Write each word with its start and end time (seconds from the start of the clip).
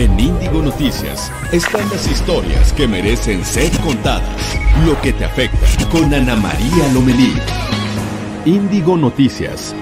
En 0.00 0.18
Índigo 0.18 0.62
Noticias 0.62 1.30
están 1.52 1.86
las 1.90 2.10
historias 2.10 2.72
que 2.72 2.88
merecen 2.88 3.44
ser 3.44 3.70
contadas. 3.80 4.56
Lo 4.86 4.98
que 5.02 5.12
te 5.12 5.26
afecta 5.26 5.58
con 5.92 6.14
Ana 6.14 6.36
María 6.36 6.88
Lomelí. 6.94 7.34
Índigo 8.46 8.96
Noticias. 8.96 9.74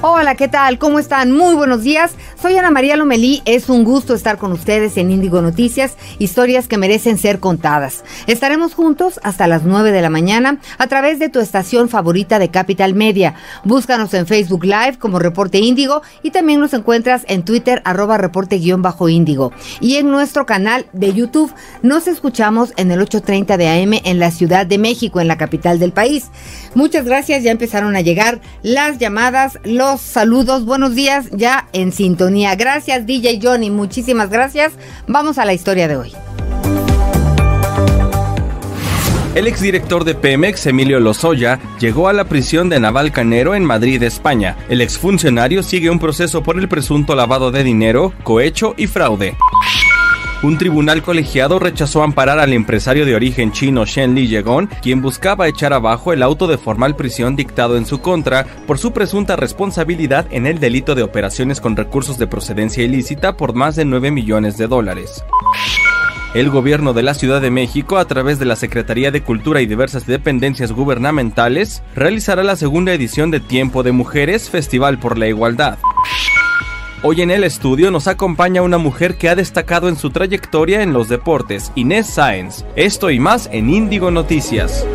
Hola, 0.00 0.36
¿qué 0.36 0.48
tal? 0.48 0.78
¿Cómo 0.78 0.98
están? 0.98 1.32
Muy 1.32 1.54
buenos 1.54 1.82
días. 1.82 2.14
Soy 2.40 2.54
Ana 2.58 2.70
María 2.70 2.96
Lomelí. 2.96 3.40
Es 3.46 3.70
un 3.70 3.82
gusto 3.82 4.12
estar 4.12 4.36
con 4.36 4.52
ustedes 4.52 4.98
en 4.98 5.10
Índigo 5.10 5.40
Noticias, 5.40 5.96
historias 6.18 6.68
que 6.68 6.76
merecen 6.76 7.16
ser 7.16 7.40
contadas. 7.40 8.04
Estaremos 8.26 8.74
juntos 8.74 9.18
hasta 9.22 9.46
las 9.46 9.62
9 9.62 9.90
de 9.90 10.02
la 10.02 10.10
mañana 10.10 10.60
a 10.76 10.86
través 10.86 11.18
de 11.18 11.30
tu 11.30 11.40
estación 11.40 11.88
favorita 11.88 12.38
de 12.38 12.50
Capital 12.50 12.92
Media. 12.92 13.36
Búscanos 13.64 14.12
en 14.12 14.26
Facebook 14.26 14.64
Live 14.64 14.98
como 14.98 15.18
Reporte 15.18 15.58
Índigo 15.58 16.02
y 16.22 16.30
también 16.30 16.60
nos 16.60 16.74
encuentras 16.74 17.24
en 17.26 17.42
Twitter 17.42 17.80
arroba 17.86 18.18
reporte-índigo. 18.18 19.52
Y 19.80 19.96
en 19.96 20.10
nuestro 20.10 20.44
canal 20.44 20.84
de 20.92 21.14
YouTube 21.14 21.54
nos 21.80 22.06
escuchamos 22.06 22.74
en 22.76 22.90
el 22.90 23.00
8.30 23.00 23.56
de 23.56 23.68
AM 23.68 23.94
en 24.04 24.18
la 24.18 24.30
Ciudad 24.30 24.66
de 24.66 24.76
México, 24.76 25.20
en 25.20 25.28
la 25.28 25.38
capital 25.38 25.78
del 25.78 25.92
país. 25.92 26.26
Muchas 26.74 27.06
gracias. 27.06 27.42
Ya 27.42 27.50
empezaron 27.50 27.96
a 27.96 28.02
llegar 28.02 28.42
las 28.62 28.98
llamadas, 28.98 29.58
los 29.64 30.02
saludos. 30.02 30.66
Buenos 30.66 30.94
días 30.94 31.28
ya 31.32 31.66
en 31.72 31.92
sintonía. 31.92 32.25
Gracias 32.56 33.06
DJ 33.06 33.38
Johnny, 33.42 33.70
muchísimas 33.70 34.30
gracias. 34.30 34.72
Vamos 35.06 35.38
a 35.38 35.44
la 35.44 35.54
historia 35.54 35.88
de 35.88 35.96
hoy. 35.96 36.12
El 39.34 39.46
exdirector 39.46 40.04
de 40.04 40.14
Pemex, 40.14 40.66
Emilio 40.66 40.98
Lozoya, 40.98 41.60
llegó 41.78 42.08
a 42.08 42.14
la 42.14 42.24
prisión 42.24 42.70
de 42.70 42.80
Navalcanero 42.80 43.54
en 43.54 43.64
Madrid, 43.64 44.02
España. 44.02 44.56
El 44.70 44.80
exfuncionario 44.80 45.62
sigue 45.62 45.90
un 45.90 45.98
proceso 45.98 46.42
por 46.42 46.58
el 46.58 46.68
presunto 46.68 47.14
lavado 47.14 47.50
de 47.50 47.62
dinero, 47.62 48.14
cohecho 48.22 48.74
y 48.78 48.86
fraude. 48.86 49.36
Un 50.42 50.58
tribunal 50.58 51.02
colegiado 51.02 51.58
rechazó 51.58 52.02
amparar 52.02 52.38
al 52.38 52.52
empresario 52.52 53.06
de 53.06 53.14
origen 53.14 53.52
chino 53.52 53.86
Shen 53.86 54.14
Li 54.14 54.28
Yegon, 54.28 54.68
quien 54.82 55.00
buscaba 55.00 55.48
echar 55.48 55.72
abajo 55.72 56.12
el 56.12 56.22
auto 56.22 56.46
de 56.46 56.58
formal 56.58 56.94
prisión 56.94 57.36
dictado 57.36 57.78
en 57.78 57.86
su 57.86 58.00
contra 58.00 58.44
por 58.66 58.78
su 58.78 58.92
presunta 58.92 59.34
responsabilidad 59.36 60.26
en 60.30 60.46
el 60.46 60.60
delito 60.60 60.94
de 60.94 61.02
operaciones 61.02 61.60
con 61.60 61.74
recursos 61.74 62.18
de 62.18 62.26
procedencia 62.26 62.84
ilícita 62.84 63.36
por 63.36 63.54
más 63.54 63.76
de 63.76 63.86
9 63.86 64.10
millones 64.10 64.58
de 64.58 64.66
dólares. 64.66 65.24
El 66.34 66.50
gobierno 66.50 66.92
de 66.92 67.02
la 67.02 67.14
Ciudad 67.14 67.40
de 67.40 67.50
México, 67.50 67.96
a 67.96 68.04
través 68.04 68.38
de 68.38 68.44
la 68.44 68.56
Secretaría 68.56 69.10
de 69.10 69.22
Cultura 69.22 69.62
y 69.62 69.66
diversas 69.66 70.06
dependencias 70.06 70.70
gubernamentales, 70.70 71.82
realizará 71.94 72.44
la 72.44 72.56
segunda 72.56 72.92
edición 72.92 73.30
de 73.30 73.40
Tiempo 73.40 73.82
de 73.82 73.92
Mujeres, 73.92 74.50
Festival 74.50 74.98
por 74.98 75.16
la 75.16 75.28
Igualdad. 75.28 75.78
Hoy 77.02 77.20
en 77.20 77.30
el 77.30 77.44
estudio 77.44 77.90
nos 77.90 78.08
acompaña 78.08 78.62
una 78.62 78.78
mujer 78.78 79.16
que 79.16 79.28
ha 79.28 79.34
destacado 79.34 79.90
en 79.90 79.96
su 79.96 80.10
trayectoria 80.10 80.82
en 80.82 80.94
los 80.94 81.10
deportes, 81.10 81.70
Inés 81.74 82.06
Sáenz. 82.06 82.64
Esto 82.74 83.10
y 83.10 83.20
más 83.20 83.50
en 83.52 83.68
Índigo 83.68 84.10
Noticias. 84.10 84.86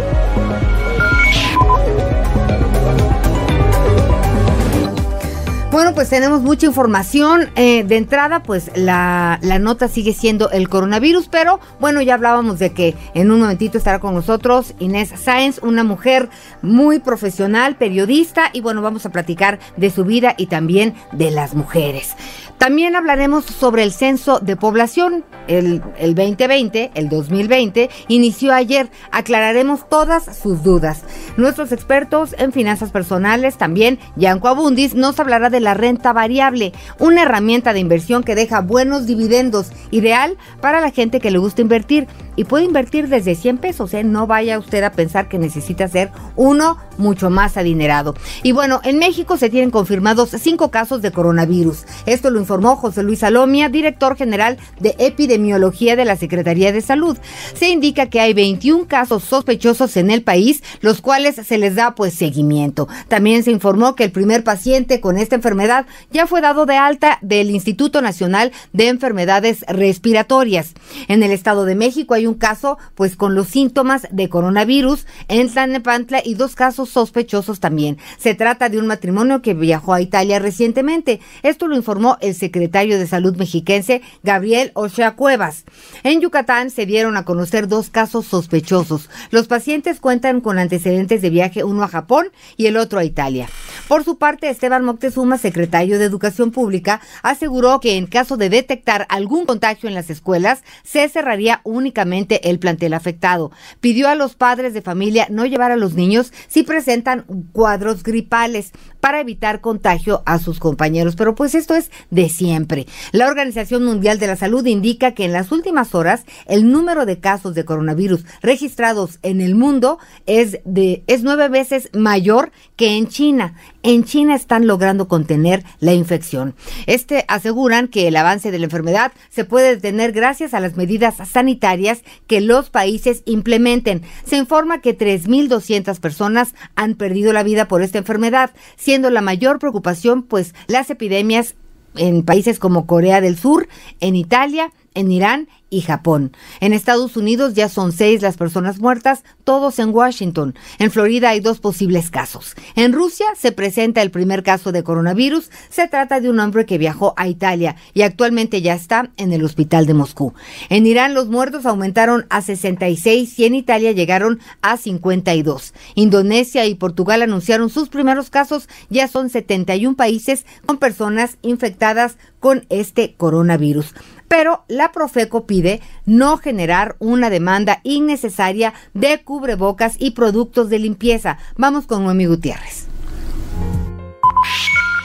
Bueno, 5.72 5.94
pues 5.94 6.10
tenemos 6.10 6.42
mucha 6.42 6.66
información. 6.66 7.50
Eh, 7.56 7.86
de 7.86 7.96
entrada, 7.96 8.44
pues 8.44 8.70
la, 8.76 9.40
la, 9.42 9.58
nota 9.58 9.88
sigue 9.88 10.12
siendo 10.12 10.52
el 10.52 10.68
coronavirus, 10.68 11.30
pero 11.30 11.62
bueno, 11.80 12.02
ya 12.02 12.16
hablábamos 12.16 12.60
de 12.60 12.74
que 12.74 12.94
en 13.14 13.32
un 13.32 13.40
momentito 13.40 13.78
estará 13.78 14.00
con 14.00 14.14
nosotros 14.14 14.74
Inés 14.80 15.14
Sáenz, 15.16 15.60
una 15.64 15.86
mujer 15.86 16.28
muy 16.62 17.00
profesional, 17.00 17.78
periodista, 17.78 18.50
y 18.52 18.60
bueno, 18.60 18.82
vamos 18.82 19.06
a 19.06 19.12
platicar 19.12 19.60
de 19.78 19.90
su 19.92 20.04
vida 20.04 20.36
y 20.38 20.48
también 20.48 20.94
de 21.14 21.32
las 21.32 21.56
mujeres. 21.56 22.16
También 22.62 22.95
hablaremos 22.95 23.45
sobre 23.45 23.81
el 23.81 23.92
censo 23.92 24.38
de 24.38 24.56
población. 24.56 25.26
El, 25.48 25.81
el 25.98 26.14
2020, 26.14 26.92
el 26.94 27.09
2020, 27.09 27.90
inició 28.08 28.53
ayer. 28.53 28.91
Aclararemos 29.12 29.90
todas 29.90 30.38
sus 30.38 30.62
dudas. 30.62 31.02
Nuestros 31.38 31.72
expertos 31.72 32.36
en 32.38 32.52
finanzas 32.52 32.91
personales, 32.91 33.58
también 33.58 33.97
Yanko 34.16 34.47
Abundis, 34.47 34.94
nos 34.94 35.19
hablará 35.19 35.50
de 35.50 35.59
la 35.59 35.74
renta 35.74 36.13
variable, 36.13 36.72
una 37.00 37.24
herramienta 37.24 37.74
de 37.74 37.80
inversión 37.80 38.24
que 38.24 38.36
deja 38.36 38.62
buenos 38.62 39.07
dividendos, 39.07 39.72
ideal 39.90 40.38
para 40.62 40.81
la 40.81 40.91
gente 40.91 41.19
que 41.19 41.31
le 41.31 41.40
gusta 41.40 41.63
invertir 41.63 42.07
y 42.36 42.44
puede 42.44 42.66
invertir 42.66 43.09
desde 43.09 43.36
100 43.36 43.57
pesos, 43.57 43.94
¿eh? 43.96 44.03
no 44.03 44.28
vaya 44.28 44.59
usted 44.59 44.84
a 44.84 44.91
pensar 44.91 45.28
que 45.28 45.40
necesita 45.40 45.88
ser 45.88 46.12
uno 46.36 46.78
mucho 46.97 47.30
más 47.30 47.57
adinerado. 47.57 48.13
Y 48.44 48.52
bueno, 48.52 48.80
en 48.84 49.00
México 49.00 49.36
se 49.36 49.50
tienen 49.50 49.72
confirmados 49.72 50.30
cinco 50.40 50.69
casos 50.72 51.02
de 51.02 51.12
coronavirus. 51.12 51.86
Esto 52.06 52.30
lo 52.30 52.40
informó 52.40 52.50
José 52.51 53.03
Luis 53.03 53.19
Salomia, 53.19 53.69
director 53.69 54.17
general 54.17 54.57
de 54.79 54.94
epidemiología 55.00 55.95
de 55.95 56.03
la 56.03 56.17
Secretaría 56.17 56.73
de 56.73 56.81
Salud. 56.81 57.17
Se 57.53 57.69
indica 57.69 58.07
que 58.07 58.19
hay 58.19 58.34
21 58.34 58.88
casos 58.88 59.23
sospechosos 59.23 59.95
en 59.95 60.12
el 60.12 60.22
país, 60.22 60.62
los 60.81 61.00
cuales 61.00 61.35
se 61.35 61.57
les 61.57 61.75
da 61.75 61.95
pues 61.95 62.13
seguimiento. 62.13 62.89
También 63.07 63.44
se 63.44 63.51
informó 63.51 63.95
que 63.95 64.03
el 64.03 64.12
primer 64.12 64.44
paciente 64.44 65.00
con 65.00 65.17
esta 65.17 65.35
enfermedad 65.35 65.85
ya 66.12 66.28
fue 66.28 66.41
dado 66.41 66.66
de 66.66 66.75
alta 66.75 67.19
del 67.22 67.51
Instituto 67.51 68.01
Nacional 68.01 68.51
de 68.73 68.89
Enfermedades 68.89 69.63
Respiratorias. 69.69 70.73
En 71.07 71.23
el 71.23 71.31
Estado 71.31 71.63
de 71.63 71.75
México 71.75 72.16
hay 72.16 72.28
un 72.28 72.33
caso 72.33 72.78
pues 72.95 73.16
con 73.16 73.33
los 73.33 73.47
síntomas 73.47 74.07
de 74.12 74.28
coronavirus 74.28 75.06
en 75.29 75.50
Tlanepantla 75.50 76.22
y 76.23 76.33
dos 76.33 76.56
casos 76.56 76.89
sospechosos 76.89 77.62
también. 77.62 77.97
Se 78.18 78.35
trata 78.35 78.68
de 78.68 78.78
un 78.78 78.88
matrimonio 78.88 79.41
que 79.41 79.53
viajó 79.53 79.94
a 79.94 80.01
Italia 80.01 80.39
recientemente. 80.39 81.22
Esto 81.44 81.68
lo 81.68 81.75
informó 81.75 82.18
el 82.22 82.35
secretario 82.41 82.97
de 82.97 83.06
Salud 83.06 83.38
mexiquense 83.38 84.02
Gabriel 84.24 84.72
Ochea 84.74 85.16
Cuevas. 85.16 85.63
En 86.03 86.22
Yucatán 86.22 86.72
se 86.72 86.88
dieron 86.88 87.16
a 87.16 87.24
conocer 87.24 87.68
dos 87.68 87.91
casos 87.91 88.25
sospechosos. 88.25 89.09
Los 89.29 89.47
pacientes 89.47 90.00
cuentan 90.00 90.41
con 90.41 90.57
antecedentes 90.57 91.22
de 91.22 91.30
viaje 91.30 91.63
uno 91.63 91.84
a 91.84 91.88
Japón 91.88 92.31
y 92.57 92.66
el 92.66 92.78
otro 92.78 92.97
a 92.97 93.03
Italia. 93.03 93.47
Por 93.88 94.03
su 94.03 94.18
parte, 94.18 94.50
Esteban 94.50 94.84
Moctezuma, 94.84 95.38
secretario 95.38 96.00
de 96.00 96.06
Educación 96.06 96.51
Pública, 96.51 97.00
aseguró 97.22 97.80
que 97.80 97.97
en 97.97 98.07
caso 98.07 98.38
de 98.38 98.50
detectar 98.50 99.06
algún 99.09 99.46
contagio 99.46 99.88
en 99.88 99.96
las 99.96 100.09
escuelas, 100.09 100.63
se 100.84 101.07
cerraría 101.09 101.62
únicamente 101.63 102.50
el 102.50 102.57
plantel 102.57 102.96
afectado. 102.96 103.51
Pidió 103.81 104.09
a 104.09 104.16
los 104.16 104.34
padres 104.34 104.74
de 104.74 104.81
familia 104.81 105.28
no 105.30 105.46
llevar 105.46 105.72
a 105.72 105.78
los 105.78 105.94
niños 105.94 106.34
si 106.47 106.63
presentan 106.63 107.25
cuadros 107.51 108.01
gripales 108.01 108.72
para 109.00 109.19
evitar 109.19 109.62
contagio 109.62 110.24
a 110.25 110.40
sus 110.40 110.59
compañeros. 110.59 111.16
Pero 111.16 111.35
pues 111.35 111.53
esto 111.53 111.75
es 111.75 111.91
de 112.09 112.30
siempre. 112.34 112.88
La 113.12 113.28
Organización 113.28 113.86
Mundial 113.86 114.19
de 114.19 114.28
la 114.28 114.36
Salud 114.36 114.66
indica 114.66 115.14
que 115.14 115.25
en 115.25 115.34
las 115.34 115.52
últimas 115.52 115.94
horas 115.96 116.25
el 116.47 116.72
número 116.72 117.06
de 117.06 117.19
casos 117.19 117.56
de 117.56 117.66
coronavirus 117.66 118.25
registrados 118.42 119.19
en 119.22 119.42
el 119.42 119.56
mundo 119.56 120.00
es 120.25 120.59
de 120.66 121.03
es 121.08 121.24
nueve 121.24 121.50
veces 121.50 121.90
mayor 121.94 122.52
que 122.75 122.97
en 122.97 123.08
China. 123.08 123.56
En 123.84 124.03
China 124.03 124.36
están 124.36 124.68
logrando 124.68 125.08
contener 125.08 125.64
la 125.80 125.94
infección. 125.94 126.56
Este 126.86 127.25
aseguran 127.28 127.88
que 127.88 128.08
el 128.08 128.16
avance 128.16 128.52
de 128.52 128.59
la 128.59 128.66
enfermedad 128.66 129.12
se 129.30 129.46
puede 129.46 129.75
detener 129.75 130.12
gracias 130.12 130.53
a 130.53 130.59
las 130.59 130.75
medidas 130.75 131.16
sanitarias 131.30 132.03
que 132.28 132.42
los 132.42 132.69
países 132.69 133.24
implementen. 133.25 134.03
Se 134.25 134.38
informa 134.38 134.81
que 134.81 134.98
3.200 134.98 136.00
personas 136.00 136.53
han 136.75 136.96
perdido 136.96 137.34
la 137.34 137.44
vida 137.44 137.68
por 137.68 137.81
esta 137.81 137.98
enfermedad, 137.98 138.52
siendo 138.78 139.09
la 139.09 139.22
mayor 139.22 139.59
preocupación 139.59 140.24
pues 140.24 140.53
las 140.68 140.90
epidemias 140.90 141.56
en 141.96 142.24
países 142.24 142.59
como 142.59 142.85
Corea 142.85 143.22
del 143.22 143.38
Sur, 143.38 143.68
en 144.00 144.16
Italia, 144.16 144.72
en 144.94 145.12
Irán 145.12 145.47
y 145.72 145.82
Japón. 145.82 146.36
En 146.59 146.74
Estados 146.74 147.18
Unidos 147.18 147.56
ya 147.56 147.70
son 147.70 147.94
seis 147.94 148.22
las 148.22 148.38
personas 148.38 148.78
muertas, 148.80 149.24
todos 149.44 149.80
en 149.80 149.90
Washington. 149.90 150.54
En 150.78 150.92
Florida 150.92 151.30
hay 151.30 151.40
dos 151.40 151.59
posibles 151.59 152.12
casos. 152.12 152.56
En 152.76 152.94
Rusia 152.94 153.26
se 153.36 153.52
presenta 153.52 154.04
el 154.04 154.12
primer 154.12 154.44
caso 154.44 154.72
de 154.72 154.84
coronavirus. 154.84 155.50
Se 155.69 155.88
trata 155.88 156.19
de 156.19 156.30
un 156.30 156.40
hombre 156.40 156.66
que 156.66 156.78
viajó 156.78 157.13
a 157.18 157.28
Italia 157.28 157.78
y 157.94 158.04
actualmente 158.04 158.62
ya 158.62 158.75
está 158.75 159.10
en 159.18 159.34
el 159.34 159.44
hospital 159.44 159.86
de 159.86 159.94
Moscú. 159.94 160.34
En 160.69 160.86
Irán 160.86 161.13
los 161.13 161.30
muertos 161.30 161.66
aumentaron 161.66 162.25
a 162.30 162.42
66 162.42 163.40
y 163.40 163.45
en 163.45 163.56
Italia 163.56 163.94
llegaron 163.94 164.42
a 164.62 164.75
52. 164.75 165.74
Indonesia 165.95 166.66
y 166.66 166.75
Portugal 166.75 167.22
anunciaron 167.22 167.69
sus 167.69 167.88
primeros 167.88 168.30
casos. 168.30 168.68
Ya 168.90 169.07
son 169.07 169.30
71 169.30 169.95
países 169.95 170.45
con 170.66 170.78
personas 170.78 171.38
infectadas 171.42 172.18
con 172.42 172.66
este 172.69 173.13
coronavirus 173.16 173.94
pero 174.31 174.63
la 174.69 174.94
Profeco 174.94 175.45
pide 175.45 175.81
no 176.06 176.38
generar 176.38 176.95
una 177.00 177.30
demanda 177.30 177.81
innecesaria 177.83 178.74
de 178.94 179.22
cubrebocas 179.25 179.95
y 180.00 180.12
productos 180.12 180.69
de 180.69 180.80
limpieza. 180.80 181.38
Vamos 181.57 181.86
con 181.86 182.06
Noemi 182.06 182.28
Gutiérrez. 182.28 182.88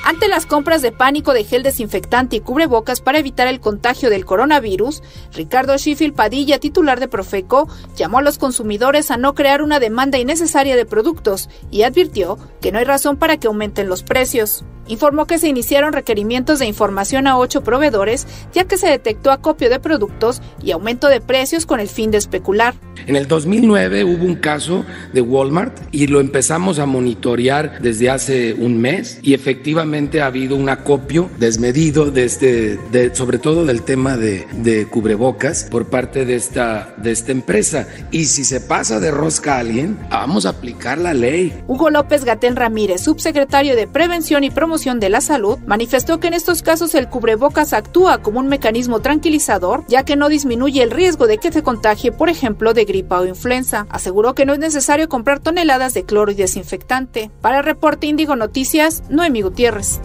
Ante 0.04 0.28
las 0.28 0.46
compras 0.46 0.80
de 0.80 0.92
pánico 0.92 1.32
de 1.32 1.42
gel 1.42 1.64
desinfectante 1.64 2.36
y 2.36 2.40
cubrebocas 2.40 3.00
para 3.00 3.18
evitar 3.18 3.48
el 3.48 3.58
contagio 3.58 4.10
del 4.10 4.24
coronavirus, 4.24 5.02
Ricardo 5.34 5.76
Sheffield 5.76 6.14
Padilla, 6.14 6.60
titular 6.60 7.00
de 7.00 7.08
Profeco, 7.08 7.68
llamó 7.96 8.18
a 8.18 8.22
los 8.22 8.38
consumidores 8.38 9.10
a 9.10 9.16
no 9.16 9.34
crear 9.34 9.60
una 9.60 9.80
demanda 9.80 10.18
innecesaria 10.18 10.76
de 10.76 10.86
productos 10.86 11.50
y 11.72 11.82
advirtió 11.82 12.38
que 12.60 12.70
no 12.70 12.78
hay 12.78 12.84
razón 12.84 13.16
para 13.16 13.38
que 13.38 13.48
aumenten 13.48 13.88
los 13.88 14.04
precios. 14.04 14.64
Informó 14.88 15.26
que 15.26 15.38
se 15.38 15.48
iniciaron 15.48 15.92
requerimientos 15.92 16.58
de 16.58 16.66
información 16.66 17.26
a 17.26 17.38
ocho 17.38 17.62
proveedores, 17.62 18.26
ya 18.52 18.64
que 18.64 18.78
se 18.78 18.88
detectó 18.88 19.30
acopio 19.30 19.70
de 19.70 19.80
productos 19.80 20.40
y 20.62 20.70
aumento 20.70 21.08
de 21.08 21.20
precios 21.20 21.66
con 21.66 21.80
el 21.80 21.88
fin 21.88 22.10
de 22.10 22.18
especular. 22.18 22.74
En 23.06 23.14
el 23.14 23.28
2009 23.28 24.04
hubo 24.04 24.24
un 24.24 24.36
caso 24.36 24.84
de 25.12 25.20
Walmart 25.20 25.76
y 25.92 26.06
lo 26.08 26.20
empezamos 26.20 26.78
a 26.78 26.86
monitorear 26.86 27.80
desde 27.80 28.10
hace 28.10 28.54
un 28.54 28.80
mes 28.80 29.20
y 29.22 29.34
efectivamente 29.34 30.22
ha 30.22 30.26
habido 30.26 30.56
un 30.56 30.68
acopio 30.68 31.30
desmedido 31.38 32.10
desde, 32.10 32.78
de, 32.90 33.14
sobre 33.14 33.38
todo 33.38 33.64
del 33.64 33.82
tema 33.82 34.16
de, 34.16 34.46
de, 34.52 34.86
cubrebocas 34.86 35.68
por 35.70 35.86
parte 35.86 36.24
de 36.24 36.34
esta, 36.34 36.94
de 36.96 37.12
esta 37.12 37.32
empresa. 37.32 37.86
Y 38.10 38.24
si 38.24 38.44
se 38.44 38.60
pasa 38.60 38.98
de 38.98 39.10
rosca 39.10 39.56
a 39.56 39.60
alguien, 39.60 39.98
vamos 40.10 40.46
a 40.46 40.50
aplicar 40.50 40.98
la 40.98 41.14
ley. 41.14 41.52
Hugo 41.68 41.90
López 41.90 42.24
Gatén 42.24 42.56
Ramírez, 42.56 43.02
subsecretario 43.02 43.76
de 43.76 43.86
Prevención 43.86 44.42
y 44.42 44.50
Promoción 44.50 44.75
de 44.76 45.08
la 45.08 45.22
Salud, 45.22 45.58
manifestó 45.66 46.20
que 46.20 46.28
en 46.28 46.34
estos 46.34 46.60
casos 46.60 46.94
el 46.94 47.08
cubrebocas 47.08 47.72
actúa 47.72 48.18
como 48.18 48.40
un 48.40 48.48
mecanismo 48.48 49.00
tranquilizador, 49.00 49.84
ya 49.88 50.04
que 50.04 50.16
no 50.16 50.28
disminuye 50.28 50.82
el 50.82 50.90
riesgo 50.90 51.26
de 51.26 51.38
que 51.38 51.50
se 51.50 51.62
contagie, 51.62 52.12
por 52.12 52.28
ejemplo, 52.28 52.74
de 52.74 52.84
gripa 52.84 53.20
o 53.20 53.24
influenza. 53.24 53.86
Aseguró 53.88 54.34
que 54.34 54.44
no 54.44 54.52
es 54.52 54.58
necesario 54.58 55.08
comprar 55.08 55.40
toneladas 55.40 55.94
de 55.94 56.04
cloro 56.04 56.30
y 56.30 56.34
desinfectante. 56.34 57.30
Para 57.40 57.58
el 57.58 57.64
reporte 57.64 58.06
Índigo 58.06 58.36
Noticias, 58.36 59.02
Noemi 59.08 59.40
Gutiérrez. 59.40 59.98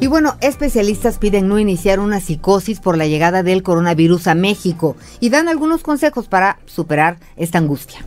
Y 0.00 0.06
bueno, 0.06 0.36
especialistas 0.42 1.16
piden 1.16 1.48
no 1.48 1.58
iniciar 1.58 1.98
una 1.98 2.20
psicosis 2.20 2.78
por 2.78 2.98
la 2.98 3.06
llegada 3.06 3.42
del 3.42 3.62
coronavirus 3.62 4.26
a 4.26 4.34
México 4.34 4.96
y 5.18 5.30
dan 5.30 5.48
algunos 5.48 5.82
consejos 5.82 6.28
para 6.28 6.58
superar 6.66 7.18
esta 7.36 7.56
angustia. 7.56 8.04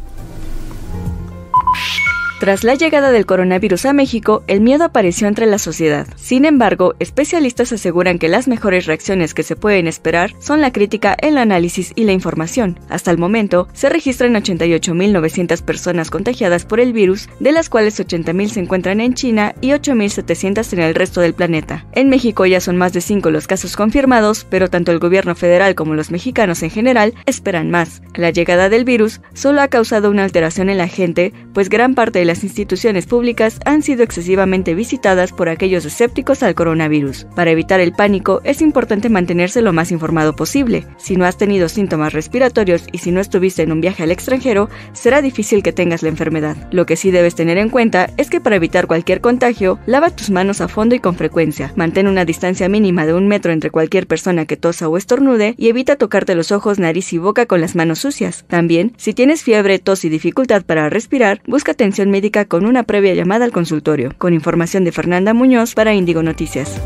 Tras 2.44 2.66
la 2.66 2.75
llegada 2.75 3.12
del 3.12 3.25
coronavirus 3.25 3.86
a 3.86 3.94
México, 3.94 4.44
el 4.48 4.60
miedo 4.60 4.84
apareció 4.84 5.30
entre 5.30 5.45
la 5.45 5.57
sociedad. 5.57 6.06
Sin 6.18 6.44
embargo, 6.44 6.94
especialistas 7.00 7.72
aseguran 7.72 8.19
que 8.19 8.28
las 8.28 8.50
mejores 8.50 8.86
reacciones 8.86 9.34
que 9.34 9.44
se 9.44 9.56
pueden 9.56 9.88
esperar 9.88 10.34
son 10.40 10.60
la 10.60 10.74
crítica, 10.74 11.16
el 11.22 11.38
análisis 11.38 11.94
y 11.95 12.04
la 12.04 12.12
información. 12.12 12.78
Hasta 12.90 13.12
el 13.12 13.18
momento, 13.18 13.69
se 13.72 13.88
registran 13.88 14.34
88.900 14.34 15.62
personas 15.62 16.10
contagiadas 16.10 16.66
por 16.66 16.81
el 16.81 16.92
virus, 16.92 17.30
de 17.40 17.54
las 17.54 17.69
cuales 17.69 17.98
80.000 17.98 18.50
se 18.50 18.60
encuentran 18.60 19.00
en 19.00 19.13
China 19.13 19.56
y 19.62 19.69
8.700 19.69 20.74
en 20.74 20.80
el 20.80 20.95
resto 20.95 21.22
del 21.22 21.36
planeta. 21.36 21.86
En 21.94 22.10
México 22.10 22.45
ya 22.45 22.60
son 22.60 22.75
más 22.75 22.92
de 22.92 23.00
5 23.00 23.31
los 23.31 23.48
casos 23.48 23.78
confirmados, 23.78 24.45
pero 24.50 24.69
tanto 24.69 24.92
el 24.92 25.00
gobierno 25.00 25.34
federal 25.36 25.75
como 25.75 25.94
los 25.94 26.12
mexicanos 26.12 26.62
en 26.62 26.72
general 26.72 27.13
esperan 27.25 27.72
más. 27.72 28.01
La 28.16 28.31
llegada 28.31 28.68
del 28.68 28.84
virus 28.84 29.22
solo 29.34 29.62
ha 29.62 29.69
causado 29.69 30.12
una 30.12 30.25
alteración 30.25 30.69
en 30.69 30.78
la 30.78 30.90
gente, 30.90 31.31
pues 31.54 31.69
gran 31.69 31.95
parte 31.95 32.19
de 32.19 32.25
la 32.25 32.32
las 32.33 32.44
instituciones 32.44 33.06
públicas 33.06 33.59
han 33.63 33.83
sido 33.83 34.01
excesivamente 34.01 34.74
visitadas 34.74 35.31
por 35.31 35.50
aquellos 35.50 35.85
escépticos 35.85 36.41
al 36.41 36.56
coronavirus. 36.56 37.27
Para 37.35 37.51
evitar 37.51 37.80
el 37.80 37.91
pánico, 37.94 38.41
es 38.44 38.59
importante 38.63 39.07
mantenerse 39.07 39.62
lo 39.62 39.71
más 39.71 39.91
informado 39.91 40.35
posible. 40.35 40.88
Si 40.97 41.15
no 41.15 41.25
has 41.25 41.38
tenido 41.38 41.69
síntomas 41.69 42.12
respiratorios 42.12 42.88
y 42.91 42.97
si 42.97 43.12
no 43.12 43.21
estuviste 43.21 43.62
en 43.62 43.71
un 43.71 43.81
viaje 43.81 44.01
al 44.01 44.09
extranjero, 44.09 44.68
será 44.94 45.21
difícil 45.21 45.62
que 45.62 45.74
tengas 45.74 46.01
la 46.01 46.09
enfermedad. 46.09 46.57
Lo 46.71 46.88
que 46.88 46.95
sí 46.95 47.12
debes 47.12 47.35
tener 47.35 47.59
en 47.59 47.69
cuenta 47.69 48.09
es 48.18 48.31
que 48.31 48.41
para 48.41 48.56
evitar 48.56 48.88
cualquier 48.88 49.21
contagio, 49.21 49.77
lava 49.85 50.09
tus 50.09 50.31
manos 50.31 50.59
a 50.59 50.68
fondo 50.68 50.95
y 50.95 51.00
con 51.00 51.13
frecuencia. 51.13 51.71
Mantén 51.75 52.07
una 52.07 52.25
distancia 52.25 52.68
mínima 52.68 53.06
de 53.06 53.13
un 53.13 53.27
metro 53.27 53.51
entre 53.51 53.69
cualquier 53.69 54.07
persona 54.07 54.47
que 54.47 54.57
tosa 54.57 54.89
o 54.89 54.97
estornude 54.97 55.53
y 55.56 55.69
evita 55.69 55.97
tocarte 55.97 56.33
los 56.33 56.51
ojos, 56.51 56.80
nariz 56.80 57.13
y 57.13 57.19
boca 57.19 57.45
con 57.45 57.62
las 57.62 57.75
manos 57.75 58.00
sucias. 58.00 58.44
También, 58.47 58.94
si 58.97 59.13
tienes 59.13 59.44
fiebre, 59.44 59.77
tos 59.77 60.03
y 60.03 60.09
dificultad 60.09 60.63
para 60.63 60.89
respirar, 60.89 61.44
busca 61.45 61.74
atención 61.74 62.09
médica 62.09 62.23
con 62.31 62.66
una 62.66 62.84
previa 62.84 63.14
llamada 63.14 63.44
al 63.44 63.52
consultorio. 63.52 64.14
Con 64.18 64.34
información 64.34 64.86
de 64.86 64.92
Fernanda 64.92 65.34
Muñoz 65.34 65.74
para 65.74 65.94
Índigo 65.94 66.24
Noticias. 66.24 66.80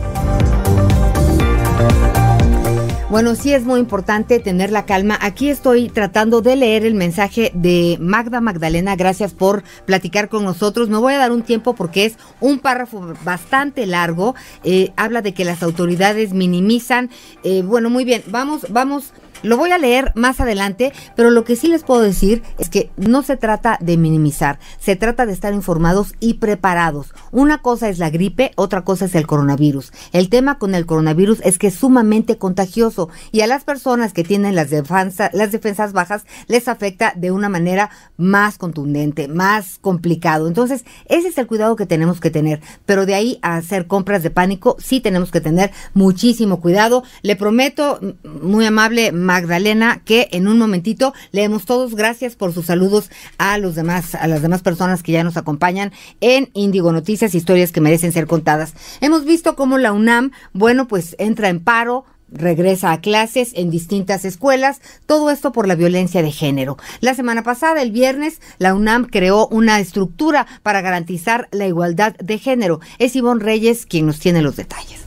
Bueno, 3.10 3.36
sí 3.36 3.54
es 3.54 3.64
muy 3.64 3.80
importante 3.80 4.40
tener 4.40 4.72
la 4.72 4.86
calma. 4.86 5.18
Aquí 5.22 5.50
estoy 5.50 5.88
tratando 5.90 6.42
de 6.42 6.58
leer 6.58 6.86
el 6.86 6.94
mensaje 6.94 7.52
de 7.54 7.98
Magda 8.02 8.42
Magdalena. 8.42 8.98
Gracias 8.98 9.34
por 9.34 9.64
platicar 9.86 10.28
con 10.28 10.44
nosotros. 10.44 10.90
Me 10.90 10.98
voy 10.98 11.14
a 11.14 11.18
dar 11.18 11.32
un 11.32 11.44
tiempo 11.44 11.74
porque 11.74 12.06
es 12.06 12.18
un 12.42 12.60
párrafo 12.60 13.14
bastante 13.24 13.86
largo. 13.86 14.36
Eh, 14.64 14.92
habla 14.98 15.22
de 15.22 15.34
que 15.34 15.46
las 15.46 15.64
autoridades 15.64 16.34
minimizan. 16.34 17.10
Eh, 17.44 17.62
bueno, 17.62 17.90
muy 17.90 18.04
bien. 18.04 18.24
Vamos, 18.28 18.66
vamos 18.70 19.14
lo 19.44 19.58
voy 19.58 19.72
a 19.72 19.78
leer 19.78 20.12
más 20.16 20.40
adelante, 20.40 20.94
pero 21.16 21.30
lo 21.30 21.44
que 21.44 21.56
sí 21.56 21.68
les 21.68 21.84
puedo 21.84 22.02
decir 22.02 22.44
es 22.58 22.70
que 22.70 22.92
no 22.98 23.24
se 23.24 23.38
trata 23.38 23.78
de 23.82 23.98
minimizar, 23.98 24.60
se 24.80 24.96
trata 24.96 25.26
de 25.26 25.34
estar 25.34 25.54
informados 25.54 26.14
y 26.20 26.36
preparados. 26.36 27.14
Una 27.32 27.60
cosa 27.60 27.90
es 27.90 28.00
la 28.00 28.10
gripe, 28.10 28.52
otra 28.56 28.84
cosa 28.84 29.06
es 29.06 29.16
el 29.16 29.28
coronavirus. 29.28 29.92
El 30.12 30.30
tema 30.30 30.58
con 30.58 30.76
el 30.76 30.86
coronavirus 30.86 31.42
es 31.44 31.58
que 31.58 31.68
es 31.68 31.76
sumamente 31.76 32.38
contagioso 32.38 33.10
y 33.32 33.42
a 33.42 33.48
las 33.48 33.64
personas 33.64 34.14
que 34.14 34.24
tienen 34.24 34.56
las, 34.56 34.72
las 34.72 35.52
defensas 35.52 35.94
bajas 35.94 36.26
les 36.48 36.68
afecta 36.68 37.14
de 37.16 37.32
una 37.32 37.50
manera 37.50 37.90
más 38.18 38.58
contundente, 38.58 39.28
más 39.28 39.78
complicado. 39.80 40.48
Entonces, 40.48 40.86
ese 41.06 41.30
es 41.30 41.38
el 41.38 41.48
cuidado 41.48 41.76
que 41.76 41.86
tenemos 41.86 42.20
que 42.20 42.32
tener, 42.32 42.62
pero 42.86 43.06
de 43.06 43.16
ahí 43.16 43.40
a 43.42 43.56
hacer 43.56 43.88
compras 43.88 44.24
de 44.24 44.30
pánico, 44.30 44.76
sí 44.80 45.00
tenemos 45.00 45.32
que 45.32 45.42
tener 45.42 45.72
muchísimo 45.94 46.62
cuidado. 46.62 47.04
Le 47.22 47.36
prometo, 47.36 48.00
muy 48.24 48.66
amable, 48.66 49.12
Magdalena, 49.28 50.02
que 50.04 50.30
en 50.32 50.48
un 50.48 50.58
momentito 50.58 51.14
leemos 51.32 51.66
todos. 51.66 51.94
Gracias 51.94 52.36
por 52.36 52.54
sus 52.54 52.66
saludos 52.66 53.12
a 53.38 53.58
los 53.58 53.76
demás, 53.76 54.16
a 54.16 54.28
las 54.28 54.42
demás 54.42 54.64
personas 54.64 55.04
que 55.04 55.12
ya 55.12 55.24
nos 55.24 55.38
acompañan 55.38 55.92
en 56.22 56.50
Indigo 56.54 56.92
Noticias, 56.92 57.36
historias 57.36 57.72
que 57.72 57.82
merecen 57.82 58.14
ser 58.14 58.26
contadas. 58.26 58.74
Hemos 59.02 59.26
visto 59.26 59.56
cómo 59.56 59.78
la 59.78 59.92
UNAM, 59.92 60.32
bueno, 60.54 60.88
pues 60.88 61.16
entra 61.20 61.50
en 61.50 61.60
paro, 61.60 62.06
regresa 62.30 62.92
a 62.92 63.02
clases 63.02 63.52
en 63.56 63.70
distintas 63.70 64.26
escuelas, 64.26 64.82
todo 65.06 65.30
esto 65.30 65.52
por 65.52 65.68
la 65.68 65.76
violencia 65.76 66.22
de 66.22 66.32
género. 66.32 66.78
La 67.02 67.14
semana 67.14 67.44
pasada, 67.44 67.82
el 67.82 67.92
viernes, 67.92 68.42
la 68.60 68.74
UNAM 68.74 69.06
creó 69.06 69.48
una 69.48 69.80
estructura 69.80 70.48
para 70.64 70.82
garantizar 70.82 71.48
la 71.52 71.68
igualdad 71.68 72.16
de 72.16 72.38
género. 72.38 72.80
Es 72.98 73.16
Ivonne 73.16 73.44
Reyes 73.44 73.86
quien 73.86 74.06
nos 74.06 74.20
tiene 74.20 74.42
los 74.42 74.56
detalles. 74.56 75.07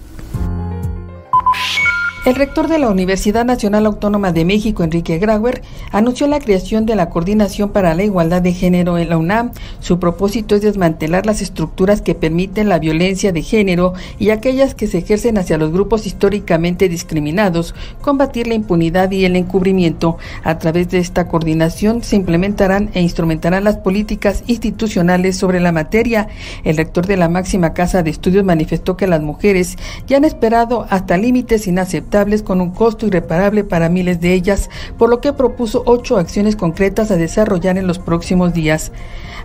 El 2.26 2.34
rector 2.34 2.68
de 2.68 2.78
la 2.78 2.90
Universidad 2.90 3.46
Nacional 3.46 3.86
Autónoma 3.86 4.30
de 4.30 4.44
México, 4.44 4.84
Enrique 4.84 5.16
Grauer, 5.16 5.62
anunció 5.90 6.26
la 6.26 6.38
creación 6.38 6.84
de 6.84 6.94
la 6.94 7.08
Coordinación 7.08 7.70
para 7.70 7.94
la 7.94 8.04
Igualdad 8.04 8.42
de 8.42 8.52
Género 8.52 8.98
en 8.98 9.08
la 9.08 9.16
UNAM. 9.16 9.52
Su 9.80 9.98
propósito 9.98 10.54
es 10.54 10.60
desmantelar 10.60 11.24
las 11.24 11.40
estructuras 11.40 12.02
que 12.02 12.14
permiten 12.14 12.68
la 12.68 12.78
violencia 12.78 13.32
de 13.32 13.40
género 13.40 13.94
y 14.18 14.30
aquellas 14.30 14.74
que 14.74 14.86
se 14.86 14.98
ejercen 14.98 15.38
hacia 15.38 15.56
los 15.56 15.72
grupos 15.72 16.06
históricamente 16.06 16.90
discriminados, 16.90 17.74
combatir 18.02 18.48
la 18.48 18.54
impunidad 18.54 19.10
y 19.12 19.24
el 19.24 19.34
encubrimiento. 19.34 20.18
A 20.44 20.58
través 20.58 20.90
de 20.90 20.98
esta 20.98 21.26
coordinación 21.26 22.02
se 22.02 22.16
implementarán 22.16 22.90
e 22.92 23.00
instrumentarán 23.00 23.64
las 23.64 23.78
políticas 23.78 24.44
institucionales 24.46 25.38
sobre 25.38 25.58
la 25.58 25.72
materia. 25.72 26.28
El 26.64 26.76
rector 26.76 27.06
de 27.06 27.16
la 27.16 27.30
máxima 27.30 27.72
casa 27.72 28.02
de 28.02 28.10
estudios 28.10 28.44
manifestó 28.44 28.98
que 28.98 29.06
las 29.06 29.22
mujeres 29.22 29.78
ya 30.06 30.18
han 30.18 30.26
esperado 30.26 30.86
hasta 30.90 31.16
límites 31.16 31.66
inaceptables 31.66 32.09
con 32.44 32.60
un 32.60 32.72
costo 32.72 33.06
irreparable 33.06 33.62
para 33.62 33.88
miles 33.88 34.20
de 34.20 34.34
ellas, 34.34 34.68
por 34.98 35.08
lo 35.08 35.20
que 35.20 35.32
propuso 35.32 35.84
ocho 35.86 36.18
acciones 36.18 36.56
concretas 36.56 37.12
a 37.12 37.16
desarrollar 37.16 37.78
en 37.78 37.86
los 37.86 38.00
próximos 38.00 38.52
días. 38.52 38.90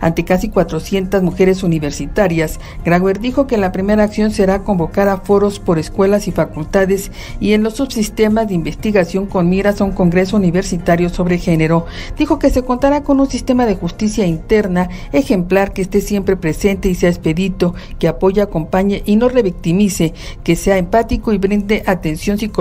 Ante 0.01 0.25
casi 0.25 0.49
400 0.49 1.21
mujeres 1.23 1.63
universitarias, 1.63 2.59
Grauer 2.83 3.19
dijo 3.19 3.47
que 3.47 3.57
la 3.57 3.71
primera 3.71 4.03
acción 4.03 4.31
será 4.31 4.63
convocar 4.63 5.07
a 5.07 5.17
foros 5.17 5.59
por 5.59 5.79
escuelas 5.79 6.27
y 6.27 6.31
facultades 6.31 7.11
y 7.39 7.53
en 7.53 7.63
los 7.63 7.75
subsistemas 7.75 8.49
de 8.49 8.55
investigación 8.55 9.27
con 9.27 9.47
miras 9.47 9.79
a 9.79 9.85
un 9.85 9.91
congreso 9.91 10.35
universitario 10.35 11.09
sobre 11.09 11.37
género. 11.37 11.85
Dijo 12.17 12.39
que 12.39 12.49
se 12.49 12.63
contará 12.63 13.03
con 13.03 13.19
un 13.19 13.29
sistema 13.29 13.65
de 13.65 13.75
justicia 13.75 14.25
interna 14.25 14.89
ejemplar 15.13 15.71
que 15.71 15.83
esté 15.83 16.01
siempre 16.01 16.35
presente 16.35 16.89
y 16.89 16.95
sea 16.95 17.09
expedito, 17.09 17.73
que 17.99 18.07
apoye, 18.07 18.41
acompañe 18.41 19.01
y 19.05 19.15
no 19.15 19.29
revictimice, 19.29 20.13
que 20.43 20.57
sea 20.57 20.77
empático 20.77 21.31
y 21.31 21.37
brinde 21.37 21.83
atención 21.85 22.37
psicológica 22.37 22.54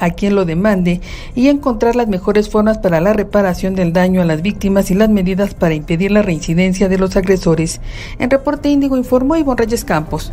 a 0.00 0.10
quien 0.10 0.34
lo 0.34 0.44
demande 0.44 1.00
y 1.34 1.48
encontrar 1.48 1.96
las 1.96 2.08
mejores 2.08 2.48
formas 2.48 2.78
para 2.78 3.00
la 3.00 3.12
reparación 3.12 3.74
del 3.74 3.92
daño 3.92 4.20
a 4.20 4.24
las 4.24 4.42
víctimas 4.42 4.90
y 4.90 4.94
las 4.94 5.08
medidas 5.08 5.54
para 5.54 5.74
impedir 5.74 6.10
la 6.10 6.22
reincidencia 6.22 6.88
de 6.88 6.98
los 6.98 7.16
agresores. 7.16 7.80
En 8.18 8.30
Reporte 8.30 8.68
Índigo 8.68 8.96
informó 8.96 9.36
Ivonne 9.36 9.62
Reyes 9.64 9.84
Campos. 9.84 10.32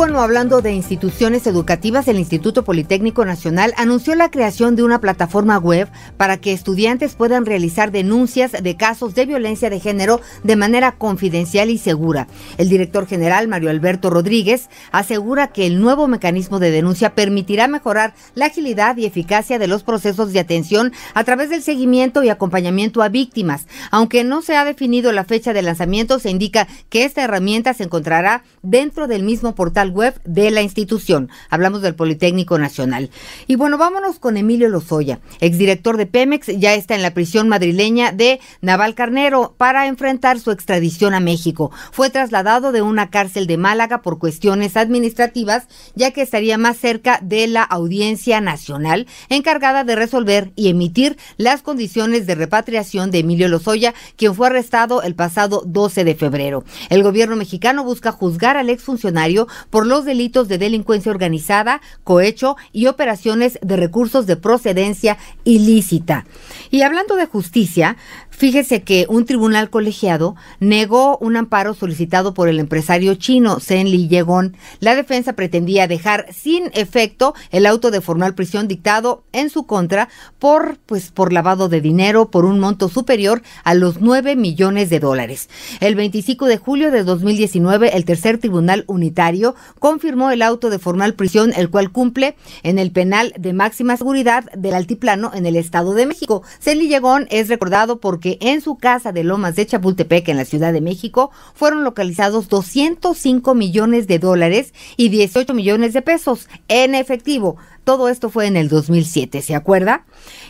Bueno, 0.00 0.22
hablando 0.22 0.62
de 0.62 0.72
instituciones 0.72 1.46
educativas, 1.46 2.08
el 2.08 2.18
Instituto 2.18 2.64
Politécnico 2.64 3.26
Nacional 3.26 3.74
anunció 3.76 4.14
la 4.14 4.30
creación 4.30 4.74
de 4.74 4.82
una 4.82 4.98
plataforma 4.98 5.58
web 5.58 5.90
para 6.16 6.38
que 6.38 6.54
estudiantes 6.54 7.16
puedan 7.16 7.44
realizar 7.44 7.92
denuncias 7.92 8.52
de 8.52 8.76
casos 8.78 9.14
de 9.14 9.26
violencia 9.26 9.68
de 9.68 9.78
género 9.78 10.22
de 10.42 10.56
manera 10.56 10.92
confidencial 10.92 11.68
y 11.68 11.76
segura. 11.76 12.28
El 12.56 12.70
director 12.70 13.06
general, 13.06 13.46
Mario 13.46 13.68
Alberto 13.68 14.08
Rodríguez, 14.08 14.70
asegura 14.90 15.48
que 15.48 15.66
el 15.66 15.82
nuevo 15.82 16.08
mecanismo 16.08 16.60
de 16.60 16.70
denuncia 16.70 17.14
permitirá 17.14 17.68
mejorar 17.68 18.14
la 18.34 18.46
agilidad 18.46 18.96
y 18.96 19.04
eficacia 19.04 19.58
de 19.58 19.68
los 19.68 19.82
procesos 19.82 20.32
de 20.32 20.40
atención 20.40 20.94
a 21.12 21.24
través 21.24 21.50
del 21.50 21.60
seguimiento 21.62 22.24
y 22.24 22.30
acompañamiento 22.30 23.02
a 23.02 23.10
víctimas. 23.10 23.66
Aunque 23.90 24.24
no 24.24 24.40
se 24.40 24.56
ha 24.56 24.64
definido 24.64 25.12
la 25.12 25.24
fecha 25.24 25.52
de 25.52 25.60
lanzamiento, 25.60 26.18
se 26.18 26.30
indica 26.30 26.68
que 26.88 27.04
esta 27.04 27.22
herramienta 27.22 27.74
se 27.74 27.84
encontrará 27.84 28.44
dentro 28.62 29.06
del 29.06 29.24
mismo 29.24 29.54
portal 29.54 29.89
web 29.90 30.20
de 30.24 30.50
la 30.50 30.62
institución. 30.62 31.28
Hablamos 31.50 31.82
del 31.82 31.94
Politécnico 31.94 32.58
Nacional. 32.58 33.10
Y 33.46 33.56
bueno, 33.56 33.78
vámonos 33.78 34.18
con 34.18 34.36
Emilio 34.36 34.68
Lozoya, 34.68 35.20
exdirector 35.40 35.96
de 35.96 36.06
Pemex, 36.06 36.46
ya 36.58 36.74
está 36.74 36.94
en 36.94 37.02
la 37.02 37.14
prisión 37.14 37.48
madrileña 37.48 38.12
de 38.12 38.40
Naval 38.60 38.94
Carnero 38.94 39.54
para 39.56 39.86
enfrentar 39.86 40.40
su 40.40 40.50
extradición 40.50 41.14
a 41.14 41.20
México. 41.20 41.70
Fue 41.92 42.10
trasladado 42.10 42.72
de 42.72 42.82
una 42.82 43.10
cárcel 43.10 43.46
de 43.46 43.56
Málaga 43.56 44.02
por 44.02 44.18
cuestiones 44.18 44.76
administrativas, 44.76 45.66
ya 45.94 46.10
que 46.12 46.22
estaría 46.22 46.58
más 46.58 46.78
cerca 46.78 47.18
de 47.22 47.46
la 47.46 47.62
Audiencia 47.62 48.40
Nacional, 48.40 49.06
encargada 49.28 49.84
de 49.84 49.96
resolver 49.96 50.52
y 50.56 50.68
emitir 50.68 51.16
las 51.36 51.62
condiciones 51.62 52.26
de 52.26 52.34
repatriación 52.34 53.10
de 53.10 53.20
Emilio 53.20 53.48
Lozoya, 53.48 53.94
quien 54.16 54.34
fue 54.34 54.48
arrestado 54.48 55.02
el 55.02 55.14
pasado 55.14 55.62
12 55.66 56.04
de 56.04 56.14
febrero. 56.14 56.64
El 56.88 57.02
gobierno 57.02 57.36
mexicano 57.36 57.84
busca 57.84 58.12
juzgar 58.12 58.56
al 58.56 58.70
exfuncionario 58.70 59.48
por 59.70 59.79
los 59.86 60.04
delitos 60.04 60.48
de 60.48 60.58
delincuencia 60.58 61.10
organizada, 61.10 61.80
cohecho 62.04 62.56
y 62.72 62.86
operaciones 62.86 63.58
de 63.62 63.76
recursos 63.76 64.26
de 64.26 64.36
procedencia 64.36 65.18
ilícita. 65.44 66.26
Y 66.70 66.82
hablando 66.82 67.16
de 67.16 67.26
justicia, 67.26 67.96
Fíjese 68.40 68.82
que 68.84 69.04
un 69.10 69.26
tribunal 69.26 69.68
colegiado 69.68 70.34
negó 70.60 71.18
un 71.18 71.36
amparo 71.36 71.74
solicitado 71.74 72.32
por 72.32 72.48
el 72.48 72.58
empresario 72.58 73.14
chino 73.16 73.60
Zen 73.60 73.90
Li 73.90 74.08
Yegon. 74.08 74.56
La 74.78 74.94
defensa 74.94 75.34
pretendía 75.34 75.86
dejar 75.86 76.26
sin 76.32 76.70
efecto 76.72 77.34
el 77.50 77.66
auto 77.66 77.90
de 77.90 78.00
formal 78.00 78.34
prisión 78.34 78.66
dictado 78.66 79.24
en 79.32 79.50
su 79.50 79.66
contra 79.66 80.08
por 80.38 80.78
pues 80.86 81.10
por 81.10 81.34
lavado 81.34 81.68
de 81.68 81.82
dinero 81.82 82.30
por 82.30 82.46
un 82.46 82.60
monto 82.60 82.88
superior 82.88 83.42
a 83.62 83.74
los 83.74 84.00
9 84.00 84.36
millones 84.36 84.88
de 84.88 85.00
dólares. 85.00 85.50
El 85.80 85.94
25 85.94 86.46
de 86.46 86.56
julio 86.56 86.90
de 86.90 87.04
2019 87.04 87.94
el 87.94 88.06
tercer 88.06 88.38
tribunal 88.38 88.84
unitario 88.86 89.54
confirmó 89.80 90.30
el 90.30 90.40
auto 90.40 90.70
de 90.70 90.78
formal 90.78 91.12
prisión 91.12 91.52
el 91.54 91.68
cual 91.68 91.92
cumple 91.92 92.36
en 92.62 92.78
el 92.78 92.90
penal 92.90 93.34
de 93.38 93.52
máxima 93.52 93.98
seguridad 93.98 94.50
del 94.56 94.72
altiplano 94.72 95.30
en 95.34 95.44
el 95.44 95.56
Estado 95.56 95.92
de 95.92 96.06
México. 96.06 96.42
Zen 96.58 96.78
Li 96.78 96.88
Yegon 96.88 97.26
es 97.28 97.50
recordado 97.50 98.00
porque 98.00 98.29
en 98.40 98.60
su 98.60 98.76
casa 98.76 99.12
de 99.12 99.24
Lomas 99.24 99.56
de 99.56 99.66
Chapultepec, 99.66 100.28
en 100.28 100.36
la 100.36 100.44
Ciudad 100.44 100.72
de 100.72 100.80
México, 100.80 101.30
fueron 101.54 101.84
localizados 101.84 102.48
205 102.48 103.54
millones 103.54 104.06
de 104.06 104.18
dólares 104.18 104.74
y 104.96 105.08
18 105.08 105.54
millones 105.54 105.92
de 105.92 106.02
pesos 106.02 106.48
en 106.68 106.94
efectivo. 106.94 107.56
Todo 107.84 108.08
esto 108.08 108.30
fue 108.30 108.46
en 108.46 108.56
el 108.56 108.68
2007, 108.68 109.42
¿se 109.42 109.54
acuerda? 109.54 110.04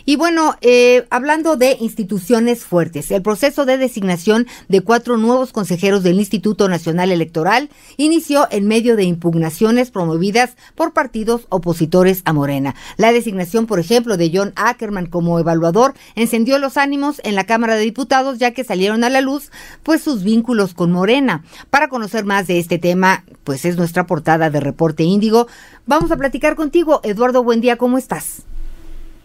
Y 0.05 0.15
bueno, 0.15 0.55
eh, 0.61 1.05
hablando 1.09 1.55
de 1.55 1.77
instituciones 1.79 2.63
fuertes, 2.65 3.09
el 3.11 3.21
proceso 3.21 3.65
de 3.65 3.77
designación 3.77 4.47
de 4.67 4.81
cuatro 4.81 5.17
nuevos 5.17 5.51
consejeros 5.51 6.03
del 6.03 6.19
Instituto 6.19 6.67
Nacional 6.67 7.11
Electoral 7.11 7.69
inició 7.97 8.47
en 8.51 8.67
medio 8.67 8.95
de 8.95 9.03
impugnaciones 9.03 9.91
promovidas 9.91 10.55
por 10.75 10.93
partidos 10.93 11.45
opositores 11.49 12.21
a 12.25 12.33
Morena. 12.33 12.75
La 12.97 13.11
designación, 13.11 13.65
por 13.65 13.79
ejemplo, 13.79 14.17
de 14.17 14.31
John 14.33 14.53
Ackerman 14.55 15.05
como 15.05 15.39
evaluador 15.39 15.93
encendió 16.15 16.59
los 16.59 16.77
ánimos 16.77 17.21
en 17.23 17.35
la 17.35 17.45
Cámara 17.45 17.75
de 17.75 17.83
Diputados 17.83 18.39
ya 18.39 18.51
que 18.51 18.63
salieron 18.63 19.03
a 19.03 19.09
la 19.09 19.21
luz 19.21 19.51
pues 19.83 20.01
sus 20.01 20.23
vínculos 20.23 20.73
con 20.73 20.91
Morena. 20.91 21.43
Para 21.69 21.87
conocer 21.87 22.25
más 22.25 22.47
de 22.47 22.59
este 22.59 22.77
tema, 22.77 23.23
pues 23.43 23.65
es 23.65 23.77
nuestra 23.77 24.05
portada 24.05 24.49
de 24.49 24.59
Reporte 24.59 25.03
Índigo. 25.03 25.47
Vamos 25.91 26.09
a 26.09 26.15
platicar 26.15 26.55
contigo, 26.55 27.01
Eduardo, 27.03 27.43
buen 27.43 27.59
día, 27.59 27.75
¿cómo 27.75 27.97
estás? 27.97 28.45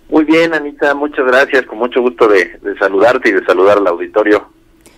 Muy 0.08 0.25
bien, 0.25 0.52
Anita, 0.52 0.96
muchas 0.96 1.25
gracias, 1.25 1.64
con 1.64 1.78
mucho 1.78 2.00
gusto 2.00 2.26
de, 2.26 2.58
saludarte 2.80 3.28
y 3.28 3.35
de 3.35 3.44
saludar 3.44 3.78
al 3.78 3.87
auditorio. 3.87 4.49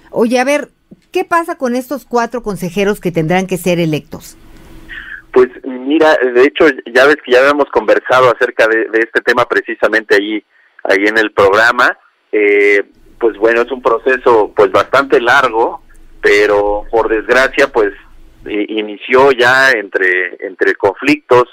Oye, 0.09 0.41
a 0.41 0.45
ver, 0.45 0.71
¿qué 1.13 1.25
pasa 1.27 1.59
con 1.59 1.75
estos 1.75 2.07
cuatro 2.07 2.43
consejeros 2.43 3.01
que 3.03 3.13
tendrán 3.13 3.47
que 3.47 3.59
ser 3.59 3.81
electos? 3.81 4.39
Pues 5.31 5.49
mira, 5.63 6.17
de 6.17 6.43
hecho 6.43 6.65
ya 6.87 7.05
ves 7.05 7.19
que 7.23 7.33
ya 7.33 7.41
habíamos 7.41 7.67
conversado 7.67 8.35
acerca 8.35 8.67
de, 8.67 8.89
este 8.95 9.21
tema 9.21 9.45
precisamente 9.45 10.15
ahí, 10.15 10.43
ahí 10.85 11.05
en 11.05 11.19
el 11.19 11.33
programa. 11.33 11.99
Eh, 12.33 12.83
pues 13.21 13.37
bueno, 13.37 13.61
es 13.61 13.71
un 13.71 13.83
proceso 13.83 14.55
pues 14.57 14.73
bastante 14.73 15.21
largo, 15.21 15.83
pero 16.23 16.85
por 16.91 17.11
desgracia 17.11 17.71
pues 17.71 17.93
inició 18.47 19.33
ya 19.33 19.71
entre, 19.71 20.37
entre 20.41 20.75
conflictos, 20.75 21.45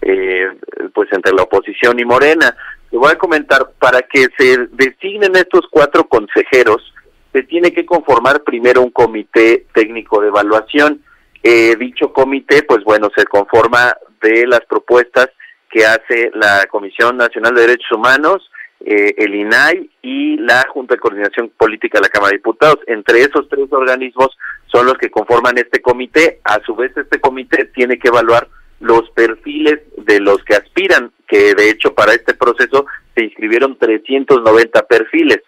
eh, 0.00 0.48
pues 0.94 1.08
entre 1.12 1.32
la 1.32 1.42
oposición 1.42 1.98
y 1.98 2.04
Morena. 2.04 2.54
Te 2.90 2.96
voy 2.96 3.12
a 3.12 3.18
comentar, 3.18 3.70
para 3.78 4.02
que 4.02 4.28
se 4.36 4.68
designen 4.72 5.36
estos 5.36 5.66
cuatro 5.70 6.08
consejeros, 6.08 6.94
se 7.32 7.42
tiene 7.42 7.72
que 7.72 7.84
conformar 7.84 8.42
primero 8.42 8.82
un 8.82 8.90
comité 8.90 9.66
técnico 9.74 10.20
de 10.20 10.28
evaluación. 10.28 11.02
Eh, 11.42 11.76
dicho 11.76 12.12
comité, 12.12 12.62
pues 12.62 12.82
bueno, 12.84 13.10
se 13.14 13.24
conforma 13.26 13.96
de 14.22 14.46
las 14.46 14.60
propuestas 14.66 15.28
que 15.70 15.84
hace 15.84 16.30
la 16.34 16.66
Comisión 16.70 17.16
Nacional 17.16 17.54
de 17.54 17.60
Derechos 17.60 17.92
Humanos, 17.92 18.50
eh, 18.80 19.14
el 19.18 19.34
INAI 19.34 19.90
y 20.02 20.36
la 20.38 20.66
Junta 20.70 20.94
de 20.94 21.00
Coordinación 21.00 21.50
Política 21.56 21.98
de 21.98 22.06
la 22.06 22.08
Cámara 22.08 22.30
de 22.30 22.38
Diputados. 22.38 22.78
Entre 22.86 23.20
esos 23.20 23.48
tres 23.48 23.70
organismos 23.70 24.36
son 24.70 24.86
los 24.86 24.94
que 24.98 25.10
conforman 25.10 25.58
este 25.58 25.80
comité. 25.80 26.40
A 26.44 26.60
su 26.64 26.74
vez, 26.74 26.96
este 26.96 27.20
comité 27.20 27.66
tiene 27.66 27.98
que 27.98 28.08
evaluar 28.08 28.48
los 28.80 29.10
perfiles 29.10 29.80
de 29.96 30.20
los 30.20 30.42
que 30.44 30.54
aspiran, 30.54 31.12
que 31.26 31.54
de 31.54 31.70
hecho 31.70 31.94
para 31.94 32.12
este 32.12 32.34
proceso 32.34 32.86
se 33.14 33.24
inscribieron 33.24 33.76
390 33.76 34.82
perfiles. 34.86 35.40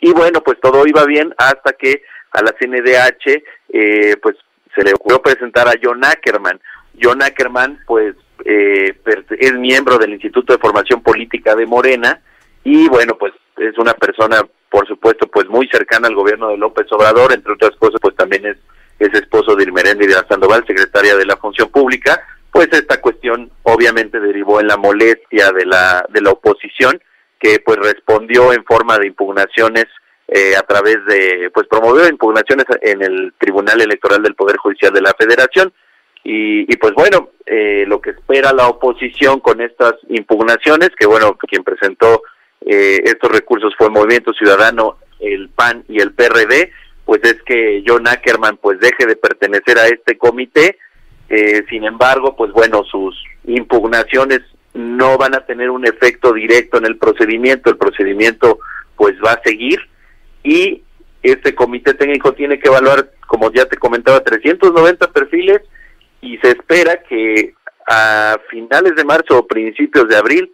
Y 0.00 0.12
bueno, 0.12 0.40
pues 0.42 0.58
todo 0.60 0.86
iba 0.86 1.04
bien 1.04 1.34
hasta 1.36 1.72
que 1.72 2.02
a 2.32 2.42
la 2.42 2.52
CNDH 2.52 3.42
eh, 3.68 4.16
pues 4.22 4.36
se 4.74 4.82
le 4.82 4.94
ocurrió 4.94 5.20
presentar 5.20 5.68
a 5.68 5.74
John 5.82 6.04
Ackerman. 6.04 6.60
John 7.00 7.22
Ackerman 7.22 7.80
pues 7.86 8.14
eh, 8.44 8.96
es 9.38 9.52
miembro 9.54 9.98
del 9.98 10.12
Instituto 10.12 10.52
de 10.52 10.58
Formación 10.58 11.02
Política 11.02 11.54
de 11.54 11.66
Morena 11.66 12.22
y 12.64 12.88
bueno 12.88 13.16
pues 13.18 13.32
es 13.58 13.76
una 13.78 13.94
persona 13.94 14.42
por 14.70 14.86
supuesto 14.86 15.26
pues 15.26 15.48
muy 15.48 15.68
cercana 15.68 16.08
al 16.08 16.14
gobierno 16.14 16.48
de 16.48 16.56
López 16.56 16.86
Obrador, 16.92 17.32
entre 17.32 17.52
otras 17.52 17.72
cosas 17.78 18.00
pues 18.00 18.14
también 18.16 18.46
es 18.46 18.56
es 19.00 19.12
esposo 19.14 19.56
de 19.56 19.64
Irmeréndez 19.64 20.08
de 20.08 20.28
Sandoval, 20.28 20.64
secretaria 20.66 21.16
de 21.16 21.24
la 21.24 21.38
Función 21.38 21.70
Pública, 21.70 22.22
pues 22.52 22.68
esta 22.72 23.00
cuestión 23.00 23.50
obviamente 23.62 24.20
derivó 24.20 24.60
en 24.60 24.68
la 24.68 24.76
molestia 24.76 25.50
de 25.52 25.64
la, 25.64 26.04
de 26.10 26.20
la 26.20 26.30
oposición, 26.30 27.00
que 27.38 27.60
pues 27.64 27.78
respondió 27.78 28.52
en 28.52 28.62
forma 28.64 28.98
de 28.98 29.06
impugnaciones 29.06 29.86
eh, 30.28 30.54
a 30.54 30.62
través 30.62 30.98
de, 31.06 31.50
pues 31.54 31.66
promovió 31.66 32.06
impugnaciones 32.06 32.66
en 32.82 33.02
el 33.02 33.32
Tribunal 33.38 33.80
Electoral 33.80 34.22
del 34.22 34.34
Poder 34.34 34.58
Judicial 34.58 34.92
de 34.92 35.00
la 35.00 35.14
Federación. 35.18 35.72
Y, 36.22 36.70
y 36.70 36.76
pues 36.76 36.92
bueno, 36.92 37.30
eh, 37.46 37.84
lo 37.86 38.02
que 38.02 38.10
espera 38.10 38.52
la 38.52 38.68
oposición 38.68 39.40
con 39.40 39.62
estas 39.62 39.94
impugnaciones, 40.10 40.90
que 40.98 41.06
bueno, 41.06 41.38
quien 41.38 41.64
presentó 41.64 42.22
eh, 42.66 43.00
estos 43.04 43.30
recursos 43.30 43.74
fue 43.76 43.90
Movimiento 43.90 44.32
Ciudadano, 44.32 44.98
el 45.18 45.48
PAN 45.48 45.84
y 45.88 46.00
el 46.00 46.12
PRD, 46.12 46.72
pues 47.04 47.20
es 47.24 47.42
que 47.44 47.82
John 47.86 48.06
Ackerman 48.06 48.58
pues 48.58 48.78
deje 48.80 49.06
de 49.06 49.16
pertenecer 49.16 49.78
a 49.78 49.86
este 49.86 50.16
comité. 50.16 50.78
Eh, 51.28 51.64
sin 51.68 51.84
embargo, 51.84 52.36
pues 52.36 52.52
bueno, 52.52 52.84
sus 52.84 53.16
impugnaciones 53.44 54.40
no 54.74 55.18
van 55.18 55.34
a 55.34 55.44
tener 55.44 55.70
un 55.70 55.86
efecto 55.86 56.32
directo 56.32 56.78
en 56.78 56.86
el 56.86 56.96
procedimiento. 56.98 57.70
El 57.70 57.76
procedimiento 57.76 58.58
pues 58.96 59.16
va 59.24 59.32
a 59.32 59.42
seguir 59.42 59.80
y 60.42 60.82
este 61.22 61.54
comité 61.54 61.94
técnico 61.94 62.32
tiene 62.32 62.58
que 62.58 62.68
evaluar, 62.68 63.10
como 63.26 63.52
ya 63.52 63.66
te 63.66 63.76
comentaba, 63.76 64.20
390 64.20 65.12
perfiles 65.12 65.60
y 66.20 66.38
se 66.38 66.50
espera 66.50 67.02
que 67.02 67.54
a 67.86 68.38
finales 68.48 68.94
de 68.94 69.04
marzo 69.04 69.38
o 69.38 69.46
principios 69.46 70.08
de 70.08 70.16
abril 70.16 70.52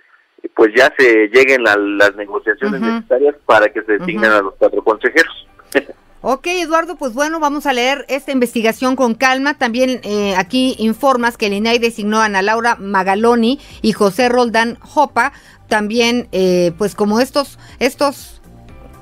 pues 0.54 0.72
ya 0.76 0.92
se 0.98 1.28
lleguen 1.28 1.62
las 1.62 2.14
negociaciones 2.16 2.80
necesarias 2.80 3.34
para 3.44 3.68
que 3.68 3.82
se 3.82 3.98
designen 3.98 4.30
a 4.32 4.42
los 4.42 4.54
cuatro 4.58 4.82
consejeros. 4.82 5.46
Ok, 6.28 6.48
Eduardo, 6.48 6.96
pues 6.96 7.14
bueno, 7.14 7.38
vamos 7.38 7.66
a 7.66 7.72
leer 7.72 8.04
esta 8.08 8.32
investigación 8.32 8.96
con 8.96 9.14
calma. 9.14 9.58
También 9.58 10.00
eh, 10.02 10.34
aquí 10.36 10.74
informas 10.78 11.36
que 11.36 11.46
el 11.46 11.52
INAI 11.52 11.78
designó 11.78 12.20
a 12.20 12.24
Ana 12.24 12.42
Laura 12.42 12.74
Magaloni 12.80 13.60
y 13.80 13.92
José 13.92 14.28
Roldán 14.28 14.76
Jopa. 14.80 15.32
También, 15.68 16.26
eh, 16.32 16.72
pues 16.78 16.96
como 16.96 17.20
estos, 17.20 17.60
estos 17.78 18.36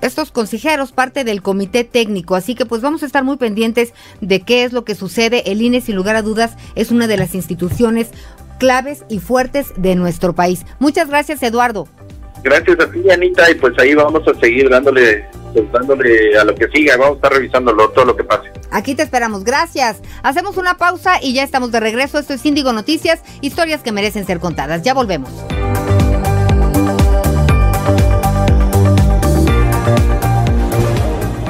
estos 0.03 0.31
consejeros, 0.31 0.93
parte 0.93 1.25
del 1.25 1.41
comité 1.41 1.83
técnico. 1.83 2.35
Así 2.35 2.55
que 2.55 2.67
pues 2.67 2.83
vamos 2.83 3.03
a 3.03 3.07
estar 3.07 3.25
muy 3.25 3.39
pendientes 3.39 3.95
de 4.21 4.41
qué 4.41 4.65
es 4.65 4.75
lo 4.75 4.85
que 4.85 4.95
sucede. 4.95 5.51
El 5.51 5.63
INE, 5.63 5.81
sin 5.81 5.97
lugar 5.97 6.17
a 6.17 6.23
dudas, 6.23 6.59
es 6.75 6.91
una 6.91 7.07
de 7.07 7.17
las 7.17 7.35
instituciones 7.35 8.11
claves 8.65 9.05
y 9.11 9.19
fuertes 9.19 9.75
de 9.77 9.95
nuestro 9.95 10.35
país. 10.35 10.65
Muchas 10.79 11.11
gracias, 11.11 11.43
Eduardo. 11.43 11.87
Gracias 12.43 12.81
a 12.81 12.91
ti, 12.91 13.11
Anita, 13.11 13.51
y 13.51 13.57
pues 13.57 13.75
ahí 13.79 13.95
vamos 13.95 14.23
a 14.27 14.41
seguir 14.41 14.71
dándole, 14.71 15.27
pues, 15.53 15.71
dándole 15.71 16.39
a 16.39 16.45
lo 16.45 16.55
que 16.55 16.67
siga, 16.69 16.97
vamos 16.97 17.13
a 17.13 17.17
estar 17.17 17.33
revisándolo, 17.35 17.91
todo 17.91 18.07
lo 18.07 18.17
que 18.17 18.25
pase. 18.25 18.51
Aquí 18.71 18.95
te 18.95 19.03
esperamos, 19.03 19.45
gracias. 19.45 20.01
Hacemos 20.23 20.57
una 20.57 20.79
pausa 20.79 21.23
y 21.23 21.35
ya 21.35 21.43
estamos 21.43 21.73
de 21.73 21.81
regreso. 21.81 22.19
Esto 22.19 22.33
es 22.33 22.47
Índigo 22.47 22.73
Noticias, 22.73 23.21
historias 23.43 23.83
que 23.83 23.93
merecen 23.93 24.25
ser 24.25 24.41
contadas. 24.41 24.81
Ya 24.81 24.95
volvemos. 24.95 25.31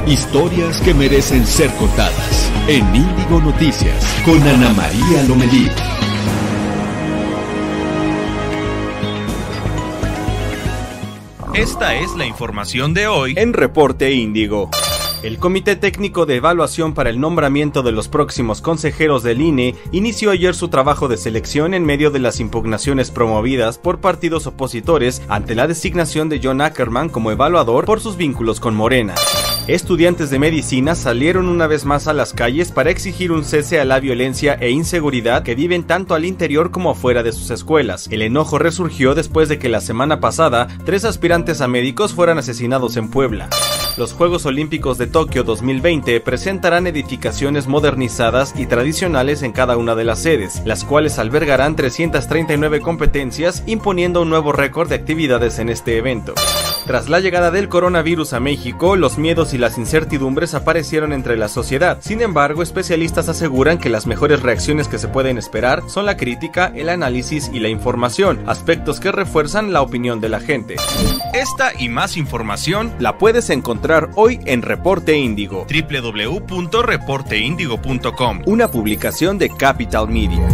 Historias 0.05 0.81
que 0.81 0.93
merecen 0.93 1.47
ser 1.47 1.69
contadas 1.75 2.51
en 2.67 2.83
Índigo 2.93 3.39
Noticias 3.39 4.03
con 4.25 4.41
Ana 4.43 4.69
María 4.73 5.23
Lomelí. 5.27 5.69
Esta 11.57 11.95
es 11.95 12.13
la 12.17 12.25
información 12.25 12.93
de 12.93 13.07
hoy 13.07 13.33
en 13.37 13.53
Reporte 13.53 14.11
Índigo. 14.11 14.69
El 15.25 15.39
Comité 15.39 15.75
Técnico 15.75 16.27
de 16.27 16.35
Evaluación 16.35 16.93
para 16.93 17.09
el 17.09 17.19
nombramiento 17.19 17.81
de 17.81 17.91
los 17.91 18.07
próximos 18.07 18.61
consejeros 18.61 19.23
del 19.23 19.41
INE 19.41 19.73
inició 19.91 20.29
ayer 20.29 20.53
su 20.53 20.67
trabajo 20.67 21.07
de 21.07 21.17
selección 21.17 21.73
en 21.73 21.83
medio 21.83 22.11
de 22.11 22.19
las 22.19 22.39
impugnaciones 22.39 23.09
promovidas 23.09 23.79
por 23.79 23.99
partidos 24.01 24.45
opositores 24.45 25.23
ante 25.27 25.55
la 25.55 25.65
designación 25.65 26.29
de 26.29 26.39
John 26.43 26.61
Ackerman 26.61 27.09
como 27.09 27.31
evaluador 27.31 27.85
por 27.85 28.01
sus 28.01 28.17
vínculos 28.17 28.59
con 28.59 28.75
Morena. 28.75 29.15
Estudiantes 29.67 30.29
de 30.29 30.37
medicina 30.37 30.93
salieron 30.93 31.47
una 31.47 31.65
vez 31.65 31.85
más 31.85 32.07
a 32.07 32.13
las 32.13 32.31
calles 32.31 32.71
para 32.71 32.91
exigir 32.91 33.31
un 33.31 33.43
cese 33.43 33.79
a 33.79 33.85
la 33.85 33.99
violencia 33.99 34.53
e 34.53 34.69
inseguridad 34.69 35.41
que 35.41 35.55
viven 35.55 35.85
tanto 35.85 36.13
al 36.13 36.25
interior 36.25 36.69
como 36.69 36.91
afuera 36.91 37.23
de 37.23 37.31
sus 37.31 37.49
escuelas. 37.49 38.07
El 38.11 38.21
enojo 38.21 38.59
resurgió 38.59 39.15
después 39.15 39.49
de 39.49 39.57
que 39.57 39.69
la 39.69 39.81
semana 39.81 40.19
pasada 40.19 40.67
tres 40.85 41.03
aspirantes 41.03 41.61
a 41.61 41.67
médicos 41.67 42.13
fueran 42.13 42.37
asesinados 42.37 42.95
en 42.95 43.09
Puebla. 43.09 43.49
Los 43.97 44.11
Juegos 44.11 44.45
Olímpicos 44.45 44.97
de 44.97 45.07
Tokio 45.07 45.43
2020 45.43 46.19
presentarán 46.19 46.85
edificaciones 46.85 47.67
modernizadas 47.67 48.53
y 48.57 48.65
tradicionales 48.65 49.41
en 49.41 49.53
cada 49.53 49.77
una 49.77 49.95
de 49.95 50.03
las 50.03 50.19
sedes, 50.19 50.61
las 50.65 50.83
cuales 50.83 51.17
albergarán 51.17 51.77
339 51.77 52.81
competencias, 52.81 53.63
imponiendo 53.65 54.21
un 54.21 54.29
nuevo 54.29 54.51
récord 54.51 54.89
de 54.89 54.95
actividades 54.95 55.59
en 55.59 55.69
este 55.69 55.97
evento. 55.97 56.33
Tras 56.85 57.09
la 57.09 57.19
llegada 57.19 57.49
del 57.49 57.67
coronavirus 57.67 58.33
a 58.33 58.39
México, 58.39 58.95
los 58.95 59.17
miedos 59.17 59.55
y 59.55 59.57
las 59.57 59.79
incertidumbres 59.79 60.53
aparecieron 60.53 61.13
entre 61.13 61.35
la 61.35 61.47
sociedad. 61.47 61.97
Sin 61.99 62.21
embargo, 62.21 62.61
especialistas 62.61 63.27
aseguran 63.27 63.79
que 63.79 63.89
las 63.89 64.05
mejores 64.05 64.43
reacciones 64.43 64.87
que 64.87 64.99
se 64.99 65.07
pueden 65.07 65.39
esperar 65.39 65.81
son 65.87 66.05
la 66.05 66.15
crítica, 66.15 66.71
el 66.75 66.89
análisis 66.89 67.49
y 67.51 67.59
la 67.59 67.69
información, 67.69 68.43
aspectos 68.45 68.99
que 68.99 69.11
refuerzan 69.11 69.73
la 69.73 69.81
opinión 69.81 70.21
de 70.21 70.29
la 70.29 70.39
gente. 70.39 70.75
Esta 71.33 71.71
y 71.77 71.89
más 71.89 72.17
información 72.17 72.93
la 72.99 73.17
puedes 73.17 73.49
encontrar 73.49 74.11
hoy 74.15 74.39
en 74.45 74.61
Reporte 74.61 75.17
Índigo, 75.17 75.65
www.reporteindigo.com, 75.65 78.41
una 78.45 78.69
publicación 78.69 79.39
de 79.39 79.49
Capital 79.49 80.07
Media. 80.07 80.47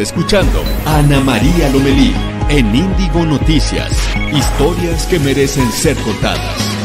Escuchando 0.00 0.62
Ana 0.84 1.20
María 1.20 1.70
Lomelí 1.70 2.14
en 2.50 2.74
Índigo 2.74 3.24
Noticias. 3.24 3.90
Historias 4.30 5.06
que 5.06 5.18
merecen 5.18 5.70
ser 5.72 5.96
contadas. 5.98 6.76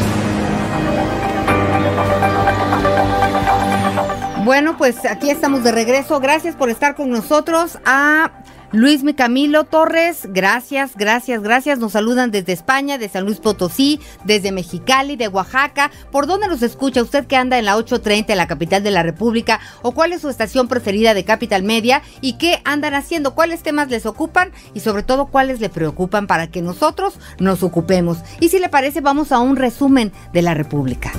Bueno, 4.44 4.78
pues 4.78 5.04
aquí 5.04 5.30
estamos 5.30 5.62
de 5.62 5.72
regreso. 5.72 6.20
Gracias 6.20 6.56
por 6.56 6.70
estar 6.70 6.94
con 6.94 7.10
nosotros. 7.10 7.78
A 7.84 8.30
Luis 8.72 9.02
Mi 9.02 9.12
Camilo 9.12 9.64
Torres, 9.64 10.26
gracias, 10.30 10.96
gracias, 10.96 11.42
gracias. 11.42 11.78
Nos 11.78 11.92
saludan 11.92 12.30
desde 12.30 12.54
España, 12.54 12.96
de 12.96 13.10
San 13.10 13.24
Luis 13.24 13.38
Potosí, 13.38 14.00
desde 14.24 14.50
Mexicali, 14.50 15.16
de 15.16 15.28
Oaxaca. 15.28 15.90
¿Por 16.10 16.26
dónde 16.26 16.48
nos 16.48 16.62
escucha 16.62 17.02
usted 17.02 17.26
que 17.26 17.36
anda 17.36 17.58
en 17.58 17.66
la 17.66 17.76
830, 17.76 18.32
en 18.32 18.38
la 18.38 18.46
capital 18.46 18.82
de 18.82 18.90
la 18.90 19.02
República? 19.02 19.60
¿O 19.82 19.92
cuál 19.92 20.14
es 20.14 20.22
su 20.22 20.30
estación 20.30 20.68
preferida 20.68 21.12
de 21.12 21.24
Capital 21.24 21.62
Media? 21.62 22.00
¿Y 22.22 22.38
qué 22.38 22.62
andan 22.64 22.94
haciendo? 22.94 23.34
¿Cuáles 23.34 23.62
temas 23.62 23.90
les 23.90 24.06
ocupan? 24.06 24.52
Y 24.72 24.80
sobre 24.80 25.02
todo, 25.02 25.26
¿cuáles 25.26 25.60
le 25.60 25.68
preocupan 25.68 26.26
para 26.26 26.46
que 26.46 26.62
nosotros 26.62 27.18
nos 27.38 27.62
ocupemos? 27.62 28.18
Y 28.40 28.48
si 28.48 28.58
le 28.58 28.70
parece, 28.70 29.02
vamos 29.02 29.32
a 29.32 29.38
un 29.38 29.56
resumen 29.56 30.12
de 30.32 30.40
la 30.40 30.54
República. 30.54 31.12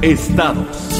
Estados. 0.00 0.94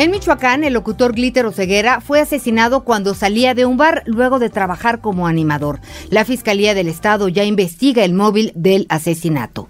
En 0.00 0.10
Michoacán, 0.12 0.64
el 0.64 0.72
locutor 0.72 1.12
Glitter 1.12 1.44
Oseguera 1.44 2.00
fue 2.00 2.20
asesinado 2.20 2.84
cuando 2.84 3.12
salía 3.12 3.52
de 3.52 3.66
un 3.66 3.76
bar 3.76 4.02
luego 4.06 4.38
de 4.38 4.48
trabajar 4.48 5.02
como 5.02 5.26
animador. 5.26 5.78
La 6.08 6.24
Fiscalía 6.24 6.72
del 6.72 6.88
Estado 6.88 7.28
ya 7.28 7.44
investiga 7.44 8.02
el 8.02 8.14
móvil 8.14 8.50
del 8.54 8.86
asesinato. 8.88 9.68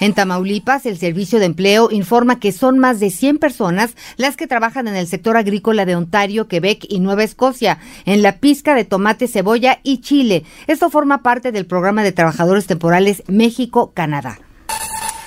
En 0.00 0.14
Tamaulipas, 0.14 0.86
el 0.86 0.96
Servicio 0.96 1.40
de 1.40 1.44
Empleo 1.44 1.90
informa 1.90 2.40
que 2.40 2.52
son 2.52 2.78
más 2.78 3.00
de 3.00 3.10
100 3.10 3.36
personas 3.36 3.96
las 4.16 4.38
que 4.38 4.46
trabajan 4.46 4.88
en 4.88 4.96
el 4.96 5.06
sector 5.06 5.36
agrícola 5.36 5.84
de 5.84 5.96
Ontario, 5.96 6.48
Quebec 6.48 6.86
y 6.88 7.00
Nueva 7.00 7.24
Escocia, 7.24 7.80
en 8.06 8.22
la 8.22 8.38
pizca 8.38 8.74
de 8.74 8.86
tomate, 8.86 9.28
cebolla 9.28 9.78
y 9.82 10.00
chile. 10.00 10.44
Esto 10.68 10.88
forma 10.88 11.22
parte 11.22 11.52
del 11.52 11.66
programa 11.66 12.02
de 12.02 12.12
trabajadores 12.12 12.66
temporales 12.66 13.22
México-Canadá. 13.28 14.38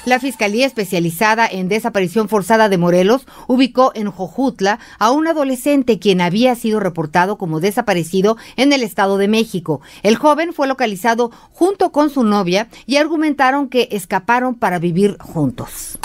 La 0.07 0.21
Fiscalía 0.21 0.65
Especializada 0.65 1.45
en 1.45 1.67
Desaparición 1.67 2.29
Forzada 2.29 2.69
de 2.69 2.77
Morelos 2.77 3.27
ubicó 3.45 3.91
en 3.93 4.09
Jojutla 4.09 4.79
a 4.99 5.11
un 5.11 5.27
adolescente 5.27 5.99
quien 5.99 6.21
había 6.21 6.55
sido 6.55 6.79
reportado 6.79 7.37
como 7.37 7.59
desaparecido 7.59 8.37
en 8.55 8.71
el 8.71 8.83
Estado 8.83 9.17
de 9.17 9.27
México. 9.27 9.81
El 10.03 10.15
joven 10.15 10.53
fue 10.53 10.69
localizado 10.69 11.31
junto 11.51 11.91
con 11.91 12.09
su 12.09 12.23
novia 12.23 12.69
y 12.85 12.95
argumentaron 12.95 13.67
que 13.67 13.89
escaparon 13.91 14.55
para 14.55 14.79
vivir 14.79 15.17
juntos. 15.19 15.99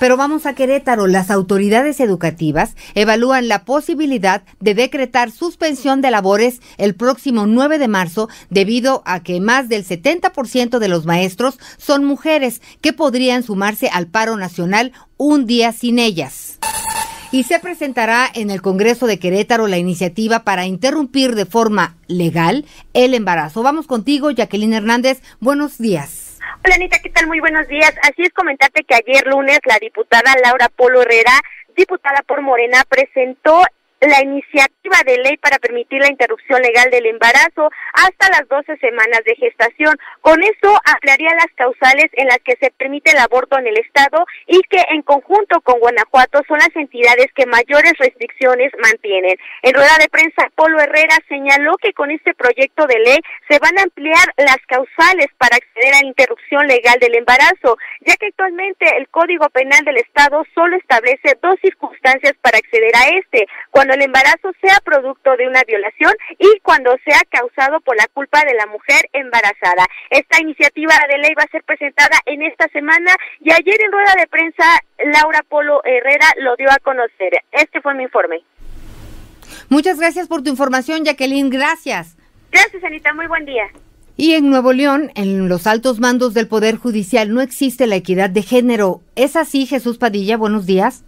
Pero 0.00 0.16
vamos 0.16 0.46
a 0.46 0.54
Querétaro. 0.54 1.06
Las 1.06 1.30
autoridades 1.30 2.00
educativas 2.00 2.74
evalúan 2.94 3.48
la 3.48 3.66
posibilidad 3.66 4.42
de 4.58 4.74
decretar 4.74 5.30
suspensión 5.30 6.00
de 6.00 6.10
labores 6.10 6.60
el 6.78 6.94
próximo 6.94 7.46
9 7.46 7.78
de 7.78 7.86
marzo 7.86 8.30
debido 8.48 9.02
a 9.04 9.22
que 9.22 9.40
más 9.40 9.68
del 9.68 9.84
70% 9.84 10.78
de 10.78 10.88
los 10.88 11.04
maestros 11.04 11.58
son 11.76 12.06
mujeres 12.06 12.62
que 12.80 12.94
podrían 12.94 13.42
sumarse 13.42 13.90
al 13.92 14.06
paro 14.06 14.38
nacional 14.38 14.92
un 15.18 15.44
día 15.44 15.72
sin 15.72 15.98
ellas. 15.98 16.58
Y 17.30 17.44
se 17.44 17.60
presentará 17.60 18.26
en 18.32 18.50
el 18.50 18.62
Congreso 18.62 19.06
de 19.06 19.18
Querétaro 19.18 19.66
la 19.66 19.76
iniciativa 19.76 20.44
para 20.44 20.64
interrumpir 20.64 21.34
de 21.34 21.44
forma 21.44 21.94
legal 22.08 22.64
el 22.94 23.12
embarazo. 23.12 23.62
Vamos 23.62 23.86
contigo, 23.86 24.30
Jacqueline 24.30 24.72
Hernández. 24.72 25.20
Buenos 25.40 25.76
días. 25.76 26.29
Hola 26.64 26.74
Anita, 26.74 26.98
¿qué 27.02 27.10
tal? 27.10 27.26
Muy 27.26 27.40
buenos 27.40 27.68
días. 27.68 27.92
Así 28.02 28.22
es, 28.22 28.32
comentarte 28.34 28.84
que 28.84 28.94
ayer 28.94 29.26
lunes 29.26 29.60
la 29.64 29.78
diputada 29.80 30.34
Laura 30.42 30.68
Polo 30.68 31.02
Herrera, 31.02 31.32
diputada 31.76 32.22
por 32.26 32.42
Morena, 32.42 32.82
presentó 32.88 33.62
la 34.00 34.22
iniciativa 34.22 34.96
de 35.04 35.18
ley 35.18 35.36
para 35.36 35.58
permitir 35.58 36.00
la 36.00 36.10
interrupción 36.10 36.62
legal 36.62 36.90
del 36.90 37.06
embarazo 37.06 37.70
hasta 37.92 38.30
las 38.30 38.48
12 38.48 38.76
semanas 38.78 39.20
de 39.24 39.36
gestación. 39.36 39.96
Con 40.20 40.42
eso 40.42 40.80
ampliaría 40.84 41.34
las 41.34 41.52
causales 41.54 42.06
en 42.14 42.26
las 42.28 42.38
que 42.38 42.56
se 42.60 42.70
permite 42.70 43.10
el 43.10 43.18
aborto 43.18 43.58
en 43.58 43.66
el 43.66 43.78
Estado 43.78 44.24
y 44.46 44.60
que 44.62 44.82
en 44.90 45.02
conjunto 45.02 45.60
con 45.60 45.80
Guanajuato 45.80 46.40
son 46.48 46.58
las 46.58 46.74
entidades 46.74 47.26
que 47.34 47.46
mayores 47.46 47.92
restricciones 47.98 48.72
mantienen. 48.82 49.36
En 49.62 49.74
rueda 49.74 49.98
de 49.98 50.08
prensa, 50.08 50.48
Polo 50.54 50.80
Herrera 50.80 51.16
señaló 51.28 51.76
que 51.76 51.92
con 51.92 52.10
este 52.10 52.34
proyecto 52.34 52.86
de 52.86 52.98
ley 52.98 53.18
se 53.48 53.58
van 53.58 53.78
a 53.78 53.82
ampliar 53.82 54.26
las 54.36 54.58
causales 54.66 55.26
para 55.36 55.56
acceder 55.56 55.94
a 55.94 56.00
la 56.00 56.08
interrupción 56.08 56.66
legal 56.66 56.98
del 57.00 57.16
embarazo, 57.16 57.76
ya 58.00 58.16
que 58.16 58.26
actualmente 58.26 58.86
el 58.96 59.08
Código 59.08 59.48
Penal 59.50 59.84
del 59.84 59.98
Estado 59.98 60.44
solo 60.54 60.76
establece 60.76 61.36
dos 61.42 61.56
circunstancias 61.60 62.34
para 62.40 62.58
acceder 62.58 62.92
a 62.96 63.08
este, 63.18 63.46
cuando 63.70 63.89
el 63.92 64.02
embarazo 64.02 64.52
sea 64.60 64.78
producto 64.84 65.36
de 65.36 65.48
una 65.48 65.62
violación 65.64 66.12
y 66.38 66.60
cuando 66.60 66.90
sea 67.04 67.20
causado 67.30 67.80
por 67.80 67.96
la 67.96 68.06
culpa 68.12 68.42
de 68.44 68.54
la 68.54 68.66
mujer 68.66 69.08
embarazada. 69.12 69.86
Esta 70.10 70.40
iniciativa 70.40 70.94
de 71.08 71.18
ley 71.18 71.32
va 71.38 71.44
a 71.44 71.50
ser 71.50 71.62
presentada 71.64 72.18
en 72.26 72.42
esta 72.42 72.68
semana 72.68 73.14
y 73.40 73.52
ayer 73.52 73.76
en 73.84 73.92
rueda 73.92 74.14
de 74.18 74.26
prensa 74.26 74.64
Laura 74.98 75.40
Polo 75.48 75.82
Herrera 75.84 76.26
lo 76.38 76.56
dio 76.56 76.70
a 76.70 76.78
conocer. 76.78 77.32
Este 77.52 77.80
fue 77.80 77.94
mi 77.94 78.04
informe. 78.04 78.42
Muchas 79.68 79.98
gracias 79.98 80.28
por 80.28 80.42
tu 80.42 80.50
información, 80.50 81.04
Jacqueline. 81.04 81.50
Gracias. 81.50 82.16
Gracias, 82.50 82.82
Anita. 82.82 83.14
Muy 83.14 83.26
buen 83.26 83.44
día. 83.44 83.64
Y 84.16 84.34
en 84.34 84.50
Nuevo 84.50 84.72
León, 84.72 85.10
en 85.14 85.48
los 85.48 85.66
altos 85.66 85.98
mandos 85.98 86.34
del 86.34 86.46
Poder 86.46 86.76
Judicial, 86.76 87.32
no 87.32 87.40
existe 87.40 87.86
la 87.86 87.96
equidad 87.96 88.28
de 88.28 88.42
género. 88.42 89.00
¿Es 89.16 89.36
así, 89.36 89.64
Jesús 89.64 89.96
Padilla? 89.96 90.36
Buenos 90.36 90.66
días. 90.66 91.04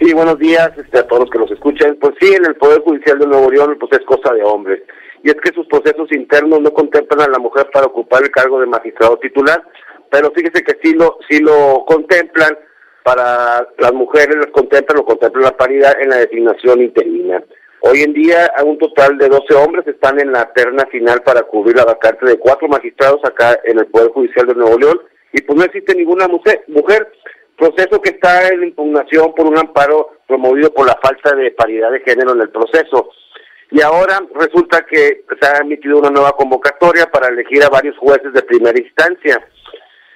Sí, 0.00 0.12
buenos 0.12 0.40
días 0.40 0.72
este, 0.76 0.98
a 0.98 1.06
todos 1.06 1.20
los 1.20 1.30
que 1.30 1.38
nos 1.38 1.50
escuchan. 1.52 1.96
Pues 2.00 2.14
sí, 2.20 2.34
en 2.34 2.44
el 2.44 2.56
Poder 2.56 2.82
Judicial 2.82 3.16
de 3.16 3.28
Nuevo 3.28 3.48
León 3.48 3.76
pues 3.78 3.92
es 3.92 4.04
cosa 4.04 4.34
de 4.34 4.42
hombres. 4.42 4.82
Y 5.22 5.28
es 5.28 5.36
que 5.36 5.54
sus 5.54 5.66
procesos 5.68 6.10
internos 6.10 6.60
no 6.60 6.72
contemplan 6.72 7.20
a 7.22 7.30
la 7.30 7.38
mujer 7.38 7.70
para 7.72 7.86
ocupar 7.86 8.24
el 8.24 8.30
cargo 8.32 8.60
de 8.60 8.66
magistrado 8.66 9.16
titular, 9.18 9.62
pero 10.10 10.32
fíjese 10.32 10.64
que 10.64 10.76
sí 10.82 10.94
lo, 10.94 11.18
sí 11.28 11.38
lo 11.38 11.84
contemplan 11.86 12.58
para 13.04 13.68
las 13.78 13.92
mujeres, 13.92 14.36
las 14.36 14.50
contemplan, 14.50 14.98
lo 14.98 15.04
contemplan 15.04 15.44
la 15.44 15.56
paridad 15.56 15.94
en 16.00 16.10
la 16.10 16.16
designación 16.16 16.82
interina. 16.82 17.42
Hoy 17.80 18.02
en 18.02 18.14
día, 18.14 18.50
un 18.64 18.78
total 18.78 19.16
de 19.16 19.28
12 19.28 19.54
hombres 19.54 19.86
están 19.86 20.18
en 20.18 20.32
la 20.32 20.52
terna 20.54 20.84
final 20.86 21.22
para 21.22 21.42
cubrir 21.42 21.76
la 21.76 21.84
vacante 21.84 22.26
de 22.26 22.38
cuatro 22.38 22.66
magistrados 22.66 23.20
acá 23.24 23.60
en 23.64 23.78
el 23.78 23.86
Poder 23.86 24.10
Judicial 24.10 24.46
de 24.46 24.54
Nuevo 24.54 24.78
León, 24.78 25.00
y 25.32 25.40
pues 25.42 25.56
no 25.58 25.64
existe 25.64 25.94
ninguna 25.94 26.26
mujer 26.26 26.64
proceso 27.64 28.00
que 28.00 28.10
está 28.10 28.48
en 28.48 28.64
impugnación 28.64 29.34
por 29.34 29.46
un 29.46 29.56
amparo 29.56 30.18
promovido 30.26 30.72
por 30.72 30.86
la 30.86 30.98
falta 31.02 31.34
de 31.34 31.50
paridad 31.52 31.90
de 31.90 32.00
género 32.00 32.32
en 32.32 32.42
el 32.42 32.50
proceso. 32.50 33.10
Y 33.70 33.80
ahora 33.80 34.20
resulta 34.34 34.84
que 34.84 35.24
se 35.40 35.46
ha 35.46 35.58
emitido 35.62 35.98
una 35.98 36.10
nueva 36.10 36.32
convocatoria 36.32 37.06
para 37.06 37.28
elegir 37.28 37.62
a 37.64 37.70
varios 37.70 37.96
jueces 37.96 38.32
de 38.32 38.42
primera 38.42 38.78
instancia. 38.78 39.46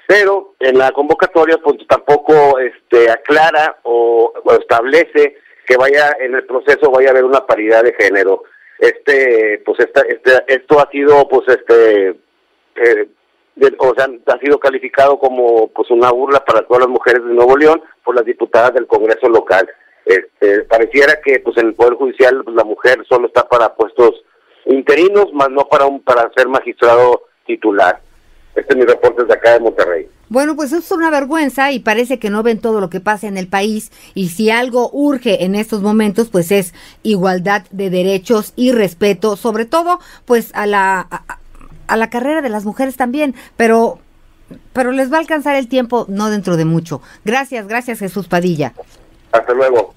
Pero 0.07 0.55
en 0.61 0.79
la 0.79 0.91
convocatoria 0.93 1.59
pues 1.63 1.79
tampoco 1.89 2.59
este 2.59 3.11
aclara 3.11 3.79
o, 3.83 4.33
establece 4.61 5.39
que 5.67 5.77
vaya 5.77 6.17
en 6.21 6.35
el 6.35 6.45
proceso 6.45 6.91
vaya 6.91 7.09
a 7.09 7.13
haber 7.13 7.25
una 7.25 7.47
paridad 7.47 7.83
de 7.83 7.95
género. 7.95 8.45
Este 8.79 9.63
pues 9.65 9.81
esta, 9.81 10.03
este 10.03 10.33
esto 10.47 10.81
ha 10.81 10.91
sido 10.91 11.27
pues 11.29 11.49
este 11.49 12.11
eh, 12.11 13.09
o 13.79 13.95
sea, 13.95 14.09
ha 14.27 14.39
sido 14.39 14.59
calificado 14.59 15.19
como 15.19 15.69
pues 15.69 15.91
una 15.91 16.11
burla 16.11 16.45
para 16.45 16.63
todas 16.63 16.83
las 16.83 16.89
mujeres 16.89 17.25
de 17.25 17.35
Nuevo 17.35 17.57
León 17.57 17.83
por 18.05 18.15
las 18.15 18.25
diputadas 18.25 18.75
del 18.75 18.87
Congreso 18.87 19.29
local. 19.29 19.69
Este, 20.05 20.63
pareciera 20.65 21.21
que 21.23 21.41
pues 21.41 21.57
en 21.59 21.69
el 21.69 21.75
Poder 21.75 21.95
Judicial 21.95 22.43
pues, 22.45 22.57
la 22.57 22.65
mujer 22.65 23.05
solo 23.09 23.27
está 23.27 23.47
para 23.49 23.75
puestos 23.75 24.25
interinos, 24.67 25.33
más 25.33 25.51
no 25.51 25.69
para 25.69 25.87
un 25.87 26.03
para 26.03 26.31
ser 26.37 26.49
magistrado 26.49 27.23
titular. 27.47 28.01
Este 28.55 28.73
es 28.73 28.77
mi 28.77 28.85
reporte 28.85 29.25
de 29.25 29.33
acá 29.33 29.53
de 29.53 29.61
Monterrey. 29.61 30.09
Bueno, 30.31 30.57
pues 30.57 30.73
es 30.73 30.91
una 30.91 31.11
vergüenza 31.11 31.73
y 31.73 31.79
parece 31.79 32.19
que 32.19 32.29
no 32.29 32.43
ven 32.43 32.61
todo 32.61 32.81
lo 32.81 32.91
que 32.91 33.01
pasa 33.01 33.29
en 33.29 33.39
el 33.39 33.49
país 33.49 33.91
y 34.15 34.29
si 34.29 34.51
algo 34.51 34.91
urge 34.93 35.45
en 35.45 35.55
estos 35.55 35.81
momentos 35.81 36.29
pues 36.29 36.51
es 36.53 36.75
igualdad 37.03 37.63
de 37.71 37.89
derechos 37.89 38.53
y 38.55 38.73
respeto, 38.73 39.37
sobre 39.37 39.65
todo 39.65 40.01
pues 40.27 40.51
a 40.55 40.67
la 40.67 41.09
la 41.97 42.11
carrera 42.11 42.43
de 42.43 42.49
las 42.49 42.65
mujeres 42.65 42.97
también, 42.97 43.35
pero 43.57 43.99
pero 44.73 44.93
les 44.93 45.13
va 45.13 45.17
a 45.17 45.21
alcanzar 45.21 45.57
el 45.57 45.69
tiempo 45.69 46.07
no 46.09 46.31
dentro 46.31 46.57
de 46.57 46.65
mucho. 46.65 47.03
Gracias, 47.25 47.67
gracias 47.69 47.99
Jesús 47.99 48.29
Padilla. 48.29 48.73
Hasta 49.33 49.53
luego. 49.53 49.95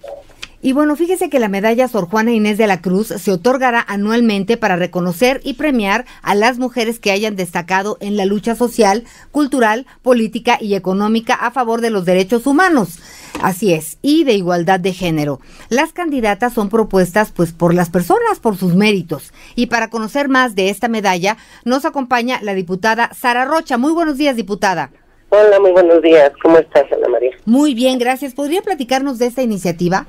Y 0.63 0.73
bueno, 0.73 0.95
fíjese 0.95 1.29
que 1.29 1.39
la 1.39 1.49
medalla 1.49 1.87
Sor 1.87 2.07
Juana 2.07 2.31
Inés 2.31 2.59
de 2.59 2.67
la 2.67 2.81
Cruz 2.81 3.07
se 3.07 3.31
otorgará 3.31 3.83
anualmente 3.87 4.57
para 4.57 4.75
reconocer 4.75 5.41
y 5.43 5.53
premiar 5.53 6.05
a 6.21 6.35
las 6.35 6.59
mujeres 6.59 6.99
que 6.99 7.11
hayan 7.11 7.35
destacado 7.35 7.97
en 7.99 8.15
la 8.15 8.25
lucha 8.25 8.53
social, 8.53 9.03
cultural, 9.31 9.87
política 10.03 10.59
y 10.61 10.75
económica 10.75 11.33
a 11.33 11.49
favor 11.49 11.81
de 11.81 11.89
los 11.89 12.05
derechos 12.05 12.45
humanos. 12.45 12.99
Así 13.41 13.73
es, 13.73 13.97
y 14.03 14.23
de 14.23 14.33
igualdad 14.33 14.79
de 14.79 14.93
género. 14.93 15.39
Las 15.69 15.93
candidatas 15.93 16.53
son 16.53 16.69
propuestas 16.69 17.31
pues 17.31 17.53
por 17.53 17.73
las 17.73 17.89
personas, 17.89 18.39
por 18.39 18.55
sus 18.55 18.75
méritos. 18.75 19.33
Y 19.55 19.65
para 19.65 19.89
conocer 19.89 20.29
más 20.29 20.53
de 20.53 20.69
esta 20.69 20.87
medalla, 20.87 21.37
nos 21.65 21.85
acompaña 21.85 22.39
la 22.43 22.53
diputada 22.53 23.09
Sara 23.15 23.45
Rocha. 23.45 23.79
Muy 23.79 23.93
buenos 23.93 24.17
días, 24.17 24.35
diputada. 24.35 24.91
Hola, 25.29 25.59
muy 25.59 25.71
buenos 25.71 26.03
días. 26.03 26.31
¿Cómo 26.43 26.59
estás, 26.59 26.83
Ana 26.91 27.07
María? 27.07 27.31
Muy 27.45 27.73
bien, 27.73 27.97
gracias. 27.97 28.35
¿Podría 28.35 28.61
platicarnos 28.61 29.17
de 29.17 29.25
esta 29.25 29.41
iniciativa? 29.41 30.05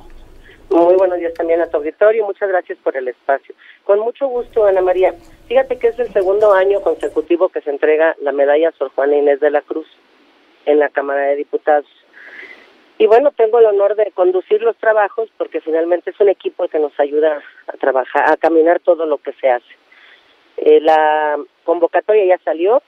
Muy 0.73 0.95
buenos 0.95 1.19
días 1.19 1.35
también 1.35 1.61
a 1.61 1.67
tu 1.69 1.77
auditorio. 1.77 2.25
Muchas 2.25 2.49
gracias 2.49 2.79
por 2.79 2.97
el 2.97 3.07
espacio. 3.07 3.55
Con 3.85 3.99
mucho 3.99 4.27
gusto, 4.27 4.65
Ana 4.65 4.81
María. 4.81 5.15
Fíjate 5.47 5.79
que 5.79 5.89
es 5.89 5.99
el 5.99 6.11
segundo 6.15 6.55
año 6.55 6.81
consecutivo 6.81 7.51
que 7.51 7.61
se 7.61 7.69
entrega 7.69 8.17
la 8.23 8.33
medalla 8.33 8.73
Sor 8.73 8.91
Juana 8.95 9.17
Inés 9.17 9.39
de 9.41 9.51
la 9.51 9.61
Cruz 9.61 9.87
en 10.65 10.79
la 10.79 10.89
Cámara 10.89 11.27
de 11.27 11.37
Diputados. 11.37 11.87
Y 12.97 13.07
bueno, 13.07 13.33
tengo 13.33 13.59
el 13.59 13.67
honor 13.67 13.97
de 13.97 14.13
conducir 14.13 14.63
los 14.63 14.75
trabajos 14.79 15.29
porque 15.37 15.61
finalmente 15.61 16.09
es 16.09 16.21
un 16.21 16.31
equipo 16.31 16.67
que 16.69 16.79
nos 16.79 16.99
ayuda 16.99 17.43
a 17.67 17.73
trabajar, 17.73 18.33
a 18.33 18.39
caminar 18.39 18.81
todo 18.81 19.05
lo 19.05 19.19
que 19.19 19.35
se 19.35 19.51
hace. 19.51 19.77
Eh, 20.57 20.81
la 20.81 21.39
convocatoria 21.65 22.25
ya 22.25 22.43
salió, 22.45 22.83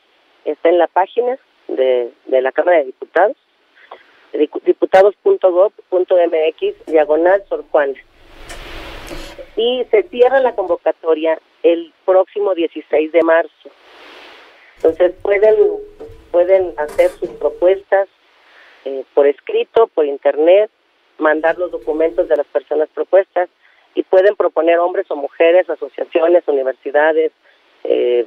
está 0.46 0.70
en 0.70 0.78
la 0.78 0.86
página 0.86 1.36
de, 1.68 2.10
de 2.24 2.40
la 2.40 2.50
Cámara 2.50 2.78
de 2.78 2.84
Diputados 2.84 3.36
diputados.gov.mx, 4.64 6.86
diagonal 6.86 7.44
Sor 7.48 7.64
Juan. 7.70 7.94
Y 9.56 9.84
se 9.90 10.02
cierra 10.04 10.40
la 10.40 10.54
convocatoria 10.54 11.38
el 11.62 11.92
próximo 12.04 12.54
16 12.54 13.12
de 13.12 13.22
marzo. 13.22 13.70
Entonces 14.76 15.14
pueden, 15.22 15.56
pueden 16.30 16.74
hacer 16.78 17.10
sus 17.10 17.30
propuestas 17.30 18.08
eh, 18.84 19.04
por 19.14 19.26
escrito, 19.26 19.86
por 19.88 20.04
internet, 20.04 20.70
mandar 21.18 21.58
los 21.58 21.70
documentos 21.70 22.28
de 22.28 22.36
las 22.36 22.46
personas 22.46 22.88
propuestas 22.90 23.48
y 23.94 24.02
pueden 24.02 24.36
proponer 24.36 24.78
hombres 24.78 25.10
o 25.10 25.16
mujeres, 25.16 25.70
asociaciones, 25.70 26.46
universidades, 26.46 27.32
eh, 27.84 28.26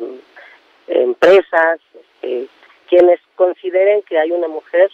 empresas, 0.87 1.79
eh, 2.21 2.47
quienes 2.87 3.19
consideren 3.35 4.01
que 4.03 4.17
hay 4.17 4.31
una 4.31 4.47
mujer 4.47 4.89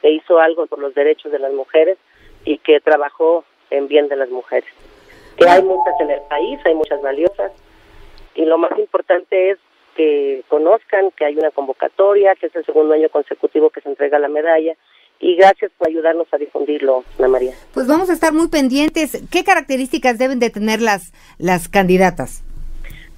que 0.00 0.10
hizo 0.10 0.38
algo 0.38 0.66
por 0.66 0.78
los 0.78 0.94
derechos 0.94 1.32
de 1.32 1.38
las 1.38 1.52
mujeres 1.52 1.98
y 2.44 2.58
que 2.58 2.80
trabajó 2.80 3.44
en 3.70 3.88
bien 3.88 4.08
de 4.08 4.16
las 4.16 4.30
mujeres. 4.30 4.68
Que 5.36 5.48
hay 5.48 5.62
muchas 5.62 5.94
en 6.00 6.10
el 6.10 6.20
país, 6.28 6.58
hay 6.64 6.74
muchas 6.74 7.00
valiosas 7.02 7.52
y 8.34 8.44
lo 8.44 8.58
más 8.58 8.78
importante 8.78 9.50
es 9.50 9.58
que 9.96 10.42
conozcan 10.48 11.10
que 11.12 11.24
hay 11.24 11.36
una 11.36 11.50
convocatoria, 11.50 12.34
que 12.34 12.46
es 12.46 12.56
el 12.56 12.64
segundo 12.64 12.94
año 12.94 13.08
consecutivo 13.08 13.70
que 13.70 13.80
se 13.80 13.88
entrega 13.88 14.18
la 14.18 14.28
medalla 14.28 14.74
y 15.18 15.36
gracias 15.36 15.70
por 15.76 15.88
ayudarnos 15.88 16.26
a 16.32 16.38
difundirlo, 16.38 17.04
Ana 17.18 17.28
María. 17.28 17.52
Pues 17.74 17.86
vamos 17.86 18.08
a 18.08 18.14
estar 18.14 18.32
muy 18.32 18.48
pendientes. 18.48 19.22
¿Qué 19.30 19.44
características 19.44 20.18
deben 20.18 20.40
de 20.40 20.48
tener 20.48 20.80
las, 20.80 21.12
las 21.38 21.68
candidatas? 21.68 22.42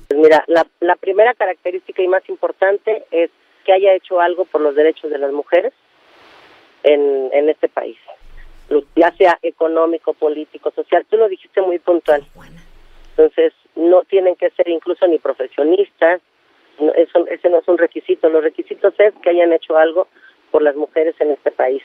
Pues 0.09 0.21
mira, 0.21 0.45
la, 0.49 0.67
la 0.81 0.97
primera 0.97 1.33
característica 1.35 2.03
y 2.03 2.09
más 2.09 2.29
importante 2.29 3.05
es 3.13 3.31
que 3.65 3.73
haya 3.73 3.95
hecho 3.95 4.21
algo 4.21 4.45
por 4.45 4.61
los 4.61 4.75
derechos 4.75 5.11
de 5.11 5.19
las 5.19 5.33
mujeres, 5.33 5.73
en, 6.85 7.31
en 7.33 7.49
este 7.49 7.69
país, 7.69 7.97
ya 8.97 9.13
sea 9.13 9.39
económico, 9.43 10.15
político, 10.15 10.71
social. 10.71 11.07
Tú 11.09 11.17
lo 11.17 11.29
dijiste 11.29 11.61
muy 11.61 11.79
puntual. 11.79 12.25
Entonces, 13.11 13.53
no 13.77 14.03
tienen 14.05 14.37
que 14.37 14.51
ser 14.51 14.69
incluso 14.69 15.07
ni 15.07 15.19
profesionistas, 15.19 16.21
eso, 16.97 17.27
ese 17.29 17.51
no 17.51 17.59
es 17.59 17.69
un 17.69 17.79
requisito. 17.79 18.29
Los 18.29 18.43
requisitos 18.43 18.95
es 18.99 19.15
que 19.23 19.31
hayan 19.31 19.53
hecho 19.53 19.77
algo 19.77 20.09
por 20.51 20.63
las 20.63 20.75
mujeres 20.77 21.15
en 21.21 21.33
este 21.33 21.51
país, 21.51 21.83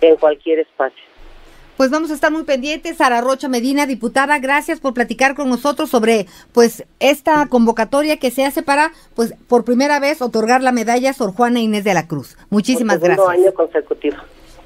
en 0.00 0.16
cualquier 0.16 0.60
espacio. 0.60 1.04
Pues 1.76 1.90
vamos 1.90 2.10
a 2.10 2.14
estar 2.14 2.32
muy 2.32 2.44
pendientes. 2.44 2.96
Sara 2.96 3.20
Rocha 3.20 3.48
Medina, 3.48 3.86
diputada, 3.86 4.38
gracias 4.38 4.80
por 4.80 4.94
platicar 4.94 5.34
con 5.34 5.48
nosotros 5.50 5.90
sobre 5.90 6.26
pues 6.52 6.84
esta 7.00 7.46
convocatoria 7.46 8.16
que 8.16 8.30
se 8.30 8.44
hace 8.44 8.62
para 8.62 8.92
pues 9.14 9.34
por 9.48 9.64
primera 9.64 10.00
vez 10.00 10.22
otorgar 10.22 10.62
la 10.62 10.72
medalla 10.72 11.12
Sor 11.12 11.32
Juana 11.32 11.60
Inés 11.60 11.84
de 11.84 11.94
la 11.94 12.06
Cruz. 12.08 12.36
Muchísimas 12.50 12.98
por 12.98 13.08
gracias. 13.08 13.28
año 13.28 13.52
consecutivo. 13.54 14.16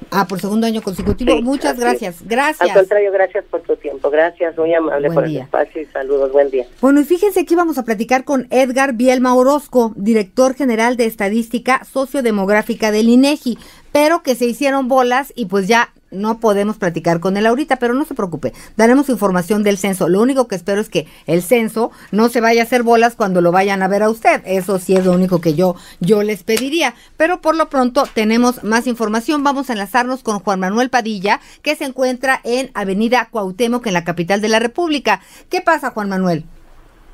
Ah, 0.09 0.27
por 0.27 0.41
segundo 0.41 0.67
año 0.67 0.81
consecutivo. 0.81 1.33
Sí, 1.35 1.41
Muchas 1.41 1.79
gracias. 1.79 2.21
es. 2.21 2.27
Gracias. 2.27 2.69
Al 2.69 2.75
contrario, 2.75 3.11
gracias 3.13 3.45
por 3.49 3.61
tu 3.61 3.75
tiempo. 3.77 4.09
Gracias, 4.09 4.57
muy 4.57 4.73
amable 4.73 5.07
Buen 5.07 5.13
por 5.15 5.27
día. 5.27 5.39
el 5.39 5.45
espacio 5.45 5.81
y 5.81 5.85
saludos. 5.85 6.31
Buen 6.33 6.49
día. 6.49 6.65
Bueno, 6.81 6.99
y 6.99 7.05
fíjense 7.05 7.45
que 7.45 7.53
íbamos 7.53 7.77
a 7.77 7.83
platicar 7.83 8.25
con 8.25 8.47
Edgar 8.49 8.93
Bielma 8.93 9.35
Orozco, 9.35 9.93
director 9.95 10.53
general 10.55 10.97
de 10.97 11.05
Estadística 11.05 11.85
Sociodemográfica 11.85 12.91
del 12.91 13.07
INEGI, 13.09 13.57
pero 13.93 14.21
que 14.23 14.35
se 14.35 14.45
hicieron 14.45 14.87
bolas 14.89 15.31
y 15.35 15.45
pues 15.45 15.67
ya 15.67 15.93
no 16.11 16.39
podemos 16.39 16.77
platicar 16.77 17.19
con 17.19 17.37
él 17.37 17.45
ahorita, 17.45 17.77
pero 17.77 17.93
no 17.93 18.05
se 18.05 18.15
preocupe, 18.15 18.53
daremos 18.77 19.09
información 19.09 19.63
del 19.63 19.77
censo. 19.77 20.09
Lo 20.09 20.21
único 20.21 20.47
que 20.47 20.55
espero 20.55 20.81
es 20.81 20.89
que 20.89 21.07
el 21.25 21.41
censo 21.41 21.91
no 22.11 22.29
se 22.29 22.41
vaya 22.41 22.61
a 22.61 22.65
hacer 22.65 22.83
bolas 22.83 23.15
cuando 23.15 23.41
lo 23.41 23.51
vayan 23.51 23.81
a 23.81 23.87
ver 23.87 24.03
a 24.03 24.09
usted. 24.09 24.41
Eso 24.45 24.79
sí 24.79 24.95
es 24.95 25.05
lo 25.05 25.13
único 25.13 25.41
que 25.41 25.53
yo 25.55 25.75
yo 25.99 26.23
les 26.23 26.43
pediría, 26.43 26.93
pero 27.17 27.41
por 27.41 27.55
lo 27.55 27.69
pronto 27.69 28.03
tenemos 28.13 28.63
más 28.63 28.87
información. 28.87 29.43
Vamos 29.43 29.69
a 29.69 29.73
enlazarnos 29.73 30.23
con 30.23 30.39
Juan 30.39 30.59
Manuel 30.59 30.89
Padilla, 30.89 31.39
que 31.63 31.75
se 31.75 31.85
encuentra 31.85 32.39
en 32.43 32.69
Avenida 32.73 33.29
Cuauhtémoc 33.31 33.87
en 33.87 33.93
la 33.93 34.03
capital 34.03 34.41
de 34.41 34.49
la 34.49 34.59
República. 34.59 35.21
¿Qué 35.49 35.61
pasa, 35.61 35.91
Juan 35.91 36.09
Manuel? 36.09 36.43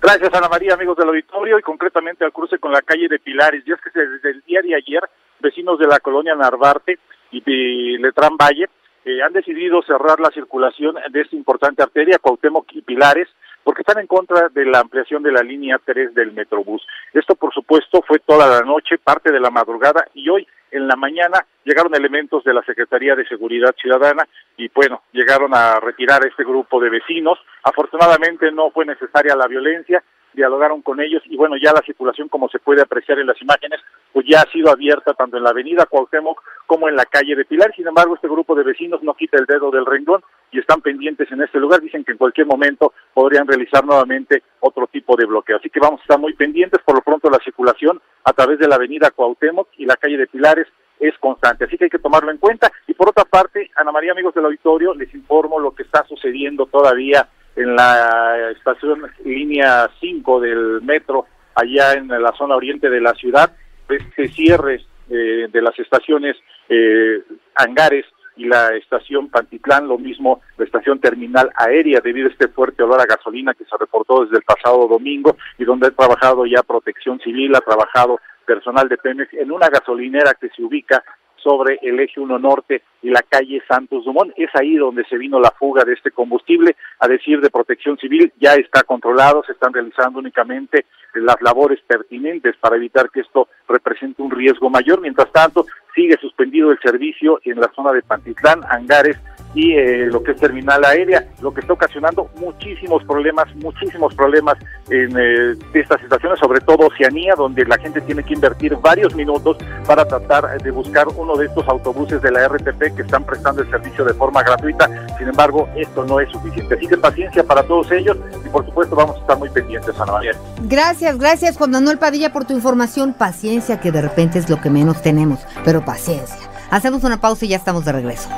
Gracias, 0.01 0.33
Ana 0.33 0.47
María, 0.47 0.75
amigos 0.75 0.95
del 0.97 1.09
auditorio, 1.09 1.57
y 1.57 1.61
concretamente 1.61 2.23
al 2.23 2.31
cruce 2.31 2.59
con 2.59 2.71
la 2.71 2.81
calle 2.81 3.07
de 3.09 3.19
Pilares. 3.19 3.63
Y 3.65 3.71
es 3.71 3.79
que 3.81 3.89
desde 3.99 4.29
el 4.29 4.43
día 4.43 4.61
de 4.61 4.75
ayer, 4.75 5.01
vecinos 5.39 5.79
de 5.79 5.87
la 5.87 5.99
colonia 5.99 6.35
Narvarte 6.35 6.99
y 7.31 7.41
de 7.41 7.99
Letrán 7.99 8.37
Valle 8.37 8.69
eh, 9.07 9.23
han 9.23 9.31
decidido 9.31 9.81
cerrar 9.83 10.19
la 10.19 10.29
circulación 10.31 10.95
de 11.09 11.21
esta 11.21 11.35
importante 11.37 11.81
arteria, 11.81 12.19
Cuauhtémoc 12.19 12.67
y 12.73 12.81
Pilares, 12.81 13.29
porque 13.63 13.81
están 13.81 13.99
en 13.99 14.07
contra 14.07 14.49
de 14.49 14.65
la 14.65 14.81
ampliación 14.81 15.23
de 15.23 15.31
la 15.31 15.43
línea 15.43 15.79
3 15.83 16.13
del 16.13 16.33
Metrobús. 16.33 16.85
Esto, 17.13 17.35
por 17.35 17.53
supuesto, 17.53 18.03
fue 18.05 18.19
toda 18.19 18.47
la 18.47 18.65
noche, 18.65 18.97
parte 18.97 19.31
de 19.31 19.39
la 19.39 19.49
madrugada, 19.49 20.05
y 20.13 20.27
hoy 20.27 20.45
en 20.71 20.89
la 20.89 20.97
mañana 20.97 21.45
llegaron 21.63 21.95
elementos 21.95 22.43
de 22.43 22.53
la 22.53 22.61
Secretaría 22.63 23.15
de 23.15 23.25
Seguridad 23.27 23.73
Ciudadana 23.79 24.27
y 24.57 24.67
bueno, 24.75 25.03
llegaron 25.13 25.55
a 25.55 25.79
retirar 25.79 26.23
a 26.23 26.27
este 26.27 26.43
grupo 26.43 26.81
de 26.81 26.89
vecinos. 26.89 27.39
Afortunadamente 27.63 28.51
no 28.51 28.71
fue 28.71 28.85
necesaria 28.85 29.37
la 29.37 29.47
violencia, 29.47 30.03
dialogaron 30.33 30.81
con 30.81 30.99
ellos 30.99 31.23
y 31.25 31.37
bueno, 31.37 31.55
ya 31.55 31.71
la 31.71 31.81
circulación 31.81 32.27
como 32.27 32.49
se 32.49 32.59
puede 32.59 32.81
apreciar 32.81 33.19
en 33.19 33.27
las 33.27 33.41
imágenes, 33.41 33.79
pues 34.13 34.25
ya 34.27 34.41
ha 34.41 34.51
sido 34.51 34.71
abierta 34.71 35.13
tanto 35.13 35.37
en 35.37 35.43
la 35.43 35.51
avenida 35.51 35.85
Cuauhtémoc 35.85 36.41
como 36.65 36.89
en 36.89 36.95
la 36.95 37.05
calle 37.05 37.35
de 37.35 37.45
Pilar. 37.45 37.73
Sin 37.75 37.87
embargo, 37.87 38.15
este 38.15 38.27
grupo 38.27 38.55
de 38.55 38.63
vecinos 38.63 39.03
no 39.03 39.13
quita 39.13 39.37
el 39.37 39.45
dedo 39.45 39.71
del 39.71 39.85
renglón 39.85 40.23
y 40.51 40.59
están 40.59 40.81
pendientes 40.81 41.31
en 41.31 41.41
este 41.41 41.59
lugar. 41.59 41.81
Dicen 41.81 42.03
que 42.03 42.13
en 42.13 42.17
cualquier 42.17 42.47
momento 42.47 42.93
podrían 43.13 43.47
realizar 43.47 43.85
nuevamente 43.85 44.43
otro 44.59 44.87
tipo 44.87 45.15
de 45.15 45.25
bloqueo. 45.25 45.57
Así 45.57 45.69
que 45.69 45.79
vamos 45.79 45.99
a 45.99 46.03
estar 46.03 46.19
muy 46.19 46.33
pendientes. 46.33 46.81
Por 46.83 46.95
lo 46.95 47.01
pronto 47.01 47.29
la 47.29 47.39
circulación 47.43 48.01
a 48.23 48.33
través 48.33 48.59
de 48.59 48.67
la 48.67 48.75
avenida 48.75 49.11
Cuauhtémoc 49.11 49.69
y 49.77 49.85
la 49.85 49.95
calle 49.95 50.17
de 50.17 50.27
Pilares 50.27 50.67
es 50.99 51.17
constante, 51.19 51.65
así 51.65 51.77
que 51.77 51.85
hay 51.85 51.89
que 51.89 51.99
tomarlo 51.99 52.31
en 52.31 52.37
cuenta. 52.37 52.71
Y 52.87 52.93
por 52.93 53.09
otra 53.09 53.25
parte, 53.25 53.69
Ana 53.75 53.91
María, 53.91 54.13
amigos 54.13 54.33
del 54.33 54.45
auditorio, 54.45 54.93
les 54.93 55.13
informo 55.13 55.59
lo 55.59 55.71
que 55.75 55.83
está 55.83 56.03
sucediendo 56.07 56.65
todavía 56.65 57.27
en 57.55 57.75
la 57.75 58.51
estación 58.51 59.03
línea 59.23 59.89
5 59.99 60.39
del 60.39 60.81
metro, 60.81 61.25
allá 61.55 61.93
en 61.93 62.07
la 62.07 62.31
zona 62.37 62.55
oriente 62.55 62.89
de 62.89 63.01
la 63.01 63.13
ciudad, 63.13 63.51
este 63.89 64.27
cierre 64.29 64.85
eh, 65.09 65.47
de 65.51 65.61
las 65.61 65.77
estaciones 65.79 66.35
eh, 66.69 67.23
Hangares 67.55 68.05
y 68.35 68.45
la 68.45 68.75
estación 68.75 69.29
Pantitlán, 69.29 69.87
lo 69.87 69.97
mismo 69.97 70.41
la 70.57 70.65
estación 70.65 70.99
terminal 70.99 71.49
aérea, 71.55 72.01
debido 72.01 72.27
a 72.27 72.31
este 72.31 72.47
fuerte 72.47 72.83
olor 72.83 73.01
a 73.01 73.05
gasolina 73.05 73.53
que 73.53 73.65
se 73.65 73.77
reportó 73.79 74.23
desde 74.23 74.37
el 74.37 74.43
pasado 74.43 74.87
domingo 74.87 75.35
y 75.57 75.65
donde 75.65 75.87
ha 75.87 75.91
trabajado 75.91 76.45
ya 76.45 76.61
protección 76.61 77.19
civil, 77.19 77.55
ha 77.55 77.61
trabajado 77.61 78.19
personal 78.45 78.87
de 78.87 78.97
Pemex 78.97 79.33
en 79.33 79.51
una 79.51 79.67
gasolinera 79.69 80.33
que 80.39 80.49
se 80.49 80.63
ubica 80.63 81.03
sobre 81.43 81.79
el 81.81 81.99
eje 81.99 82.19
1 82.19 82.39
norte 82.39 82.83
y 83.01 83.09
la 83.09 83.21
calle 83.21 83.61
Santos 83.67 84.05
Dumont. 84.05 84.33
Es 84.35 84.49
ahí 84.53 84.75
donde 84.75 85.05
se 85.05 85.17
vino 85.17 85.39
la 85.39 85.51
fuga 85.51 85.83
de 85.83 85.93
este 85.93 86.11
combustible. 86.11 86.75
A 86.99 87.07
decir 87.07 87.41
de 87.41 87.49
protección 87.49 87.97
civil, 87.97 88.31
ya 88.39 88.55
está 88.55 88.83
controlado, 88.83 89.43
se 89.45 89.53
están 89.53 89.73
realizando 89.73 90.19
únicamente 90.19 90.85
las 91.13 91.41
labores 91.41 91.79
pertinentes 91.87 92.55
para 92.57 92.75
evitar 92.75 93.09
que 93.09 93.21
esto 93.21 93.47
represente 93.67 94.21
un 94.21 94.31
riesgo 94.31 94.69
mayor. 94.69 95.01
Mientras 95.01 95.31
tanto, 95.31 95.65
sigue 95.95 96.17
suspendido 96.19 96.71
el 96.71 96.79
servicio 96.79 97.39
en 97.43 97.59
la 97.59 97.71
zona 97.75 97.91
de 97.91 98.01
Pantitlán, 98.01 98.61
Hangares 98.69 99.17
y 99.57 99.73
eh, 99.73 100.05
lo 100.05 100.21
que 100.21 100.33
es 100.33 100.37
terminal 100.37 100.85
aérea, 100.85 101.25
lo 101.41 101.51
que 101.51 101.61
está 101.61 101.73
ocasionando 101.73 102.29
muchísimos 102.39 103.03
problemas, 103.05 103.47
muchísimos 103.55 104.13
problemas 104.13 104.55
en 104.91 105.17
eh, 105.17 105.55
estas 105.73 105.99
estaciones, 106.03 106.37
sobre 106.39 106.61
todo 106.61 106.85
Oceanía, 106.85 107.33
donde 107.35 107.65
la 107.65 107.79
gente 107.79 107.99
tiene 108.01 108.21
que 108.21 108.35
invertir 108.35 108.75
varios 108.75 109.15
minutos 109.15 109.57
para 109.87 110.05
tratar 110.05 110.61
de 110.61 110.69
buscar 110.69 111.07
uno 111.07 111.35
de 111.35 111.47
estos 111.47 111.67
autobuses 111.67 112.21
de 112.21 112.31
la 112.31 112.47
RTP 112.47 112.95
que 112.95 113.01
están 113.01 113.23
prestando 113.23 113.63
el 113.63 113.69
servicio 113.71 114.05
de 114.05 114.13
forma 114.13 114.43
gratuita. 114.43 114.87
Sin 115.17 115.27
embargo, 115.27 115.67
esto 115.75 116.05
no 116.05 116.19
es 116.19 116.29
suficiente. 116.29 116.75
Así 116.75 116.85
que 116.85 116.97
paciencia 116.97 117.43
para 117.43 117.63
todos 117.63 117.91
ellos 117.91 118.15
y 118.45 118.49
por 118.49 118.63
supuesto 118.63 118.95
vamos 118.95 119.17
a 119.17 119.21
estar 119.21 119.39
muy 119.39 119.49
pendientes, 119.49 119.99
Ana 119.99 120.11
María. 120.11 120.33
Gracias, 120.65 121.17
gracias 121.17 121.57
Juan 121.57 121.71
Manuel 121.71 121.97
Padilla 121.97 122.31
por 122.31 122.45
tu 122.45 122.53
información. 122.53 123.15
Paciencia, 123.15 123.79
que 123.79 123.91
de 123.91 124.03
repente 124.03 124.37
es 124.37 124.51
lo 124.51 124.61
que 124.61 124.69
menos 124.69 125.01
tenemos, 125.01 125.39
pero 125.65 125.83
paciencia. 125.83 126.47
Hacemos 126.69 127.03
una 127.03 127.19
pausa 127.19 127.45
y 127.45 127.47
ya 127.47 127.57
estamos 127.57 127.85
de 127.85 127.93
regreso. 127.93 128.29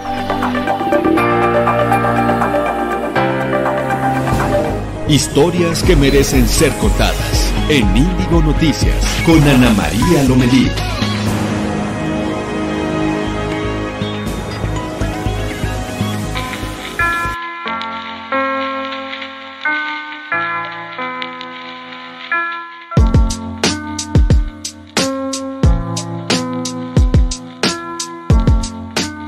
Historias 5.09 5.81
que 5.81 5.95
merecen 5.95 6.47
ser 6.47 6.71
contadas 6.77 7.51
en 7.67 7.97
Índigo 7.97 8.41
Noticias 8.43 8.95
con 9.25 9.41
Ana 9.41 9.71
María 9.71 10.23
Lomelí. 10.27 10.69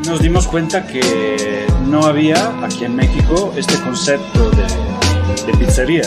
Nos 0.05 0.21
dimos 0.21 0.47
cuenta 0.47 0.85
que 0.85 1.70
no 1.91 2.05
había 2.05 2.53
aquí 2.63 2.85
en 2.85 2.95
México 2.95 3.53
este 3.57 3.75
concepto 3.81 4.49
de, 4.51 4.63
de 5.45 5.57
pizzería. 5.57 6.03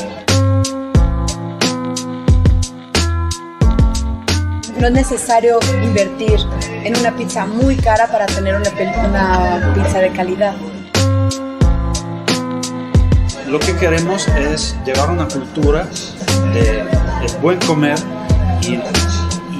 No 4.80 4.86
es 4.86 4.92
necesario 4.92 5.58
invertir 5.82 6.40
en 6.84 6.96
una 6.98 7.14
pizza 7.14 7.44
muy 7.44 7.76
cara 7.76 8.06
para 8.10 8.24
tener 8.24 8.56
una, 8.56 8.70
pizza 9.74 9.98
de 9.98 10.10
calidad. 10.12 10.54
Lo 13.46 13.60
que 13.60 13.76
queremos 13.76 14.26
es 14.28 14.74
llevar 14.86 15.10
una 15.10 15.28
cultura 15.28 15.86
de, 16.54 16.62
de 16.82 17.38
buen 17.42 17.58
comer 17.60 17.98
y, 18.62 18.80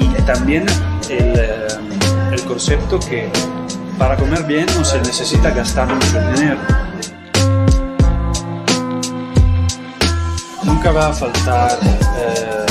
y 0.03 0.09
también 0.25 0.65
el, 1.11 1.39
eh, 1.39 1.69
el 2.33 2.43
concepto 2.45 2.99
que 2.99 3.31
para 3.99 4.17
comer 4.17 4.43
bien 4.45 4.67
no 4.77 4.85
se 4.85 4.99
necesita 5.01 5.51
gastar 5.51 5.87
mucho 5.89 6.21
dinero. 6.33 6.59
Nunca 10.63 10.91
va 10.93 11.09
a 11.09 11.13
faltar 11.13 11.79
eh, 11.83 12.67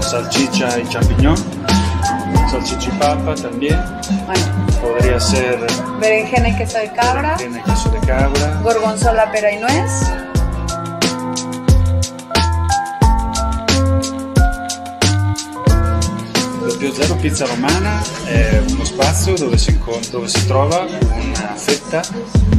salchicha 0.00 0.78
y 0.78 0.88
champiñón, 0.88 1.36
salchicha 2.50 2.88
y 2.88 2.98
papa 2.98 3.34
también. 3.34 3.78
Podría 4.80 5.18
ser 5.18 5.58
Berenjena 6.00 6.50
y 6.50 6.56
queso 6.56 6.78
de 6.78 6.92
cabra, 6.92 7.36
berenjena 7.36 7.60
y 7.66 7.70
queso 7.70 7.90
de 7.90 7.98
cabra. 8.00 8.60
gorgonzola, 8.62 9.30
pera 9.32 9.52
y 9.52 9.56
nuez. 9.58 10.27
Lo 16.78 16.84
più 16.84 16.94
zero 16.94 17.16
pizza 17.16 17.44
romana 17.44 18.00
è 18.22 18.62
uno 18.68 18.84
spazio 18.84 19.34
dove 19.34 19.58
si, 19.58 19.76
dove 20.12 20.28
si 20.28 20.46
trova 20.46 20.86
una 20.86 21.56
fetta 21.56 22.02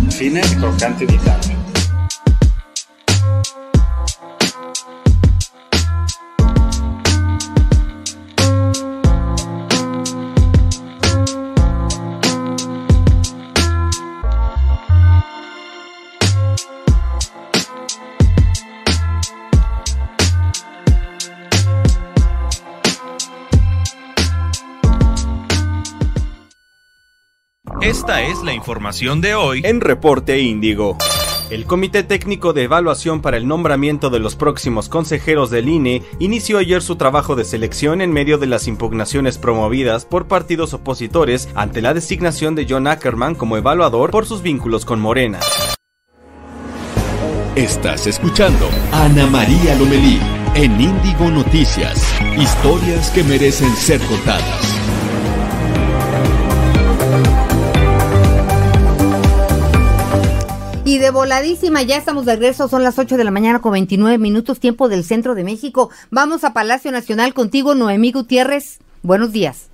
fine 0.09 0.41
e 0.41 0.55
croccante 0.55 1.05
di 1.05 1.15
carne. 1.15 1.58
Esta 28.09 28.23
es 28.23 28.41
la 28.41 28.55
información 28.55 29.21
de 29.21 29.35
hoy 29.35 29.61
en 29.63 29.81
Reporte 29.81 30.39
Índigo. 30.39 30.97
El 31.51 31.67
Comité 31.67 32.01
Técnico 32.01 32.53
de 32.53 32.63
Evaluación 32.63 33.21
para 33.21 33.37
el 33.37 33.47
nombramiento 33.47 34.09
de 34.09 34.17
los 34.17 34.35
próximos 34.35 34.89
consejeros 34.89 35.51
del 35.51 35.69
INE 35.69 36.01
inició 36.17 36.57
ayer 36.57 36.81
su 36.81 36.95
trabajo 36.95 37.35
de 37.35 37.45
selección 37.45 38.01
en 38.01 38.11
medio 38.11 38.39
de 38.39 38.47
las 38.47 38.67
impugnaciones 38.67 39.37
promovidas 39.37 40.05
por 40.05 40.27
partidos 40.27 40.73
opositores 40.73 41.49
ante 41.53 41.83
la 41.83 41.93
designación 41.93 42.55
de 42.55 42.65
John 42.67 42.87
Ackerman 42.87 43.35
como 43.35 43.57
evaluador 43.57 44.09
por 44.09 44.25
sus 44.25 44.41
vínculos 44.41 44.85
con 44.85 44.99
Morena. 44.99 45.39
Estás 47.55 48.07
escuchando 48.07 48.67
a 48.91 49.05
Ana 49.05 49.27
María 49.27 49.75
Lomelí 49.75 50.19
en 50.55 50.81
Índigo 50.81 51.29
Noticias. 51.29 52.03
Historias 52.35 53.11
que 53.11 53.23
merecen 53.23 53.75
ser 53.75 54.01
contadas. 54.01 54.98
Y 60.89 60.97
de 60.97 61.11
voladísima, 61.11 61.83
ya 61.83 61.97
estamos 61.97 62.25
de 62.25 62.33
regreso, 62.33 62.67
son 62.67 62.81
las 62.81 62.97
8 62.97 63.15
de 63.15 63.23
la 63.23 63.29
mañana 63.29 63.61
con 63.61 63.73
29 63.73 64.17
minutos, 64.17 64.59
tiempo 64.59 64.89
del 64.89 65.03
centro 65.03 65.35
de 65.35 65.43
México. 65.43 65.91
Vamos 66.09 66.43
a 66.43 66.51
Palacio 66.51 66.91
Nacional 66.91 67.35
contigo, 67.35 67.75
Noemí 67.75 68.11
Gutiérrez. 68.11 68.79
Buenos 69.03 69.31
días. 69.31 69.69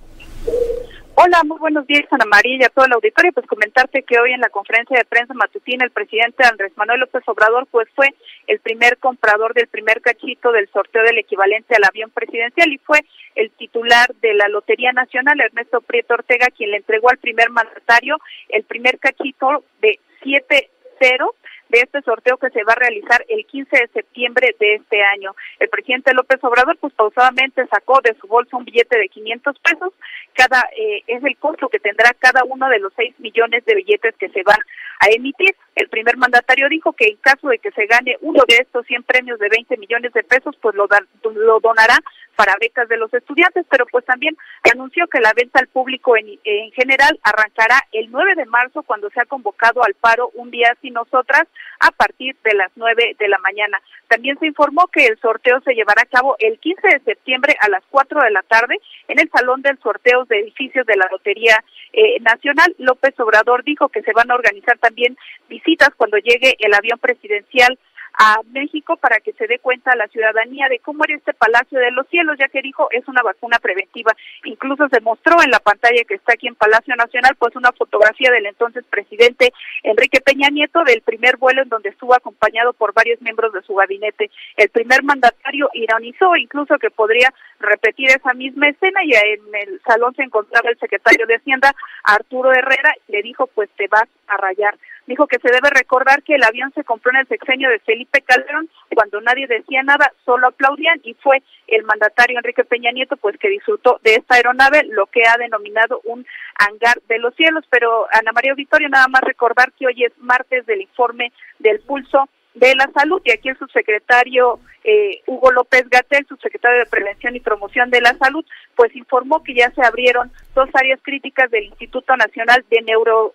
Hola, 1.14 1.42
muy 1.44 1.58
buenos 1.58 1.86
días, 1.86 2.04
Ana 2.10 2.26
María 2.26 2.58
y 2.58 2.64
a 2.64 2.68
todo 2.68 2.84
el 2.84 2.92
auditorio. 2.92 3.32
Pues 3.32 3.46
comentarte 3.46 4.02
que 4.02 4.20
hoy 4.20 4.34
en 4.34 4.42
la 4.42 4.50
conferencia 4.50 4.98
de 4.98 5.06
prensa 5.06 5.32
matutina 5.32 5.86
el 5.86 5.90
presidente 5.90 6.44
Andrés 6.44 6.72
Manuel 6.76 7.00
López 7.00 7.22
Obrador 7.28 7.66
pues 7.70 7.88
fue 7.96 8.08
el 8.46 8.60
primer 8.60 8.98
comprador 8.98 9.54
del 9.54 9.68
primer 9.68 10.02
cachito 10.02 10.52
del 10.52 10.68
sorteo 10.68 11.02
del 11.02 11.16
equivalente 11.16 11.76
al 11.76 11.84
avión 11.84 12.10
presidencial 12.10 12.70
y 12.70 12.76
fue 12.76 13.00
el 13.36 13.50
titular 13.52 14.14
de 14.20 14.34
la 14.34 14.48
Lotería 14.48 14.92
Nacional, 14.92 15.40
Ernesto 15.40 15.80
Prieto 15.80 16.12
Ortega, 16.12 16.48
quien 16.54 16.72
le 16.72 16.76
entregó 16.76 17.08
al 17.08 17.16
primer 17.16 17.48
mandatario 17.48 18.18
el 18.50 18.64
primer 18.64 18.98
cachito 18.98 19.64
de 19.80 19.98
siete 20.22 20.68
cero 21.00 21.34
de 21.68 21.80
este 21.80 22.00
sorteo 22.02 22.36
que 22.36 22.50
se 22.50 22.62
va 22.64 22.72
a 22.72 22.80
realizar 22.80 23.24
el 23.28 23.44
15 23.46 23.76
de 23.76 23.88
septiembre 23.88 24.54
de 24.58 24.74
este 24.74 25.02
año. 25.02 25.34
El 25.58 25.68
presidente 25.68 26.14
López 26.14 26.42
Obrador, 26.42 26.76
pues 26.78 26.92
pausadamente 26.94 27.66
sacó 27.66 28.00
de 28.02 28.14
su 28.20 28.26
bolsa 28.26 28.56
un 28.56 28.64
billete 28.64 28.98
de 28.98 29.08
500 29.08 29.58
pesos. 29.58 29.92
Cada 30.34 30.68
eh, 30.76 31.02
es 31.06 31.24
el 31.24 31.36
costo 31.38 31.68
que 31.68 31.78
tendrá 31.78 32.12
cada 32.18 32.44
uno 32.44 32.68
de 32.68 32.78
los 32.78 32.92
6 32.94 33.18
millones 33.18 33.64
de 33.64 33.74
billetes 33.74 34.14
que 34.16 34.28
se 34.28 34.42
van 34.42 34.58
a 35.00 35.06
emitir. 35.08 35.54
El 35.74 35.88
primer 35.88 36.16
mandatario 36.16 36.68
dijo 36.68 36.92
que 36.92 37.06
en 37.08 37.16
caso 37.16 37.48
de 37.48 37.58
que 37.58 37.70
se 37.72 37.86
gane 37.86 38.16
uno 38.20 38.42
de 38.48 38.56
estos 38.56 38.86
100 38.86 39.02
premios 39.02 39.38
de 39.38 39.48
20 39.48 39.76
millones 39.76 40.12
de 40.12 40.22
pesos, 40.22 40.56
pues 40.60 40.74
lo, 40.74 40.86
lo 41.34 41.60
donará 41.60 41.96
para 42.36 42.54
becas 42.60 42.88
de 42.88 42.98
los 42.98 43.12
estudiantes, 43.12 43.66
pero 43.70 43.86
pues 43.86 44.04
también 44.04 44.36
anunció 44.72 45.06
que 45.08 45.20
la 45.20 45.32
venta 45.34 45.58
al 45.58 45.68
público 45.68 46.16
en, 46.16 46.38
en 46.44 46.70
general 46.72 47.18
arrancará 47.22 47.80
el 47.92 48.10
9 48.10 48.34
de 48.36 48.46
marzo 48.46 48.82
cuando 48.82 49.10
se 49.10 49.20
ha 49.20 49.24
convocado 49.24 49.82
al 49.82 49.94
paro 49.94 50.30
un 50.34 50.50
día 50.50 50.76
sin 50.82 50.94
nosotras 50.94 51.46
a 51.80 51.90
partir 51.90 52.36
de 52.44 52.54
las 52.54 52.70
9 52.76 53.16
de 53.18 53.28
la 53.28 53.38
mañana. 53.38 53.80
También 54.08 54.38
se 54.38 54.46
informó 54.46 54.86
que 54.88 55.06
el 55.06 55.18
sorteo 55.18 55.60
se 55.60 55.74
llevará 55.74 56.02
a 56.02 56.06
cabo 56.06 56.36
el 56.38 56.58
15 56.58 56.88
de 56.88 57.00
septiembre 57.00 57.56
a 57.60 57.68
las 57.68 57.82
4 57.90 58.20
de 58.20 58.30
la 58.30 58.42
tarde 58.42 58.76
en 59.08 59.18
el 59.18 59.28
Salón 59.30 59.62
del 59.62 59.78
Sorteos 59.78 60.28
de 60.28 60.40
Edificios 60.40 60.86
de 60.86 60.96
la 60.96 61.08
Lotería 61.10 61.62
eh, 61.92 62.20
Nacional. 62.20 62.74
López 62.78 63.18
Obrador 63.20 63.64
dijo 63.64 63.88
que 63.88 64.02
se 64.02 64.12
van 64.12 64.30
a 64.30 64.34
organizar 64.34 64.78
también 64.78 65.16
visitas 65.48 65.90
cuando 65.96 66.18
llegue 66.18 66.56
el 66.60 66.74
avión 66.74 66.98
presidencial 66.98 67.78
a 68.14 68.40
México 68.52 68.96
para 68.96 69.20
que 69.20 69.32
se 69.32 69.46
dé 69.46 69.58
cuenta 69.58 69.92
a 69.92 69.96
la 69.96 70.08
ciudadanía 70.08 70.68
de 70.68 70.78
cómo 70.80 71.04
era 71.04 71.16
este 71.16 71.34
Palacio 71.34 71.78
de 71.78 71.90
los 71.90 72.06
Cielos, 72.08 72.36
ya 72.38 72.48
que 72.48 72.62
dijo 72.62 72.88
es 72.90 73.06
una 73.08 73.22
vacuna 73.22 73.58
preventiva. 73.58 74.12
Incluso 74.44 74.88
se 74.88 75.00
mostró 75.00 75.42
en 75.42 75.50
la 75.50 75.60
pantalla 75.60 76.04
que 76.06 76.14
está 76.14 76.34
aquí 76.34 76.48
en 76.48 76.54
Palacio 76.54 76.94
Nacional, 76.96 77.36
pues 77.38 77.54
una 77.56 77.72
fotografía 77.72 78.30
del 78.30 78.46
entonces 78.46 78.84
presidente 78.88 79.52
Enrique 79.82 80.20
Peña 80.20 80.48
Nieto 80.48 80.82
del 80.84 81.02
primer 81.02 81.36
vuelo 81.36 81.62
en 81.62 81.68
donde 81.68 81.90
estuvo 81.90 82.14
acompañado 82.14 82.72
por 82.72 82.92
varios 82.92 83.20
miembros 83.20 83.52
de 83.52 83.62
su 83.62 83.74
gabinete. 83.74 84.30
El 84.56 84.68
primer 84.70 85.02
mandatario 85.02 85.68
ironizó 85.74 86.36
incluso 86.36 86.78
que 86.78 86.90
podría 86.90 87.32
repetir 87.60 88.08
esa 88.10 88.32
misma 88.34 88.68
escena 88.68 89.00
y 89.04 89.12
en 89.12 89.54
el 89.54 89.80
salón 89.82 90.14
se 90.14 90.22
encontraba 90.22 90.70
el 90.70 90.78
secretario 90.78 91.26
de 91.26 91.36
Hacienda, 91.36 91.74
Arturo 92.04 92.52
Herrera, 92.52 92.94
y 93.08 93.12
le 93.12 93.22
dijo 93.22 93.46
pues 93.48 93.68
te 93.76 93.88
vas 93.88 94.08
a 94.28 94.36
rayar 94.36 94.76
dijo 95.06 95.26
que 95.26 95.38
se 95.38 95.48
debe 95.48 95.70
recordar 95.70 96.22
que 96.22 96.34
el 96.34 96.44
avión 96.44 96.72
se 96.74 96.84
compró 96.84 97.10
en 97.12 97.18
el 97.18 97.28
sexenio 97.28 97.70
de 97.70 97.78
Felipe 97.80 98.22
Calderón 98.22 98.68
cuando 98.94 99.20
nadie 99.20 99.46
decía 99.46 99.82
nada, 99.82 100.12
solo 100.24 100.48
aplaudían 100.48 101.00
y 101.02 101.14
fue 101.14 101.42
el 101.68 101.84
mandatario 101.84 102.38
Enrique 102.38 102.64
Peña 102.64 102.92
Nieto 102.92 103.16
pues 103.16 103.36
que 103.38 103.48
disfrutó 103.48 104.00
de 104.02 104.14
esta 104.14 104.36
aeronave, 104.36 104.84
lo 104.84 105.06
que 105.06 105.22
ha 105.26 105.36
denominado 105.36 106.00
un 106.04 106.26
hangar 106.58 107.00
de 107.08 107.18
los 107.18 107.34
cielos. 107.34 107.64
Pero 107.70 108.06
Ana 108.12 108.32
María 108.32 108.54
Victoria, 108.54 108.88
nada 108.88 109.08
más 109.08 109.22
recordar 109.22 109.72
que 109.72 109.86
hoy 109.86 110.04
es 110.04 110.12
martes 110.18 110.64
del 110.66 110.82
informe 110.82 111.32
del 111.58 111.80
pulso 111.80 112.28
de 112.54 112.74
la 112.74 112.90
salud 112.94 113.20
y 113.22 113.32
aquí 113.32 113.50
el 113.50 113.58
subsecretario 113.58 114.58
eh, 114.82 115.20
Hugo 115.26 115.52
López 115.52 115.88
Gatel, 115.90 116.26
subsecretario 116.26 116.78
de 116.78 116.86
Prevención 116.86 117.36
y 117.36 117.40
Promoción 117.40 117.90
de 117.90 118.00
la 118.00 118.14
Salud, 118.14 118.44
pues 118.74 118.96
informó 118.96 119.42
que 119.42 119.54
ya 119.54 119.70
se 119.72 119.82
abrieron 119.84 120.32
dos 120.54 120.70
áreas 120.72 121.00
críticas 121.02 121.50
del 121.50 121.64
Instituto 121.64 122.16
Nacional 122.16 122.64
de 122.70 122.80
Neuro 122.80 123.34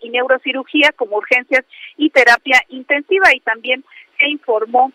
y 0.00 0.10
neurocirugía 0.10 0.92
como 0.96 1.16
urgencias 1.16 1.64
y 1.96 2.10
terapia 2.10 2.62
intensiva 2.68 3.34
y 3.34 3.40
también 3.40 3.84
se 4.18 4.28
informó 4.28 4.92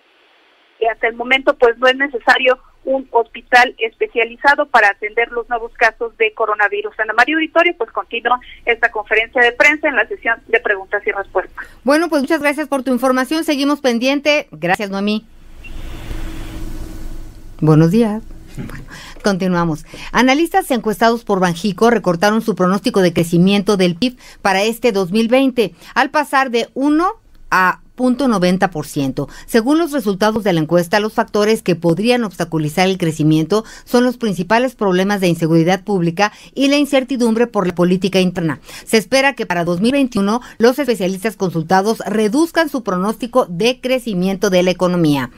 que 0.80 0.90
hasta 0.90 1.08
el 1.08 1.16
momento 1.16 1.56
pues 1.58 1.78
no 1.78 1.88
es 1.88 1.96
necesario 1.96 2.60
un 2.84 3.08
hospital 3.12 3.76
especializado 3.80 4.68
para 4.68 4.90
atender 4.90 5.32
los 5.32 5.50
nuevos 5.50 5.74
casos 5.74 6.16
de 6.18 6.34
coronavirus. 6.34 6.94
Ana 7.00 7.14
María 7.14 7.36
Auditorio, 7.36 7.76
pues 7.78 7.92
continúa 7.92 8.40
esta 8.66 8.92
conferencia 8.92 9.42
de 9.42 9.52
prensa 9.54 9.88
en 9.88 9.96
la 9.96 10.08
sesión 10.08 10.40
de 10.48 10.60
preguntas 10.60 11.02
y 11.06 11.12
respuestas. 11.12 11.68
Bueno, 11.84 12.10
pues 12.10 12.22
muchas 12.22 12.42
gracias 12.42 12.68
por 12.68 12.84
tu 12.84 12.94
información. 12.94 13.44
Seguimos 13.44 13.82
pendiente. 13.82 14.48
Gracias, 14.52 14.92
Noemí. 14.92 15.26
Buenos 17.60 17.90
días. 17.90 18.35
Continuamos. 19.24 19.86
Analistas 20.12 20.72
encuestados 20.72 21.24
por 21.24 21.40
Banjico 21.40 21.90
recortaron 21.90 22.42
su 22.42 22.56
pronóstico 22.56 23.02
de 23.02 23.14
crecimiento 23.14 23.78
del 23.78 23.96
PIB 23.96 24.18
para 24.42 24.64
este 24.64 24.92
2020 24.92 25.74
al 25.94 26.10
pasar 26.10 26.52
de 26.52 26.70
1 26.74 27.06
a 27.52 27.80
0.90%. 27.96 29.28
Según 29.46 29.78
los 29.78 29.92
resultados 29.92 30.44
de 30.44 30.54
la 30.54 30.60
encuesta, 30.60 31.00
los 31.00 31.14
factores 31.14 31.62
que 31.62 31.76
podrían 31.76 32.24
obstaculizar 32.24 32.88
el 32.88 32.98
crecimiento 32.98 33.64
son 33.86 34.04
los 34.04 34.18
principales 34.18 34.76
problemas 34.76 35.22
de 35.22 35.28
inseguridad 35.28 35.84
pública 35.84 36.32
y 36.54 36.68
la 36.68 36.78
incertidumbre 36.78 37.48
por 37.48 37.68
la 37.68 37.76
política 37.76 38.20
interna. 38.20 38.60
Se 38.86 38.98
espera 38.98 39.34
que 39.34 39.46
para 39.46 39.66
2021 39.66 40.42
los 40.58 40.80
especialistas 40.80 41.36
consultados 41.36 42.00
reduzcan 42.06 42.70
su 42.70 42.84
pronóstico 42.84 43.46
de 43.50 43.80
crecimiento 43.80 44.50
de 44.50 44.64
la 44.64 44.72
economía. 44.72 45.32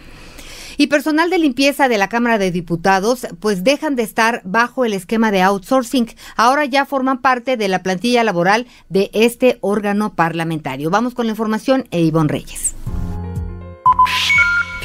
Y 0.77 0.87
personal 0.87 1.29
de 1.29 1.39
limpieza 1.39 1.89
de 1.89 1.97
la 1.97 2.07
Cámara 2.07 2.37
de 2.37 2.51
Diputados, 2.51 3.27
pues 3.39 3.63
dejan 3.63 3.95
de 3.95 4.03
estar 4.03 4.41
bajo 4.45 4.85
el 4.85 4.93
esquema 4.93 5.31
de 5.31 5.41
outsourcing. 5.41 6.07
Ahora 6.35 6.65
ya 6.65 6.85
forman 6.85 7.21
parte 7.21 7.57
de 7.57 7.67
la 7.67 7.83
plantilla 7.83 8.23
laboral 8.23 8.67
de 8.89 9.09
este 9.13 9.57
órgano 9.61 10.13
parlamentario. 10.15 10.89
Vamos 10.89 11.15
con 11.15 11.25
la 11.25 11.31
información 11.31 11.87
e 11.91 12.01
Ivonne 12.01 12.29
Reyes. 12.29 12.75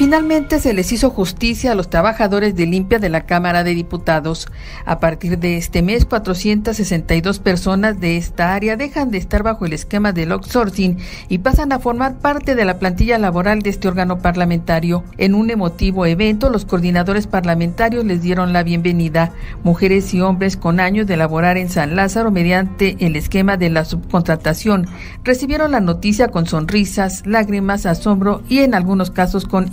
Finalmente 0.03 0.59
se 0.59 0.73
les 0.73 0.91
hizo 0.91 1.09
justicia 1.11 1.71
a 1.71 1.75
los 1.75 1.89
trabajadores 1.89 2.57
de 2.57 2.65
limpia 2.65 2.99
de 2.99 3.07
la 3.07 3.25
Cámara 3.25 3.63
de 3.63 3.73
Diputados. 3.73 4.49
A 4.83 4.99
partir 4.99 5.39
de 5.39 5.55
este 5.55 5.81
mes, 5.81 6.03
462 6.03 7.39
personas 7.39 8.01
de 8.01 8.17
esta 8.17 8.53
área 8.53 8.75
dejan 8.75 9.11
de 9.11 9.17
estar 9.17 9.43
bajo 9.43 9.65
el 9.65 9.71
esquema 9.71 10.11
del 10.11 10.33
outsourcing 10.33 10.97
y 11.29 11.37
pasan 11.37 11.71
a 11.71 11.79
formar 11.79 12.17
parte 12.17 12.53
de 12.53 12.65
la 12.65 12.79
plantilla 12.79 13.17
laboral 13.17 13.61
de 13.61 13.69
este 13.69 13.87
órgano 13.87 14.19
parlamentario. 14.19 15.05
En 15.17 15.35
un 15.35 15.49
emotivo 15.49 16.05
evento, 16.05 16.49
los 16.49 16.65
coordinadores 16.65 17.25
parlamentarios 17.25 18.03
les 18.03 18.21
dieron 18.21 18.51
la 18.51 18.63
bienvenida. 18.63 19.31
Mujeres 19.63 20.13
y 20.13 20.19
hombres 20.19 20.57
con 20.57 20.81
años 20.81 21.07
de 21.07 21.15
laborar 21.15 21.55
en 21.57 21.69
San 21.69 21.95
Lázaro 21.95 22.29
mediante 22.29 22.97
el 22.99 23.15
esquema 23.15 23.55
de 23.55 23.69
la 23.69 23.85
subcontratación 23.85 24.85
recibieron 25.23 25.71
la 25.71 25.79
noticia 25.79 26.27
con 26.27 26.45
sonrisas, 26.45 27.25
lágrimas, 27.25 27.85
asombro 27.85 28.41
y 28.49 28.59
en 28.59 28.75
algunos 28.75 29.09
casos 29.09 29.45
con. 29.45 29.69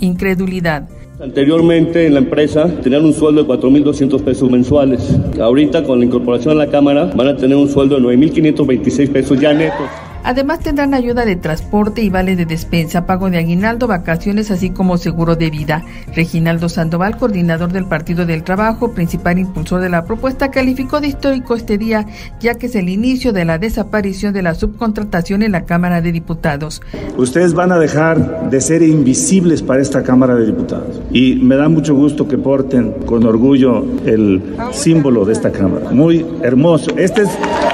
Anteriormente 1.19 2.07
en 2.07 2.13
la 2.13 2.19
empresa 2.19 2.67
tenían 2.81 3.05
un 3.05 3.13
sueldo 3.13 3.43
de 3.43 3.49
4.200 3.49 4.23
pesos 4.23 4.49
mensuales. 4.49 5.15
Ahorita 5.39 5.83
con 5.83 5.99
la 5.99 6.05
incorporación 6.05 6.53
a 6.53 6.65
la 6.65 6.71
Cámara 6.71 7.11
van 7.15 7.27
a 7.27 7.35
tener 7.35 7.57
un 7.57 7.69
sueldo 7.69 7.95
de 7.95 8.01
9.526 8.01 9.11
pesos 9.11 9.39
ya 9.39 9.53
netos. 9.53 9.87
Además 10.23 10.59
tendrán 10.59 10.93
ayuda 10.93 11.25
de 11.25 11.35
transporte 11.35 12.01
y 12.01 12.09
vale 12.09 12.35
de 12.35 12.45
despensa, 12.45 13.05
pago 13.05 13.29
de 13.29 13.37
aguinaldo, 13.37 13.87
vacaciones, 13.87 14.51
así 14.51 14.69
como 14.69 14.97
seguro 14.97 15.35
de 15.35 15.49
vida. 15.49 15.83
Reginaldo 16.15 16.69
Sandoval, 16.69 17.17
coordinador 17.17 17.71
del 17.71 17.85
Partido 17.85 18.25
del 18.25 18.43
Trabajo, 18.43 18.93
principal 18.93 19.39
impulsor 19.39 19.81
de 19.81 19.89
la 19.89 20.05
propuesta, 20.05 20.51
calificó 20.51 21.01
de 21.01 21.07
histórico 21.07 21.55
este 21.55 21.77
día, 21.77 22.05
ya 22.39 22.55
que 22.55 22.67
es 22.67 22.75
el 22.75 22.89
inicio 22.89 23.33
de 23.33 23.45
la 23.45 23.57
desaparición 23.57 24.33
de 24.33 24.43
la 24.43 24.53
subcontratación 24.53 25.43
en 25.43 25.53
la 25.53 25.65
Cámara 25.65 26.01
de 26.01 26.11
Diputados. 26.11 26.81
Ustedes 27.17 27.53
van 27.53 27.71
a 27.71 27.79
dejar 27.79 28.49
de 28.49 28.61
ser 28.61 28.83
invisibles 28.83 29.61
para 29.61 29.81
esta 29.81 30.03
Cámara 30.03 30.35
de 30.35 30.45
Diputados. 30.45 31.01
Y 31.11 31.35
me 31.35 31.55
da 31.55 31.69
mucho 31.69 31.95
gusto 31.95 32.27
que 32.27 32.37
porten 32.37 32.91
con 33.05 33.25
orgullo 33.25 33.85
el 34.05 34.41
símbolo 34.71 35.25
de 35.25 35.33
esta 35.33 35.51
Cámara. 35.51 35.91
Muy 35.91 36.25
hermoso. 36.41 36.91
Este 36.97 37.23
es, 37.23 37.29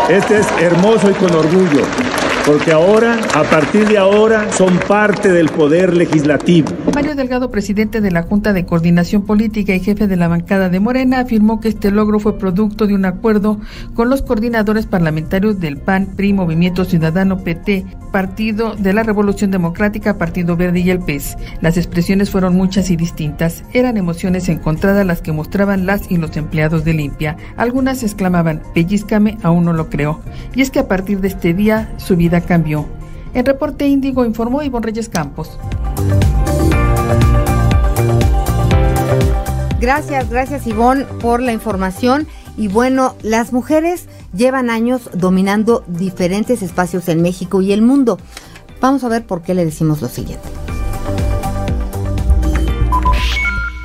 este 0.09 0.39
es 0.39 0.47
hermoso 0.61 1.09
y 1.09 1.13
con 1.13 1.33
orgullo. 1.33 1.81
Porque 2.47 2.71
ahora, 2.71 3.19
a 3.35 3.43
partir 3.43 3.85
de 3.89 3.97
ahora, 3.97 4.49
son 4.53 4.79
parte 4.87 5.33
del 5.33 5.49
poder 5.49 5.93
legislativo. 5.93 6.69
Mario 6.95 7.13
Delgado, 7.13 7.51
presidente 7.51 7.99
de 7.99 8.09
la 8.09 8.23
Junta 8.23 8.53
de 8.53 8.65
Coordinación 8.65 9.23
Política 9.23 9.75
y 9.75 9.81
jefe 9.81 10.07
de 10.07 10.15
la 10.15 10.29
bancada 10.29 10.69
de 10.69 10.79
Morena, 10.79 11.19
afirmó 11.19 11.59
que 11.59 11.67
este 11.67 11.91
logro 11.91 12.21
fue 12.21 12.39
producto 12.39 12.87
de 12.87 12.95
un 12.95 13.03
acuerdo 13.03 13.59
con 13.95 14.09
los 14.09 14.21
coordinadores 14.21 14.85
parlamentarios 14.85 15.59
del 15.59 15.75
PAN, 15.75 16.07
PRI, 16.15 16.31
Movimiento 16.31 16.85
Ciudadano, 16.85 17.43
PT, 17.43 17.85
Partido 18.13 18.75
de 18.75 18.93
la 18.93 19.03
Revolución 19.03 19.51
Democrática, 19.51 20.17
Partido 20.17 20.55
Verde 20.55 20.79
y 20.79 20.89
el 20.89 20.99
PES. 20.99 21.37
Las 21.59 21.75
expresiones 21.75 22.29
fueron 22.29 22.55
muchas 22.55 22.89
y 22.89 22.95
distintas. 22.95 23.65
Eran 23.73 23.97
emociones 23.97 24.47
encontradas 24.47 25.05
las 25.05 25.21
que 25.21 25.33
mostraban 25.33 25.85
las 25.85 26.09
y 26.09 26.15
los 26.15 26.37
empleados 26.37 26.85
de 26.85 26.93
Limpia. 26.93 27.35
Algunas 27.57 28.03
exclamaban, 28.03 28.61
pellizcame, 28.73 29.37
aún 29.43 29.65
no 29.65 29.73
lo 29.73 29.89
creo. 29.89 30.21
Y 30.55 30.61
es 30.61 30.71
que 30.71 30.79
a 30.79 30.87
partir 30.87 31.19
de 31.19 31.27
este 31.27 31.53
día 31.53 31.93
su 31.97 32.15
vida 32.15 32.36
cambió. 32.41 32.85
El 33.33 33.45
reporte 33.45 33.87
Índigo 33.87 34.25
informó 34.25 34.63
Ivonne 34.63 34.85
Reyes 34.85 35.09
Campos. 35.09 35.57
Gracias, 39.79 40.29
gracias 40.29 40.65
Ivonne 40.65 41.05
por 41.21 41.41
la 41.41 41.53
información. 41.53 42.27
Y 42.57 42.67
bueno, 42.67 43.15
las 43.21 43.53
mujeres 43.53 44.07
llevan 44.33 44.69
años 44.69 45.09
dominando 45.13 45.83
diferentes 45.87 46.63
espacios 46.63 47.07
en 47.09 47.21
México 47.21 47.61
y 47.61 47.71
el 47.71 47.83
mundo. 47.83 48.17
Vamos 48.81 49.03
a 49.03 49.09
ver 49.09 49.25
por 49.25 49.43
qué 49.43 49.53
le 49.53 49.65
decimos 49.65 50.01
lo 50.01 50.07
siguiente. 50.07 50.47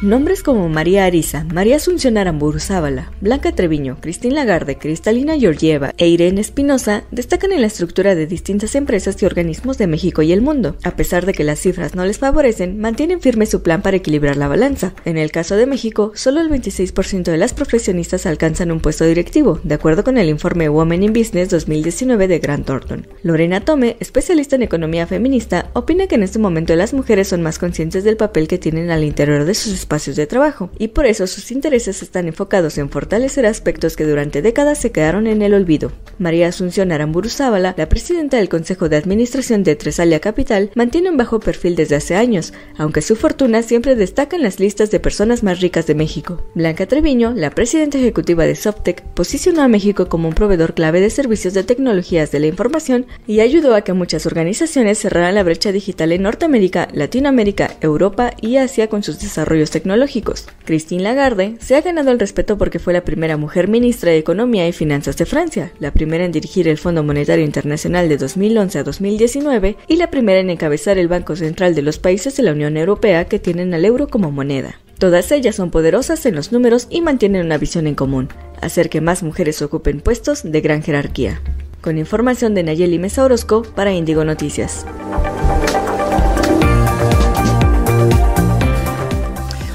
Nombres 0.03 0.43
como 0.43 0.69
María 0.69 1.05
Arisa, 1.05 1.45
María 1.55 1.77
Asunción 1.77 2.19
Aramburzábala, 2.19 3.13
Blanca 3.21 3.53
Treviño, 3.53 3.99
Cristín 4.01 4.35
Lagarde, 4.35 4.77
Cristalina 4.77 5.39
Georgieva 5.39 5.95
e 5.97 6.09
Irene 6.09 6.41
Espinosa 6.41 7.05
destacan 7.13 7.53
en 7.53 7.61
la 7.61 7.69
estructura 7.69 8.17
de 8.17 8.27
distintas 8.27 8.75
empresas 8.75 9.23
y 9.23 9.27
organismos 9.27 9.79
de 9.79 9.87
México 9.87 10.23
y 10.23 10.33
el 10.33 10.43
mundo. 10.43 10.75
A 10.83 10.97
pesar 10.97 11.25
de 11.25 11.35
que 11.35 11.45
las 11.45 11.61
cifras 11.61 11.95
no 11.95 12.05
les 12.05 12.19
favorecen, 12.19 12.81
mantienen 12.81 13.21
firme 13.21 13.47
su 13.47 13.63
plan 13.63 13.81
para 13.81 13.97
equilibrar 13.97 14.37
la 14.37 14.49
balanza. 14.49 14.93
En 15.05 15.19
el 15.19 15.31
caso 15.31 15.55
de 15.55 15.67
México, 15.67 16.11
solo 16.17 16.41
el 16.41 16.51
26% 16.51 17.23
de 17.23 17.37
las 17.37 17.55
profesionistas 17.55 18.27
alcanzan 18.27 18.73
un 18.73 18.81
puesto 18.81 19.05
directivo, 19.05 19.61
de 19.63 19.77
acuerdo 19.77 20.03
con 20.03 20.19
el 20.19 20.29
informe 20.29 20.69
Women 20.69 21.05
in 21.05 21.13
Business 21.13 21.49
2019 21.51 22.27
de 22.27 22.41
Grant 22.41 22.67
Thornton. 22.67 23.07
Lorena 23.23 23.61
Tome, 23.61 23.97
especialista 24.01 24.57
en 24.57 24.63
economía 24.63 25.07
feminista, 25.07 25.71
opina 25.75 26.09
que 26.09 26.17
en 26.17 26.25
este 26.25 26.41
momento 26.41 26.75
las 26.75 26.93
mujeres 26.93 27.29
son 27.29 27.43
más 27.43 27.61
conscientes 27.61 28.03
del 28.03 28.17
papel 28.17 28.49
que 28.49 28.59
tienen 28.59 28.91
al 28.91 29.05
interior 29.05 29.45
de 29.45 29.55
sus 29.55 29.92
espacios 29.93 30.17
de 30.17 30.27
trabajo, 30.27 30.71
y 30.79 30.89
por 30.89 31.05
eso 31.05 31.27
sus 31.27 31.51
intereses 31.53 32.03
están 32.03 32.27
enfocados 32.27 32.79
en 32.79 32.89
fortalecer 32.89 33.45
aspectos 33.45 33.95
que 33.95 34.07
durante 34.07 34.41
décadas 34.41 34.79
se 34.79 34.91
quedaron 34.91 35.27
en 35.27 35.43
el 35.43 35.53
olvido. 35.53 35.93
María 36.19 36.49
Asunción 36.49 36.93
Aramburu 36.93 37.29
Zábala, 37.29 37.75
la 37.77 37.91
presidenta 37.91 38.39
del 38.39 38.49
Consejo 38.49 38.89
de 38.89 38.97
Administración 38.97 39.65
de 39.65 39.77
Tresalia 39.77 40.19
Capital, 40.19 40.71
mantiene 40.75 41.11
un 41.11 41.19
bajo 41.19 41.41
perfil 41.41 41.77
desde 41.77 41.97
hace 41.97 42.15
años, 42.15 42.55
aunque 42.79 43.03
su 43.03 43.17
fortuna 43.17 43.63
siempre 43.63 43.95
destaca 43.95 44.35
en 44.35 44.43
las 44.43 44.61
listas 44.61 44.91
de 44.91 44.99
personas 44.99 45.43
más 45.43 45.61
ricas 45.61 45.87
de 45.87 45.95
México. 45.95 46.43
Blanca 46.55 46.87
Treviño, 46.87 47.35
la 47.37 47.51
presidenta 47.51 47.99
ejecutiva 47.99 48.47
de 48.47 48.57
Softec, 48.57 49.03
posicionó 49.03 49.61
a 49.61 49.69
México 49.69 50.09
como 50.09 50.27
un 50.27 50.35
proveedor 50.35 50.73
clave 50.73 51.03
de 51.03 51.11
servicios 51.11 51.53
de 51.53 51.65
tecnologías 51.65 52.31
de 52.31 52.41
la 52.41 52.47
información 52.47 53.05
y 53.27 53.41
ayudó 53.41 53.75
a 53.75 53.83
que 53.83 53.93
muchas 53.93 54.25
organizaciones 54.25 55.01
cerraran 55.01 55.35
la 55.35 55.43
brecha 55.43 55.71
digital 55.71 56.13
en 56.13 56.23
Norteamérica, 56.23 56.89
Latinoamérica, 56.95 57.77
Europa 57.83 58.33
y 58.41 58.57
Asia 58.57 58.89
con 58.89 59.03
sus 59.03 59.21
desarrollos 59.21 59.71
tecnológicos 59.71 59.82
tecnológicos. 59.83 60.47
Christine 60.65 61.03
Lagarde 61.03 61.57
se 61.59 61.75
ha 61.75 61.81
ganado 61.81 62.13
el 62.13 62.21
respeto 62.21 62.57
porque 62.57 62.79
fue 62.79 62.93
la 62.93 63.05
primera 63.05 63.37
mujer 63.37 63.67
ministra 63.67 64.13
de 64.13 64.19
Economía 64.19 64.69
y 64.69 64.73
Finanzas 64.73 65.17
de 65.17 65.27
Francia, 65.27 65.73
la 65.81 65.93
primera 65.93 66.25
en 66.25 66.31
dirigir 66.31 66.69
el 66.69 66.79
Fondo 66.79 67.03
Monetario 67.03 67.45
Internacional 67.45 68.09
de 68.09 68.17
2011 68.17 68.79
a 68.79 68.85
2019 68.85 69.77
y 69.89 69.97
la 69.97 70.09
primera 70.09 70.39
en 70.39 70.51
encabezar 70.51 70.99
el 70.99 71.09
Banco 71.09 71.35
Central 71.35 71.75
de 71.75 71.83
los 71.83 71.99
países 71.99 72.37
de 72.37 72.45
la 72.45 72.53
Unión 72.53 72.77
Europea 72.77 73.25
que 73.25 73.41
tienen 73.41 73.75
al 73.75 73.85
euro 73.85 74.07
como 74.07 74.31
moneda. 74.31 74.79
Todas 74.99 75.33
ellas 75.33 75.57
son 75.57 75.73
poderosas 75.73 76.25
en 76.27 76.37
los 76.37 76.53
números 76.53 76.87
y 76.89 77.01
mantienen 77.01 77.45
una 77.45 77.59
visión 77.59 77.89
en 77.89 77.97
común, 77.97 78.29
hacer 78.61 78.89
que 78.89 79.01
más 79.01 79.25
mujeres 79.25 79.61
ocupen 79.63 80.01
puestos 80.01 80.45
de 80.45 80.61
gran 80.61 80.83
jerarquía. 80.83 81.43
Con 81.81 81.99
información 81.99 82.55
de 82.55 82.63
Nayeli 82.63 83.01
Mesa 83.01 83.25
Orozco 83.25 83.63
para 83.63 83.93
Indigo 83.93 84.25
Noticias. 84.25 84.87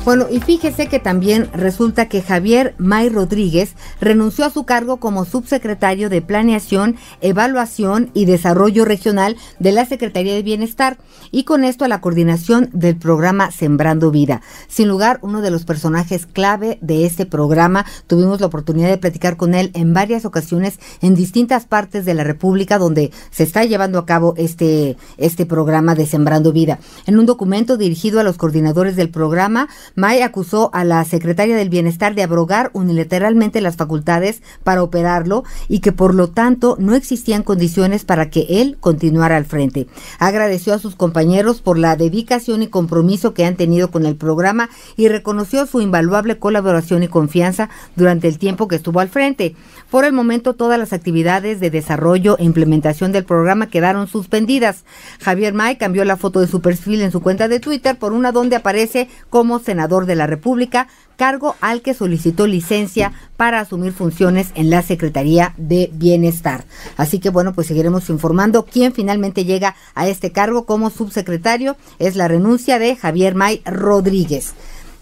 Bueno, 0.07 0.27
y 0.31 0.39
fíjese 0.39 0.87
que 0.87 0.99
también 0.99 1.49
resulta 1.51 2.07
que 2.07 2.21
Javier 2.21 2.75
May 2.77 3.09
Rodríguez 3.09 3.75
renunció 3.99 4.45
a 4.45 4.49
su 4.49 4.63
cargo 4.63 5.01
como 5.01 5.25
subsecretario 5.25 6.09
de 6.09 6.21
Planeación, 6.21 6.95
Evaluación 7.19 8.09
y 8.13 8.23
Desarrollo 8.23 8.85
Regional 8.85 9.35
de 9.59 9.73
la 9.73 9.83
Secretaría 9.83 10.33
de 10.33 10.43
Bienestar 10.43 10.97
y 11.29 11.43
con 11.43 11.65
esto 11.65 11.83
a 11.83 11.89
la 11.89 11.99
coordinación 11.99 12.69
del 12.71 12.95
programa 12.95 13.51
Sembrando 13.51 14.09
Vida. 14.09 14.41
Sin 14.69 14.87
lugar, 14.87 15.19
uno 15.23 15.41
de 15.41 15.51
los 15.51 15.65
personajes 15.65 16.25
clave 16.25 16.77
de 16.79 17.05
este 17.05 17.25
programa, 17.25 17.85
tuvimos 18.07 18.39
la 18.39 18.47
oportunidad 18.47 18.87
de 18.87 18.97
platicar 18.97 19.35
con 19.35 19.55
él 19.55 19.71
en 19.73 19.93
varias 19.93 20.23
ocasiones 20.23 20.79
en 21.01 21.15
distintas 21.15 21.65
partes 21.65 22.05
de 22.05 22.13
la 22.13 22.23
República 22.23 22.77
donde 22.77 23.11
se 23.29 23.43
está 23.43 23.65
llevando 23.65 23.99
a 23.99 24.05
cabo 24.05 24.35
este, 24.37 24.95
este 25.17 25.45
programa 25.45 25.95
de 25.95 26.05
Sembrando 26.05 26.53
Vida. 26.53 26.79
En 27.07 27.19
un 27.19 27.25
documento 27.25 27.75
dirigido 27.75 28.21
a 28.21 28.23
los 28.23 28.37
coordinadores 28.37 28.95
del 28.95 29.09
programa, 29.09 29.67
May 29.97 30.21
acusó 30.21 30.69
a 30.73 30.83
la 30.83 31.03
secretaria 31.05 31.55
del 31.55 31.69
Bienestar 31.69 32.13
de 32.13 32.21
abrogar 32.21 32.69
unilateralmente 32.73 33.61
las 33.61 33.77
facultades 33.77 34.43
para 34.63 34.83
operarlo 34.83 35.43
y 35.69 35.79
que 35.79 35.91
por 35.91 36.13
lo 36.13 36.29
tanto 36.29 36.75
no 36.77 36.93
existían 36.93 37.41
condiciones 37.41 38.05
para 38.05 38.29
que 38.29 38.45
él 38.47 38.77
continuara 38.79 39.37
al 39.37 39.45
frente. 39.45 39.87
Agradeció 40.19 40.75
a 40.75 40.77
sus 40.77 40.95
compañeros 40.95 41.61
por 41.61 41.79
la 41.79 41.95
dedicación 41.95 42.61
y 42.61 42.67
compromiso 42.67 43.33
que 43.33 43.43
han 43.43 43.55
tenido 43.55 43.89
con 43.89 44.05
el 44.05 44.15
programa 44.15 44.69
y 44.97 45.07
reconoció 45.07 45.65
su 45.65 45.81
invaluable 45.81 46.37
colaboración 46.37 47.01
y 47.01 47.07
confianza 47.07 47.71
durante 47.95 48.27
el 48.27 48.37
tiempo 48.37 48.67
que 48.67 48.75
estuvo 48.75 48.99
al 48.99 49.09
frente. 49.09 49.55
Por 49.89 50.03
el 50.03 50.11
momento 50.11 50.53
todas 50.53 50.77
las 50.77 50.91
actividades 50.91 51.61
de 51.61 51.69
desarrollo 51.69 52.37
e 52.37 52.43
implementación 52.43 53.13
del 53.13 53.23
programa 53.23 53.69
quedaron 53.69 54.07
suspendidas. 54.07 54.83
Javier 55.21 55.53
May 55.53 55.77
cambió 55.77 56.03
la 56.03 56.17
foto 56.17 56.41
de 56.41 56.47
su 56.47 56.59
perfil 56.59 57.01
en 57.01 57.11
su 57.11 57.21
cuenta 57.21 57.47
de 57.47 57.61
Twitter 57.61 57.97
por 57.97 58.11
una 58.11 58.33
donde 58.33 58.57
aparece 58.57 59.07
como 59.29 59.59
senador 59.59 60.05
de 60.05 60.15
la 60.15 60.27
República, 60.27 60.89
cargo 61.15 61.55
al 61.61 61.81
que 61.81 61.93
solicitó 61.93 62.47
licencia 62.47 63.13
para 63.37 63.61
asumir 63.61 63.93
funciones 63.93 64.49
en 64.55 64.69
la 64.69 64.81
Secretaría 64.81 65.53
de 65.55 65.89
Bienestar. 65.93 66.65
Así 66.97 67.19
que 67.19 67.29
bueno, 67.29 67.53
pues 67.53 67.67
seguiremos 67.67 68.09
informando 68.09 68.65
quién 68.65 68.91
finalmente 68.91 69.45
llega 69.45 69.75
a 69.95 70.07
este 70.07 70.33
cargo 70.33 70.65
como 70.65 70.89
subsecretario. 70.89 71.77
Es 71.97 72.17
la 72.17 72.27
renuncia 72.27 72.77
de 72.77 72.97
Javier 72.97 73.35
May 73.35 73.61
Rodríguez. 73.65 74.53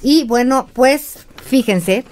Y 0.04 0.26
bueno, 0.26 0.68
pues 0.74 1.26
fíjense, 1.44 2.06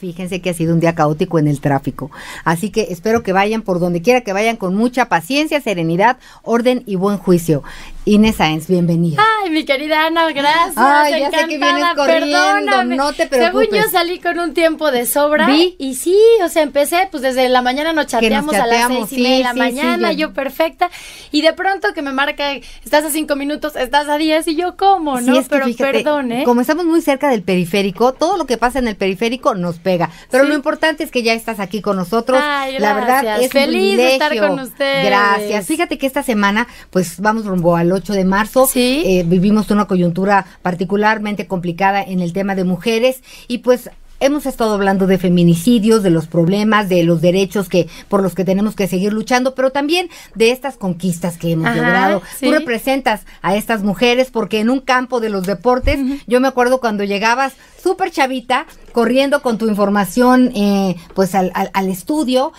Fíjense 0.00 0.40
que 0.40 0.48
ha 0.48 0.54
sido 0.54 0.72
un 0.72 0.80
día 0.80 0.94
caótico 0.94 1.38
en 1.38 1.46
el 1.46 1.60
tráfico. 1.60 2.10
Así 2.42 2.70
que 2.70 2.86
espero 2.88 3.22
que 3.22 3.34
vayan 3.34 3.60
por 3.60 3.80
donde 3.80 4.00
quiera 4.00 4.22
que 4.22 4.32
vayan 4.32 4.56
con 4.56 4.74
mucha 4.74 5.10
paciencia, 5.10 5.60
serenidad, 5.60 6.16
orden 6.42 6.84
y 6.86 6.96
buen 6.96 7.18
juicio. 7.18 7.62
Inés 8.10 8.34
Sáenz, 8.36 8.66
bienvenida. 8.66 9.22
Ay, 9.44 9.50
mi 9.50 9.64
querida 9.64 10.06
Ana, 10.06 10.28
gracias. 10.32 10.72
Ay, 10.74 11.20
ya 11.20 11.30
sé 11.30 11.46
que 11.46 11.58
vienes 11.58 11.84
corriendo, 11.94 12.38
Perdóname. 12.66 12.96
no 12.96 13.12
te 13.12 13.28
preocupes. 13.28 13.68
Según 13.70 13.84
yo 13.84 13.88
salí 13.88 14.18
con 14.18 14.36
un 14.40 14.52
tiempo 14.52 14.90
de 14.90 15.06
sobra. 15.06 15.46
¿Vi? 15.46 15.76
Y 15.78 15.94
sí, 15.94 16.16
o 16.44 16.48
sea, 16.48 16.64
empecé, 16.64 17.06
pues 17.12 17.22
desde 17.22 17.48
la 17.48 17.62
mañana 17.62 17.92
nos 17.92 18.06
chateamos, 18.08 18.52
a 18.56 18.66
las 18.66 18.88
seis 18.88 19.12
y 19.12 19.22
media 19.22 19.36
de 19.38 19.42
la 19.44 19.52
sí, 19.52 19.58
mañana, 19.60 20.10
yo- 20.10 20.18
yo 20.28 20.32
perfecta. 20.34 20.90
Y 21.30 21.42
de 21.42 21.52
pronto 21.52 21.94
que 21.94 22.02
me 22.02 22.10
marca, 22.10 22.50
estás 22.84 23.04
a 23.04 23.10
cinco 23.10 23.36
minutos, 23.36 23.76
estás 23.76 24.08
a 24.08 24.18
diez, 24.18 24.48
y 24.48 24.56
yo, 24.56 24.76
¿cómo? 24.76 25.18
Sí, 25.20 25.26
¿No? 25.26 25.36
es 25.38 25.44
que 25.44 25.50
Pero 25.50 25.66
fíjate, 25.66 25.92
perdón, 25.92 26.32
¿eh? 26.32 26.42
Como 26.44 26.62
estamos 26.62 26.86
muy 26.86 27.02
cerca 27.02 27.28
del 27.30 27.42
periférico, 27.44 28.12
todo 28.14 28.36
lo 28.36 28.44
que 28.44 28.56
pasa 28.58 28.80
en 28.80 28.88
el 28.88 28.96
periférico 28.96 29.54
nos 29.54 29.78
pega. 29.78 30.10
Pero 30.32 30.42
lo 30.42 30.54
importante 30.54 31.04
es 31.04 31.12
que 31.12 31.22
ya 31.22 31.34
estás 31.34 31.60
aquí 31.60 31.80
con 31.80 31.94
nosotros. 31.94 32.40
Ay, 32.42 32.76
La 32.80 32.92
verdad 32.92 33.36
es 33.38 33.44
un 33.44 33.50
Feliz 33.52 33.96
de 33.96 34.12
estar 34.14 34.30
privilegio. 34.30 34.56
con 34.56 34.66
ustedes. 34.66 35.06
Gracias. 35.06 35.66
Fíjate 35.68 35.96
que 35.96 36.08
esta 36.08 36.24
semana, 36.24 36.66
pues 36.90 37.20
vamos 37.20 37.44
rumbo 37.46 37.76
al 37.76 37.92
8 37.92 37.99
de 38.08 38.24
marzo. 38.24 38.66
Eh, 39.04 39.24
vivimos 39.26 39.70
una 39.70 39.86
coyuntura 39.86 40.46
particularmente 40.62 41.46
complicada 41.46 42.02
en 42.02 42.20
el 42.20 42.32
tema 42.32 42.54
de 42.54 42.64
mujeres 42.64 43.22
y 43.48 43.58
pues 43.58 43.90
Hemos 44.22 44.44
estado 44.44 44.74
hablando 44.74 45.06
de 45.06 45.16
feminicidios, 45.16 46.02
de 46.02 46.10
los 46.10 46.26
problemas, 46.26 46.90
de 46.90 47.04
los 47.04 47.22
derechos 47.22 47.70
que 47.70 47.88
por 48.10 48.22
los 48.22 48.34
que 48.34 48.44
tenemos 48.44 48.76
que 48.76 48.86
seguir 48.86 49.14
luchando, 49.14 49.54
pero 49.54 49.70
también 49.72 50.10
de 50.34 50.50
estas 50.50 50.76
conquistas 50.76 51.38
que 51.38 51.52
hemos 51.52 51.68
Ajá, 51.68 51.76
logrado. 51.76 52.22
sí. 52.38 52.44
Tú 52.44 52.52
representas 52.52 53.22
a 53.40 53.56
estas 53.56 53.82
mujeres 53.82 54.28
porque 54.30 54.60
en 54.60 54.68
un 54.68 54.80
campo 54.80 55.20
de 55.20 55.30
los 55.30 55.46
deportes, 55.46 55.98
yo 56.26 56.38
me 56.38 56.48
acuerdo 56.48 56.80
cuando 56.80 57.02
llegabas 57.04 57.54
súper 57.82 58.10
chavita, 58.10 58.66
corriendo 58.92 59.40
con 59.40 59.56
tu 59.56 59.68
información 59.68 60.52
eh, 60.54 60.96
pues 61.14 61.34
al, 61.34 61.50
al- 61.54 61.70
al 61.72 61.88
estudio 61.88 62.52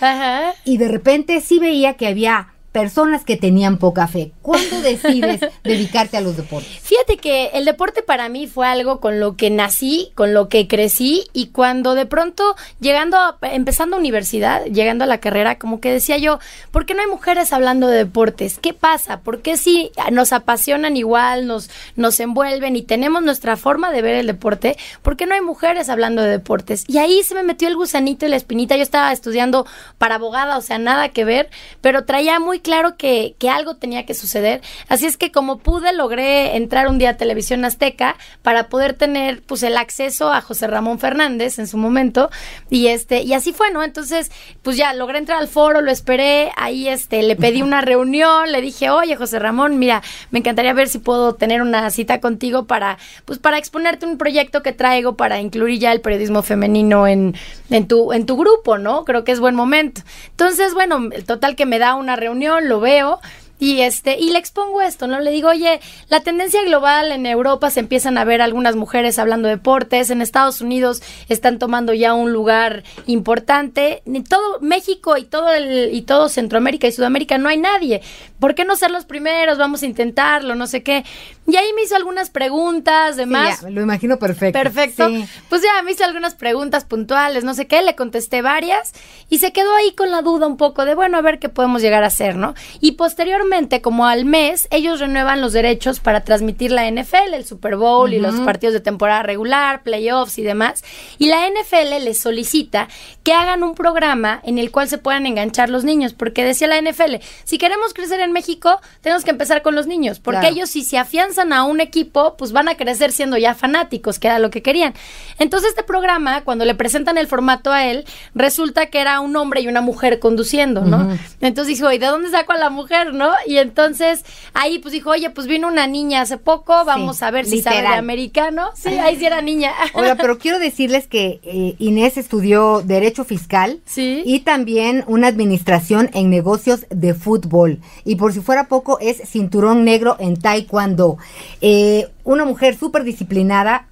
y 0.66 0.78
de 0.78 0.88
repente 0.88 1.42
sí 1.42 1.60
veía 1.60 1.94
que 1.94 2.08
había 2.08 2.51
personas 2.72 3.26
que 3.26 3.38
tenían 3.38 3.78
poca 3.78 4.08
fe. 4.08 4.32
¿Cuándo 4.42 4.82
decides 4.82 5.42
dedicarte 5.64 6.18
a 6.18 6.22
los 6.22 6.38
deportes? 6.38 6.80
Fíjate 6.82 7.18
que 7.18 7.48
el 7.54 7.66
deporte 7.66 8.02
para 8.02 8.30
mí 8.30 8.48
fue 8.48 8.68
algo 8.68 9.00
con 9.00 9.20
lo 9.20 9.36
que 9.36 9.50
nací, 9.50 10.12
con 10.16 10.34
lo 10.34 10.48
que 10.50 10.68
crecí 10.68 11.26
y 11.34 11.48
cuando 11.48 11.96
de 11.96 12.06
pronto 12.06 12.56
llegando, 12.80 13.18
a, 13.18 13.38
empezando 13.42 13.96
a 13.96 14.00
universidad, 14.00 14.66
llegando 14.66 15.04
a 15.04 15.08
la 15.08 15.20
carrera, 15.20 15.58
como 15.58 15.82
que 15.82 15.92
decía 15.92 16.18
yo, 16.18 16.40
¿por 16.72 16.86
qué 16.86 16.94
no 16.94 17.02
hay 17.02 17.08
mujeres 17.08 17.52
hablando 17.54 17.88
de 17.88 17.98
deportes? 17.98 18.58
¿Qué 18.60 18.74
pasa? 18.74 19.20
¿Por 19.20 19.42
qué 19.42 19.58
si 19.58 19.92
nos 20.12 20.32
apasionan 20.32 20.96
igual, 20.96 21.48
nos, 21.48 21.70
nos 21.96 22.20
envuelven 22.20 22.76
y 22.76 22.84
tenemos 22.84 23.22
nuestra 23.22 23.58
forma 23.58 23.92
de 23.92 24.02
ver 24.02 24.16
el 24.16 24.28
deporte? 24.28 24.78
¿Por 25.02 25.18
qué 25.18 25.26
no 25.26 25.36
hay 25.36 25.42
mujeres 25.42 25.90
hablando 25.90 26.22
de 26.22 26.30
deportes? 26.30 26.86
Y 26.88 27.00
ahí 27.00 27.22
se 27.24 27.36
me 27.36 27.44
metió 27.44 27.68
el 27.68 27.76
gusanito 27.76 28.26
y 28.26 28.30
la 28.30 28.38
espinita. 28.38 28.78
Yo 28.78 28.84
estaba 28.84 29.12
estudiando 29.12 29.66
para 29.98 30.16
abogada, 30.16 30.58
o 30.58 30.62
sea, 30.62 30.78
nada 30.78 31.10
que 31.10 31.26
ver, 31.26 31.50
pero 31.82 32.06
traía 32.06 32.40
muy 32.40 32.61
claro 32.62 32.98
que, 32.98 33.36
que 33.38 33.50
algo 33.50 33.76
tenía 33.76 34.06
que 34.06 34.14
suceder. 34.14 34.62
Así 34.88 35.06
es 35.06 35.18
que 35.18 35.32
como 35.32 35.60
pude, 35.60 35.94
logré 35.94 36.56
entrar 36.56 36.88
un 36.88 36.98
día 36.98 37.12
a 37.12 37.18
Televisión 37.18 37.66
Azteca 37.66 38.16
para 38.42 38.70
poder 38.70 38.94
tener 38.94 39.42
pues 39.42 39.64
el 39.64 39.78
acceso 39.78 40.32
a 40.32 40.42
José 40.42 40.68
Ramón 40.68 41.00
Fernández 41.00 41.60
en 41.60 41.68
su 41.68 41.78
momento. 41.78 42.30
Y 42.70 42.88
este, 42.88 43.22
y 43.24 43.34
así 43.34 43.54
fue, 43.54 43.72
¿no? 43.72 43.84
Entonces, 43.84 44.32
pues 44.62 44.78
ya 44.78 44.94
logré 44.94 45.18
entrar 45.18 45.40
al 45.40 45.48
foro, 45.48 45.82
lo 45.82 45.92
esperé, 45.92 46.52
ahí 46.56 46.88
este, 46.88 47.24
le 47.24 47.36
pedí 47.36 47.62
una 47.62 47.82
reunión, 47.92 48.52
le 48.52 48.62
dije, 48.62 48.90
oye 48.90 49.16
José 49.16 49.40
Ramón, 49.40 49.80
mira, 49.80 50.02
me 50.32 50.40
encantaría 50.40 50.74
ver 50.74 50.88
si 50.88 51.00
puedo 51.00 51.36
tener 51.36 51.62
una 51.62 51.90
cita 51.90 52.22
contigo 52.22 52.66
para, 52.66 52.98
pues 53.26 53.40
para 53.40 53.58
exponerte 53.58 54.06
un 54.06 54.18
proyecto 54.18 54.62
que 54.62 54.74
traigo 54.74 55.16
para 55.16 55.40
incluir 55.40 55.80
ya 55.80 55.92
el 55.92 56.02
periodismo 56.02 56.42
femenino 56.44 57.08
en, 57.08 57.36
en 57.70 57.88
tu, 57.88 58.14
en 58.14 58.26
tu 58.26 58.38
grupo, 58.38 58.78
¿no? 58.78 59.06
Creo 59.06 59.24
que 59.24 59.32
es 59.32 59.40
buen 59.40 59.56
momento. 59.56 60.02
Entonces, 60.30 60.74
bueno, 60.74 61.10
el 61.12 61.26
total 61.26 61.56
que 61.56 61.66
me 61.66 61.80
da 61.80 61.96
una 61.96 62.16
reunión, 62.16 62.51
lo 62.60 62.80
veo. 62.80 63.20
Y 63.62 63.82
este, 63.82 64.18
y 64.18 64.32
le 64.32 64.40
expongo 64.40 64.82
esto, 64.82 65.06
¿no? 65.06 65.20
Le 65.20 65.30
digo, 65.30 65.50
oye, 65.50 65.82
la 66.10 66.22
tendencia 66.22 66.64
global 66.64 67.12
en 67.12 67.28
Europa 67.28 67.70
se 67.70 67.80
empiezan 67.80 68.18
a 68.18 68.24
ver 68.24 68.42
algunas 68.42 68.76
mujeres 68.76 69.20
hablando 69.20 69.48
de 69.48 69.58
deportes, 69.58 70.10
en 70.10 70.24
Estados 70.24 70.62
Unidos 70.62 71.04
están 71.30 71.60
tomando 71.60 71.94
ya 71.94 72.16
un 72.16 72.34
lugar 72.34 72.82
importante, 73.06 74.02
en 74.08 74.24
todo 74.24 74.60
México 74.62 75.16
y 75.16 75.26
todo 75.26 75.54
el, 75.54 75.94
y 75.94 76.02
todo 76.02 76.28
Centroamérica 76.28 76.88
y 76.88 76.92
Sudamérica 76.92 77.38
no 77.38 77.50
hay 77.50 77.60
nadie. 77.60 78.02
¿Por 78.40 78.56
qué 78.56 78.66
no 78.66 78.76
ser 78.76 78.90
los 78.90 79.06
primeros? 79.06 79.60
Vamos 79.60 79.84
a 79.84 79.86
intentarlo, 79.86 80.56
no 80.56 80.66
sé 80.66 80.82
qué. 80.82 81.06
Y 81.52 81.58
ahí 81.58 81.74
me 81.76 81.82
hizo 81.84 81.98
algunas 81.98 82.30
preguntas, 82.30 83.18
demás. 83.18 83.58
Sí, 83.60 83.66
ya, 83.66 83.70
lo 83.72 83.82
imagino 83.82 84.18
perfecto. 84.18 84.58
Perfecto. 84.58 85.10
Sí. 85.10 85.26
Pues 85.50 85.62
ya 85.62 85.82
me 85.84 85.92
hizo 85.92 86.06
algunas 86.06 86.34
preguntas 86.34 86.86
puntuales, 86.86 87.44
no 87.44 87.54
sé 87.54 87.68
qué, 87.68 87.82
le 87.82 87.94
contesté 87.94 88.42
varias 88.42 88.94
y 89.30 89.40
se 89.40 89.52
quedó 89.52 89.76
ahí 89.76 89.92
con 89.92 90.12
la 90.12 90.22
duda 90.22 90.48
un 90.48 90.56
poco 90.56 90.86
de, 90.86 90.96
bueno, 90.96 91.18
a 91.18 91.22
ver 91.22 91.40
qué 91.40 91.50
podemos 91.50 91.82
llegar 91.82 92.06
a 92.06 92.08
hacer, 92.08 92.38
¿no? 92.38 92.54
Y 92.80 92.94
posteriormente, 92.94 93.82
como 93.82 94.06
al 94.08 94.24
mes, 94.24 94.70
ellos 94.72 95.02
renuevan 95.02 95.42
los 95.42 95.52
derechos 95.52 96.00
para 96.00 96.22
transmitir 96.24 96.72
la 96.72 96.90
NFL, 96.90 97.34
el 97.34 97.44
Super 97.46 97.76
Bowl 97.76 98.14
y 98.14 98.20
los 98.20 98.36
partidos 98.40 98.74
de 98.74 98.80
temporada 98.80 99.22
regular, 99.24 99.84
playoffs 99.84 100.38
y 100.38 100.44
demás. 100.44 100.86
Y 101.18 101.28
la 101.28 101.46
NFL 101.50 102.02
les 102.06 102.18
solicita 102.18 102.88
que 103.24 103.34
hagan 103.34 103.64
un 103.64 103.76
programa 103.76 104.40
en 104.44 104.58
el 104.58 104.72
cual 104.72 104.88
se 104.88 105.00
puedan 105.00 105.26
enganchar 105.26 105.70
los 105.70 105.84
niños, 105.84 106.14
porque 106.14 106.46
decía 106.46 106.68
la 106.68 106.80
NFL, 106.82 107.16
si 107.44 107.58
queremos 107.58 107.94
crecer 107.94 108.22
en 108.22 108.32
México, 108.32 108.80
tenemos 109.02 109.26
que 109.26 109.32
empezar 109.32 109.62
con 109.64 109.76
los 109.76 109.86
niños, 109.86 110.20
porque 110.22 110.40
Claro. 110.40 110.56
ellos 110.56 110.70
si 110.70 110.84
se 110.84 110.98
afianzan 110.98 111.41
a 111.54 111.64
un 111.64 111.82
equipo, 111.82 112.36
pues 112.38 112.52
van 112.52 112.68
a 112.68 112.76
crecer 112.76 113.12
siendo 113.12 113.38
ya 113.38 113.56
fanáticos, 113.56 114.20
que 114.20 114.28
era 114.28 114.40
lo 114.40 114.50
que 114.50 114.62
querían. 114.62 114.94
Entonces 115.40 115.70
este 115.70 115.84
programa, 115.84 116.44
cuando 116.44 116.66
le 116.66 116.76
presentan 116.76 117.18
el 117.18 117.28
formato 117.28 117.72
a 117.72 117.86
él, 117.86 118.06
resulta 118.36 118.88
que 118.88 119.00
era 119.00 119.20
un 119.20 119.36
hombre 119.36 119.62
y 119.62 119.68
una 119.68 119.82
mujer 119.82 120.20
conduciendo, 120.20 120.82
¿no? 120.82 121.18
Entonces 121.42 121.78
dijo, 121.78 121.92
¿y 121.92 121.98
de 121.98 122.08
dónde 122.08 122.30
saco 122.30 122.52
a 122.52 122.58
la 122.58 122.70
mujer, 122.70 123.14
no? 123.14 123.32
Y 123.46 123.58
entonces 123.58 124.24
ahí 124.54 124.80
pues 124.80 124.92
dijo, 124.92 125.10
oye, 125.10 125.30
pues 125.30 125.48
vino 125.48 125.68
una 125.68 125.88
niña 125.88 126.22
hace 126.22 126.38
poco, 126.38 126.86
vamos 126.86 127.24
a 127.24 127.32
ver 127.32 127.46
si 127.46 127.62
sabe 127.62 127.78
de 127.78 127.82
literal. 127.84 128.00
americano. 128.00 128.70
Sí, 128.76 128.90
ahí 128.90 129.18
sí 129.18 129.26
era 129.26 129.42
niña. 129.42 129.74
Oiga, 129.94 130.16
pero 130.16 130.38
quiero 130.38 130.60
decirles 130.60 131.08
que 131.08 131.40
eh, 131.44 131.76
Inés 131.80 132.18
estudió 132.18 132.82
Derecho 132.82 133.24
Fiscal 133.24 133.80
y 133.96 134.40
también 134.42 135.04
una 135.08 135.28
administración 135.28 136.10
en 136.14 136.30
negocios 136.30 136.86
de 136.90 137.14
fútbol. 137.14 137.80
Y 138.06 138.16
por 138.16 138.34
si 138.34 138.42
fuera 138.42 138.68
poco, 138.68 139.00
es 139.00 139.18
cinturón 139.30 139.84
negro 139.84 140.16
en 140.20 140.38
Taekwondo. 140.38 141.18
Eh, 141.62 142.08
una 142.24 142.46
mujer 142.46 142.76
súper 142.76 143.04
disciplinada. 143.04 143.88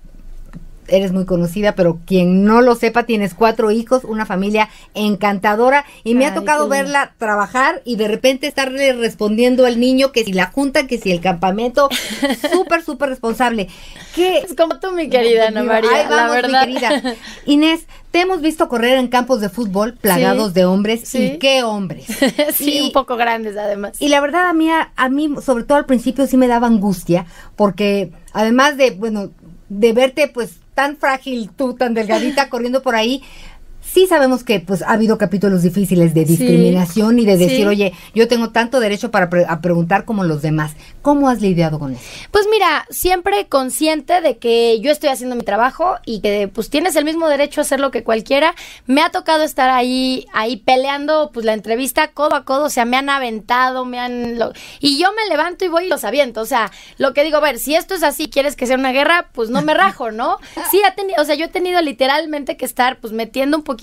Eres 0.91 1.11
muy 1.11 1.25
conocida, 1.25 1.75
pero 1.75 1.99
quien 2.05 2.43
no 2.45 2.61
lo 2.61 2.75
sepa, 2.75 3.03
tienes 3.03 3.33
cuatro 3.33 3.71
hijos, 3.71 4.03
una 4.03 4.25
familia 4.25 4.69
encantadora. 4.93 5.85
Y 6.03 6.15
me 6.15 6.25
ha 6.25 6.33
tocado 6.33 6.67
verla 6.67 7.13
trabajar 7.17 7.81
y 7.85 7.95
de 7.95 8.07
repente 8.07 8.47
estarle 8.47 8.93
respondiendo 8.93 9.65
al 9.65 9.79
niño 9.79 10.11
que 10.11 10.23
si 10.23 10.33
la 10.33 10.47
junta, 10.47 10.87
que 10.87 10.97
si 10.97 11.11
el 11.11 11.21
campamento. 11.21 11.89
Súper, 12.51 12.83
súper 12.83 13.09
responsable. 13.09 13.67
¿Qué? 14.15 14.39
Es 14.39 14.53
como 14.55 14.79
tú, 14.79 14.91
mi 14.91 15.09
querida 15.09 15.47
Ana 15.47 15.63
María, 15.63 15.89
Ay, 15.93 16.05
la 16.09 16.25
mi 16.27 16.31
verdad. 16.33 16.61
querida. 16.65 17.15
Inés, 17.45 17.85
te 18.11 18.21
hemos 18.21 18.41
visto 18.41 18.67
correr 18.69 18.97
en 18.97 19.07
campos 19.07 19.39
de 19.41 19.49
fútbol 19.49 19.93
plagados 19.93 20.47
Sí. 20.49 20.53
de 20.53 20.65
hombres. 20.65 21.01
Sí. 21.05 21.23
¿Y 21.33 21.37
qué 21.37 21.63
hombres? 21.63 22.05
sí, 22.53 22.77
Y- 22.77 22.81
un 22.81 22.91
poco 22.91 23.15
grandes 23.17 23.55
además. 23.57 23.97
Y 23.99 24.09
la 24.09 24.19
verdad 24.21 24.47
a 24.47 24.53
mí, 24.53 24.69
a, 24.69 24.91
a 24.95 25.09
mí, 25.09 25.33
sobre 25.43 25.63
todo 25.63 25.77
al 25.77 25.85
principio, 25.85 26.25
sí 26.27 26.37
me 26.37 26.47
daba 26.47 26.67
angustia, 26.67 27.25
porque 27.55 28.11
además 28.33 28.77
de, 28.77 28.91
bueno, 28.91 29.31
de 29.69 29.93
verte 29.93 30.27
pues 30.27 30.55
tan 30.79 30.95
frágil 30.95 31.49
tú, 31.51 31.73
tan 31.73 31.93
delgadita, 31.93 32.47
corriendo 32.47 32.81
por 32.81 32.95
ahí, 32.95 33.21
sí 33.91 34.07
sabemos 34.07 34.43
que 34.43 34.59
pues 34.59 34.81
ha 34.81 34.91
habido 34.91 35.17
capítulos 35.17 35.61
difíciles 35.63 36.13
de 36.13 36.25
Sí. 36.25 36.35
discriminación 36.37 37.19
y 37.19 37.25
de 37.25 37.37
decir, 37.37 37.57
Sí. 37.57 37.65
oye, 37.65 37.93
yo 38.13 38.27
tengo 38.27 38.49
tanto 38.51 38.79
derecho 38.79 39.11
para 39.11 39.29
pre- 39.29 39.45
a 39.47 39.61
preguntar 39.61 40.05
como 40.05 40.23
los 40.23 40.41
demás. 40.41 40.73
¿Cómo 41.01 41.29
has 41.29 41.41
lidiado 41.41 41.79
con 41.79 41.93
eso? 41.93 42.01
Pues 42.31 42.45
mira, 42.51 42.85
siempre 42.89 43.47
consciente 43.47 44.21
de 44.21 44.37
que 44.37 44.79
yo 44.81 44.91
estoy 44.91 45.09
haciendo 45.09 45.35
mi 45.35 45.43
trabajo 45.43 45.95
y 46.05 46.21
que 46.21 46.47
pues 46.47 46.69
tienes 46.69 46.95
el 46.95 47.05
mismo 47.05 47.27
derecho 47.27 47.61
a 47.61 47.63
hacerlo 47.63 47.91
que 47.91 48.03
cualquiera. 48.03 48.53
Me 48.85 49.01
ha 49.01 49.09
tocado 49.09 49.43
estar 49.43 49.69
ahí, 49.69 50.25
ahí 50.33 50.57
peleando 50.57 51.31
pues 51.33 51.45
la 51.45 51.53
entrevista 51.53 52.09
codo 52.09 52.35
a 52.35 52.45
codo, 52.45 52.65
o 52.65 52.69
sea, 52.69 52.85
me 52.85 52.97
han 52.97 53.09
aventado, 53.09 53.85
me 53.85 53.99
han... 53.99 54.37
lo- 54.37 54.53
y 54.79 54.99
yo 54.99 55.09
me 55.13 55.27
levanto 55.29 55.65
y 55.65 55.67
voy 55.69 55.85
y 55.85 55.87
los 55.89 56.03
aviento, 56.03 56.41
o 56.41 56.45
sea, 56.45 56.71
lo 56.97 57.13
que 57.13 57.23
digo, 57.23 57.37
a 57.37 57.41
ver, 57.41 57.57
si 57.59 57.75
esto 57.75 57.95
es 57.95 58.03
así, 58.03 58.29
quieres 58.29 58.55
que 58.55 58.67
sea 58.67 58.75
una 58.77 58.91
guerra, 58.91 59.29
pues 59.33 59.49
no 59.49 59.61
me 59.61 59.73
rajo, 59.73 60.11
¿no? 60.11 60.37
Sí, 60.71 60.81
ha 60.85 60.93
tenido, 60.93 61.21
o 61.21 61.25
sea, 61.25 61.35
yo 61.35 61.45
he 61.45 61.49
tenido 61.49 61.81
literalmente 61.81 62.57
que 62.57 62.65
estar 62.65 62.99
pues 62.99 63.13
metiendo 63.13 63.57
un 63.57 63.63
poquito 63.63 63.78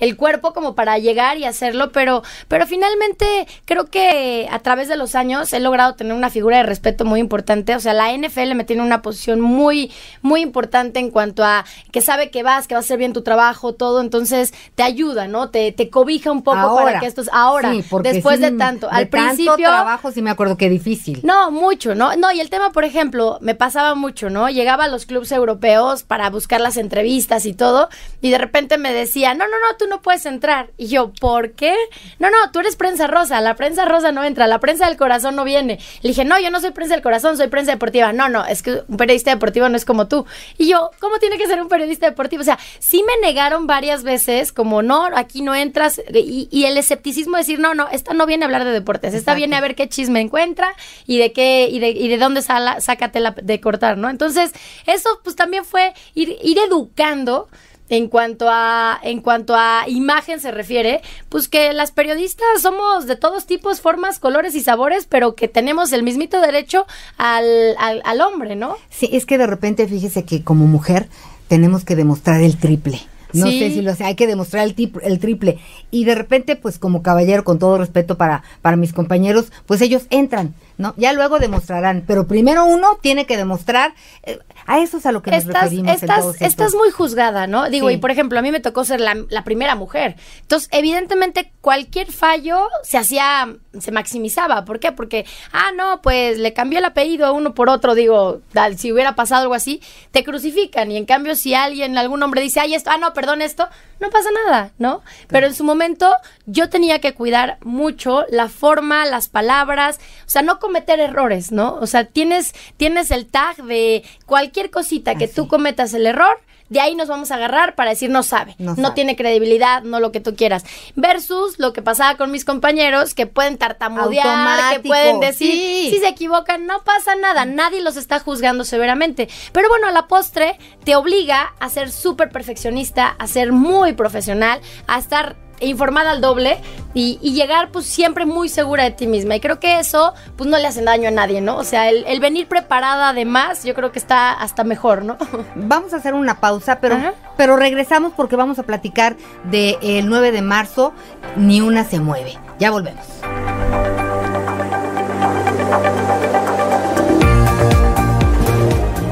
el 0.00 0.16
cuerpo 0.16 0.52
como 0.52 0.74
para 0.74 0.98
llegar 0.98 1.38
y 1.38 1.44
hacerlo, 1.44 1.92
pero, 1.92 2.22
pero 2.48 2.66
finalmente 2.66 3.46
creo 3.64 3.86
que 3.86 4.48
a 4.50 4.58
través 4.60 4.88
de 4.88 4.96
los 4.96 5.14
años 5.14 5.52
he 5.52 5.60
logrado 5.60 5.94
tener 5.94 6.12
una 6.14 6.30
figura 6.30 6.58
de 6.58 6.62
respeto 6.62 7.04
muy 7.04 7.20
importante. 7.20 7.74
O 7.76 7.80
sea, 7.80 7.92
la 7.92 8.12
NFL 8.16 8.54
me 8.54 8.64
tiene 8.64 8.82
una 8.82 9.02
posición 9.02 9.40
muy, 9.40 9.92
muy 10.22 10.40
importante 10.40 10.98
en 11.00 11.10
cuanto 11.10 11.44
a 11.44 11.64
que 11.92 12.00
sabe 12.00 12.30
que 12.30 12.42
vas, 12.42 12.66
que 12.66 12.74
vas 12.74 12.84
a 12.84 12.86
hacer 12.86 12.98
bien 12.98 13.12
tu 13.12 13.22
trabajo, 13.22 13.74
todo. 13.74 14.00
Entonces 14.00 14.52
te 14.74 14.82
ayuda, 14.82 15.28
¿no? 15.28 15.50
Te, 15.50 15.72
te 15.72 15.90
cobija 15.90 16.30
un 16.30 16.42
poco 16.42 16.76
para 16.76 17.00
que 17.00 17.06
esto 17.06 17.20
es 17.22 17.30
ahora, 17.32 17.72
Sí, 17.72 17.84
después 18.02 18.40
de 18.40 18.52
tanto. 18.52 18.88
de 18.88 18.96
Al 18.96 19.08
tanto 19.08 19.26
principio 19.26 19.56
trabajo 19.68 20.10
sí 20.12 20.22
me 20.22 20.30
acuerdo 20.30 20.56
que 20.56 20.68
difícil. 20.70 21.20
no, 21.24 21.50
mucho, 21.50 21.94
¿no? 21.94 22.16
No, 22.16 22.32
y 22.32 22.40
el 22.40 22.50
tema, 22.50 22.70
por 22.72 22.84
ejemplo, 22.84 23.38
me 23.40 23.54
pasaba 23.54 23.94
mucho, 23.94 24.30
¿no? 24.30 24.48
Llegaba 24.48 24.84
a 24.84 24.88
los 24.88 25.06
clubes 25.06 25.32
europeos 25.32 26.02
para 26.02 26.30
buscar 26.30 26.60
las 26.60 26.76
entrevistas 26.76 27.44
y 27.46 27.52
todo, 27.52 27.88
y 28.20 28.30
de 28.30 28.38
repente 28.38 28.78
me 28.78 28.92
decía, 28.92 29.17
no, 29.22 29.34
no, 29.34 29.44
no, 29.44 29.76
tú 29.78 29.86
no 29.86 30.02
puedes 30.02 30.26
entrar. 30.26 30.70
Y 30.76 30.88
yo, 30.88 31.12
¿por 31.20 31.52
qué? 31.52 31.74
No, 32.18 32.30
no, 32.30 32.50
tú 32.52 32.60
eres 32.60 32.76
prensa 32.76 33.06
rosa, 33.06 33.40
la 33.40 33.54
prensa 33.54 33.84
rosa 33.84 34.12
no 34.12 34.24
entra, 34.24 34.46
la 34.46 34.58
prensa 34.60 34.86
del 34.86 34.96
corazón 34.96 35.36
no 35.36 35.44
viene. 35.44 35.78
Le 36.02 36.10
dije, 36.10 36.24
no, 36.24 36.38
yo 36.38 36.50
no 36.50 36.60
soy 36.60 36.70
prensa 36.70 36.94
del 36.94 37.02
corazón, 37.02 37.36
soy 37.36 37.48
prensa 37.48 37.72
deportiva. 37.72 38.12
No, 38.12 38.28
no, 38.28 38.44
es 38.44 38.62
que 38.62 38.82
un 38.88 38.96
periodista 38.96 39.30
deportivo 39.30 39.68
no 39.68 39.76
es 39.76 39.84
como 39.84 40.08
tú. 40.08 40.26
Y 40.56 40.68
yo, 40.68 40.90
¿cómo 41.00 41.18
tiene 41.18 41.38
que 41.38 41.46
ser 41.46 41.60
un 41.60 41.68
periodista 41.68 42.06
deportivo? 42.06 42.42
O 42.42 42.44
sea, 42.44 42.58
sí 42.78 43.04
me 43.06 43.26
negaron 43.26 43.66
varias 43.66 44.02
veces, 44.02 44.52
como, 44.52 44.82
no, 44.82 45.08
aquí 45.14 45.42
no 45.42 45.54
entras, 45.54 46.00
y, 46.12 46.48
y 46.50 46.64
el 46.64 46.76
escepticismo 46.76 47.36
de 47.36 47.42
decir, 47.42 47.58
no, 47.58 47.74
no, 47.74 47.88
esta 47.88 48.14
no 48.14 48.26
viene 48.26 48.44
a 48.44 48.46
hablar 48.46 48.64
de 48.64 48.72
deportes, 48.72 49.14
esta 49.14 49.34
viene 49.34 49.56
a 49.56 49.60
ver 49.60 49.74
qué 49.74 49.88
chisme 49.88 50.20
encuentra 50.20 50.74
y 51.06 51.18
de 51.18 51.32
qué, 51.32 51.68
y 51.70 51.78
de, 51.78 51.90
y 51.90 52.08
de 52.08 52.18
dónde 52.18 52.42
sala, 52.42 52.80
sácatela 52.80 53.34
de 53.40 53.60
cortar, 53.60 53.98
¿no? 53.98 54.10
Entonces, 54.10 54.52
eso 54.86 55.20
pues 55.22 55.36
también 55.36 55.64
fue 55.64 55.94
ir, 56.14 56.36
ir 56.42 56.58
educando 56.58 57.48
en 57.90 58.08
cuanto 58.08 58.46
a 58.50 58.98
en 59.02 59.20
cuanto 59.20 59.54
a 59.56 59.84
imagen 59.88 60.40
se 60.40 60.50
refiere, 60.50 61.00
pues 61.28 61.48
que 61.48 61.72
las 61.72 61.90
periodistas 61.92 62.46
somos 62.60 63.06
de 63.06 63.16
todos 63.16 63.46
tipos, 63.46 63.80
formas, 63.80 64.18
colores 64.18 64.54
y 64.54 64.60
sabores, 64.60 65.06
pero 65.06 65.34
que 65.34 65.48
tenemos 65.48 65.92
el 65.92 66.02
mismito 66.02 66.40
derecho 66.40 66.86
al, 67.16 67.46
al, 67.78 68.02
al 68.04 68.20
hombre, 68.20 68.56
¿no? 68.56 68.76
Sí, 68.90 69.08
es 69.12 69.26
que 69.26 69.38
de 69.38 69.46
repente 69.46 69.86
fíjese 69.88 70.24
que 70.24 70.42
como 70.44 70.66
mujer 70.66 71.08
tenemos 71.48 71.84
que 71.84 71.96
demostrar 71.96 72.40
el 72.42 72.56
triple. 72.58 73.00
No 73.34 73.46
Sí. 73.46 73.58
sé 73.58 73.70
si 73.70 73.82
lo 73.82 73.94
sé, 73.94 74.04
hay 74.04 74.14
que 74.14 74.26
demostrar 74.26 74.64
el, 74.64 74.74
tip- 74.74 75.00
el 75.02 75.18
triple. 75.18 75.58
Y 75.90 76.04
de 76.04 76.14
repente, 76.14 76.56
pues 76.56 76.78
como 76.78 77.02
caballero, 77.02 77.44
con 77.44 77.58
todo 77.58 77.76
respeto 77.76 78.16
para, 78.16 78.42
para 78.62 78.76
mis 78.78 78.94
compañeros, 78.94 79.52
pues 79.66 79.82
ellos 79.82 80.06
entran. 80.08 80.54
¿No? 80.78 80.94
Ya 80.96 81.12
luego 81.12 81.38
demostrarán, 81.38 82.04
pero 82.06 82.26
primero 82.26 82.64
uno 82.64 82.98
tiene 83.02 83.26
que 83.26 83.36
demostrar, 83.36 83.94
eh, 84.22 84.38
a 84.66 84.78
eso 84.78 84.96
es 84.98 85.06
a 85.06 85.12
lo 85.12 85.22
que 85.22 85.30
nos 85.30 85.40
estás, 85.44 85.64
referimos. 85.64 85.94
estás, 85.94 86.16
en 86.16 86.22
todos 86.22 86.34
estás 86.36 86.48
estos- 86.48 86.74
muy 86.74 86.90
juzgada, 86.90 87.46
¿no? 87.46 87.68
Digo, 87.68 87.88
Sí. 87.88 87.94
y 87.94 87.98
por 87.98 88.10
ejemplo, 88.10 88.38
a 88.38 88.42
mí 88.42 88.50
me 88.52 88.60
tocó 88.60 88.84
ser 88.84 89.00
la, 89.00 89.16
la 89.28 89.44
primera 89.44 89.74
mujer. 89.74 90.16
Entonces, 90.40 90.68
evidentemente, 90.72 91.52
cualquier 91.60 92.10
fallo 92.12 92.68
se 92.82 92.96
hacía, 92.98 93.48
se 93.78 93.92
maximizaba. 93.92 94.64
¿Por 94.64 94.78
qué? 94.80 94.92
Porque, 94.92 95.26
ah, 95.52 95.72
no, 95.76 96.00
pues 96.00 96.38
le 96.38 96.52
cambió 96.52 96.78
el 96.78 96.84
apellido 96.84 97.26
a 97.26 97.32
uno 97.32 97.54
por 97.54 97.68
otro. 97.68 97.94
Digo, 97.94 98.40
tal, 98.52 98.78
si 98.78 98.92
hubiera 98.92 99.14
pasado 99.14 99.42
algo 99.42 99.54
así, 99.54 99.82
te 100.12 100.22
crucifican. 100.24 100.90
Y 100.92 100.96
en 100.96 101.04
cambio, 101.06 101.34
si 101.34 101.54
alguien, 101.54 101.98
algún 101.98 102.22
hombre 102.22 102.40
dice, 102.40 102.60
ay, 102.60 102.74
esto, 102.74 102.90
ah, 102.90 102.98
no, 102.98 103.12
perdón, 103.14 103.42
esto, 103.42 103.68
no 104.00 104.10
pasa 104.10 104.28
nada, 104.46 104.70
¿no? 104.78 105.02
Pero 105.26 105.46
en 105.46 105.54
su 105.54 105.64
momento, 105.64 106.14
yo 106.46 106.68
tenía 106.68 107.00
que 107.00 107.14
cuidar 107.14 107.58
mucho 107.64 108.24
la 108.30 108.48
forma, 108.48 109.04
las 109.06 109.28
palabras, 109.28 109.98
o 110.26 110.30
sea, 110.30 110.42
no 110.42 110.58
cometer 110.68 111.00
errores, 111.00 111.50
¿no? 111.50 111.76
O 111.80 111.86
sea, 111.86 112.04
tienes, 112.04 112.52
tienes 112.76 113.10
el 113.10 113.24
tag 113.24 113.56
de 113.64 114.04
cualquier 114.26 114.70
cosita 114.70 115.14
que 115.14 115.26
tú 115.26 115.48
cometas 115.48 115.94
el 115.94 116.04
error, 116.04 116.38
de 116.68 116.80
ahí 116.80 116.94
nos 116.94 117.08
vamos 117.08 117.30
a 117.30 117.36
agarrar 117.36 117.74
para 117.74 117.88
decir 117.88 118.10
no 118.10 118.22
sabe, 118.22 118.54
no, 118.58 118.76
sabe. 118.76 118.90
tiene 118.94 119.16
credibilidad, 119.16 119.82
no 119.82 119.98
lo 119.98 120.12
que 120.12 120.20
tú 120.20 120.36
quieras. 120.36 120.66
Versus 120.94 121.58
lo 121.58 121.72
que 121.72 121.80
pasaba 121.80 122.18
con 122.18 122.30
mis 122.30 122.44
compañeros 122.44 123.14
que 123.14 123.26
pueden 123.26 123.56
tartamudear, 123.56 124.74
que 124.74 124.86
pueden 124.86 125.20
decir, 125.20 125.52
sí. 125.52 125.88
si 125.90 126.00
se 126.00 126.08
equivocan, 126.08 126.66
no 126.66 126.84
pasa 126.84 127.16
nada, 127.16 127.46
nadie 127.46 127.80
los 127.80 127.96
está 127.96 128.20
juzgando 128.20 128.64
severamente. 128.64 129.30
Pero 129.52 129.70
bueno, 129.70 129.86
a 129.86 129.92
la 129.92 130.06
postre 130.06 130.58
te 130.84 130.96
obliga 130.96 131.54
a 131.58 131.70
ser 131.70 131.90
súper 131.90 132.28
perfeccionista, 132.28 133.08
a 133.18 133.26
ser 133.26 133.52
muy 133.52 133.94
profesional, 133.94 134.60
a 134.86 134.98
estar 134.98 135.36
informada 135.60 136.10
al 136.10 136.20
doble 136.20 136.58
y, 136.94 137.18
y 137.22 137.32
llegar 137.32 137.70
pues 137.70 137.86
siempre 137.86 138.26
muy 138.26 138.48
segura 138.48 138.84
de 138.84 138.90
ti 138.92 139.06
misma. 139.06 139.36
Y 139.36 139.40
creo 139.40 139.60
que 139.60 139.78
eso 139.78 140.14
pues 140.36 140.48
no 140.48 140.58
le 140.58 140.66
hace 140.66 140.82
daño 140.82 141.08
a 141.08 141.12
nadie, 141.12 141.40
¿no? 141.40 141.56
O 141.56 141.64
sea, 141.64 141.88
el, 141.88 142.04
el 142.06 142.20
venir 142.20 142.48
preparada 142.48 143.10
además 143.10 143.64
yo 143.64 143.74
creo 143.74 143.92
que 143.92 143.98
está 143.98 144.32
hasta 144.32 144.64
mejor, 144.64 145.04
¿no? 145.04 145.16
Vamos 145.54 145.92
a 145.92 145.96
hacer 145.96 146.14
una 146.14 146.40
pausa, 146.40 146.80
pero, 146.80 146.98
pero 147.36 147.56
regresamos 147.56 148.12
porque 148.16 148.36
vamos 148.36 148.58
a 148.58 148.62
platicar 148.62 149.16
del 149.44 150.08
9 150.08 150.32
de 150.32 150.42
marzo, 150.42 150.92
Ni 151.36 151.60
una 151.60 151.84
se 151.84 152.00
mueve. 152.00 152.36
Ya 152.58 152.70
volvemos. 152.70 153.04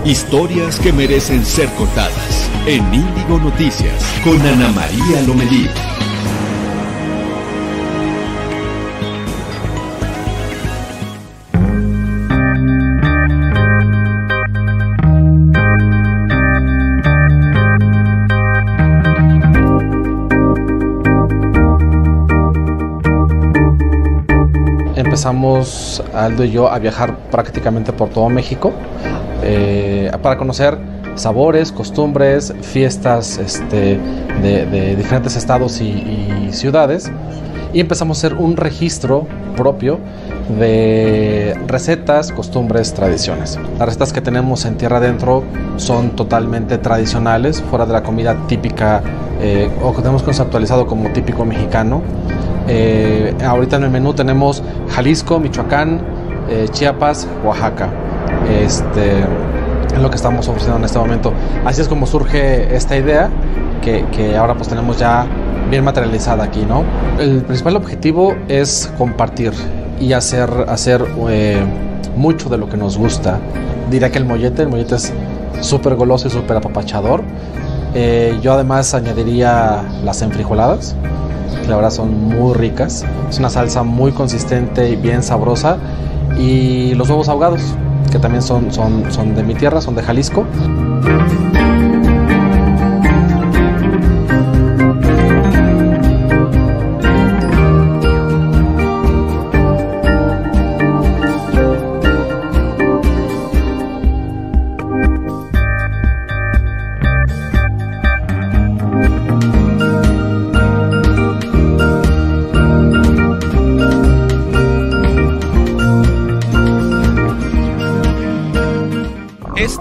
Historias 0.05 0.79
que 0.79 0.93
merecen 0.93 1.45
ser 1.45 1.69
contadas 1.71 2.49
en 2.67 2.95
Índigo 2.95 3.39
Noticias 3.39 4.05
con 4.23 4.41
Ana 4.41 4.69
María 4.69 5.23
Lomelí. 5.27 5.69
Empezamos 25.27 26.05
Aldo 26.14 26.45
y 26.45 26.53
yo 26.53 26.70
a 26.70 26.79
viajar 26.79 27.18
prácticamente 27.33 27.93
por 27.93 28.11
todo 28.11 28.29
México 28.29 28.72
eh, 29.43 30.09
para 30.22 30.39
conocer 30.39 30.79
sabores, 31.16 31.72
costumbres, 31.72 32.55
fiestas 32.62 33.37
este, 33.37 33.99
de, 34.41 34.66
de 34.66 34.95
diferentes 34.95 35.35
estados 35.35 35.81
y, 35.81 35.87
y 36.47 36.51
ciudades 36.53 37.11
y 37.72 37.81
empezamos 37.81 38.18
a 38.18 38.29
hacer 38.29 38.39
un 38.39 38.57
registro 38.57 39.27
propio 39.57 39.99
de 40.61 41.59
recetas, 41.66 42.31
costumbres, 42.31 42.95
tradiciones. 42.95 43.59
Las 43.81 43.87
recetas 43.87 44.12
que 44.12 44.20
tenemos 44.20 44.64
en 44.64 44.77
Tierra 44.77 44.99
Adentro 44.99 45.43
son 45.77 46.11
totalmente 46.11 46.79
tradicionales, 46.79 47.62
fuera 47.62 47.85
de 47.85 47.95
la 47.95 48.05
comida 48.05 48.47
típica 48.47 49.03
eh, 49.41 49.68
o 49.83 49.91
que 49.91 50.03
tenemos 50.03 50.22
conceptualizado 50.22 50.87
como 50.87 51.09
típico 51.11 51.45
mexicano. 51.45 52.03
Eh, 52.69 53.35
ahorita 53.45 53.77
en 53.77 53.85
el 53.85 53.91
menú 53.91 54.12
tenemos 54.12 54.62
Jalisco, 54.89 55.39
Michoacán, 55.39 56.01
eh, 56.49 56.67
Chiapas, 56.71 57.29
Oaxaca. 57.45 57.89
Este, 58.51 59.21
es 59.95 60.03
lo 60.03 60.11
que 60.11 60.17
estamos 60.17 60.49
ofreciendo 60.49 60.79
en 60.79 60.85
este 60.85 60.99
momento. 60.99 61.33
Así 61.64 61.81
es 61.81 61.89
como 61.89 62.07
surge 62.07 62.75
esta 62.75 62.97
idea 62.97 63.31
que, 63.83 64.37
ahora 64.37 64.55
pues 64.55 64.69
tenemos 64.69 64.99
ya 64.99 65.27
bien 65.71 65.85
materializada 65.85 66.45
aquí, 66.45 66.64
¿no? 66.67 66.83
El 67.21 67.43
principal 67.43 67.77
objetivo 67.77 68.35
es 68.49 68.93
compartir 68.99 69.53
y 70.01 70.12
hacer, 70.12 70.51
hacer 70.69 71.05
eh, 71.29 71.62
mucho 72.17 72.49
de 72.49 72.59
lo 72.59 72.69
que 72.69 72.77
nos 72.77 72.99
gusta. 72.99 73.39
Diría 73.91 74.11
que 74.11 74.19
el 74.19 74.25
mollete, 74.25 74.62
el 74.62 74.69
mollete 74.69 74.97
es 74.97 75.12
súper 75.61 75.95
goloso 75.95 76.27
y 76.27 76.31
súper 76.31 76.57
apapachador. 76.57 77.23
Eh, 77.95 78.39
yo 78.43 78.53
además 78.53 78.93
añadiría 78.93 79.83
las 80.05 80.21
enfrijoladas, 80.21 80.97
que 81.63 81.69
la 81.69 81.77
verdad 81.77 81.91
son 81.91 82.29
muy 82.29 82.55
ricas. 82.55 83.05
Es 83.29 83.39
una 83.39 83.51
salsa 83.51 83.83
muy 83.83 84.13
consistente 84.13 84.89
y 84.89 84.97
bien 84.97 85.23
sabrosa. 85.23 85.79
Y 86.39 86.95
los 86.95 87.09
huevos 87.09 87.29
ahogados, 87.29 87.61
que 88.11 88.19
también 88.19 88.43
son, 88.43 88.73
son, 88.73 89.11
son 89.13 89.35
de 89.35 89.43
mi 89.43 89.55
tierra, 89.55 89.81
son 89.81 89.95
de 89.95 90.03
Jalisco. 90.03 90.45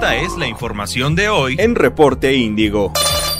Esta 0.05 0.17
es 0.17 0.37
la 0.37 0.47
información 0.47 1.15
de 1.15 1.29
hoy 1.29 1.55
en 1.57 1.73
Reporte 1.73 2.35
Índigo. 2.35 2.93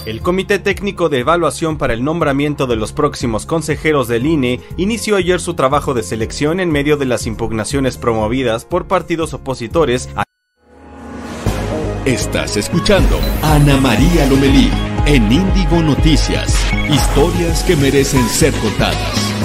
El 0.07 0.22
Comité 0.22 0.57
Técnico 0.57 1.09
de 1.09 1.20
Evaluación 1.20 1.78
para 1.78 1.93
el 1.93 2.03
nombramiento 2.03 2.66
de 2.66 2.76
los 2.76 2.91
próximos 2.91 3.45
consejeros 3.45 4.07
del 4.07 4.26
INE 4.26 4.61
inició 4.76 5.16
ayer 5.16 5.39
su 5.39 5.53
trabajo 5.53 5.93
de 5.93 6.01
selección 6.01 6.59
en 6.59 6.72
medio 6.72 6.97
de 6.97 7.05
las 7.05 7.28
impugnaciones 7.28 7.99
promovidas 7.99 8.66
por 8.66 8.88
partidos 8.88 9.36
opositores 9.36 10.09
a 10.16 10.24
Estás 12.03 12.57
escuchando 12.57 13.20
a 13.43 13.57
Ana 13.57 13.78
María 13.78 14.26
Lomelí 14.26 14.72
en 15.05 15.32
Índigo 15.32 15.84
Noticias. 15.84 16.66
Historias 16.89 17.63
que 17.63 17.76
merecen 17.76 18.28
ser 18.28 18.55
contadas. 18.55 19.36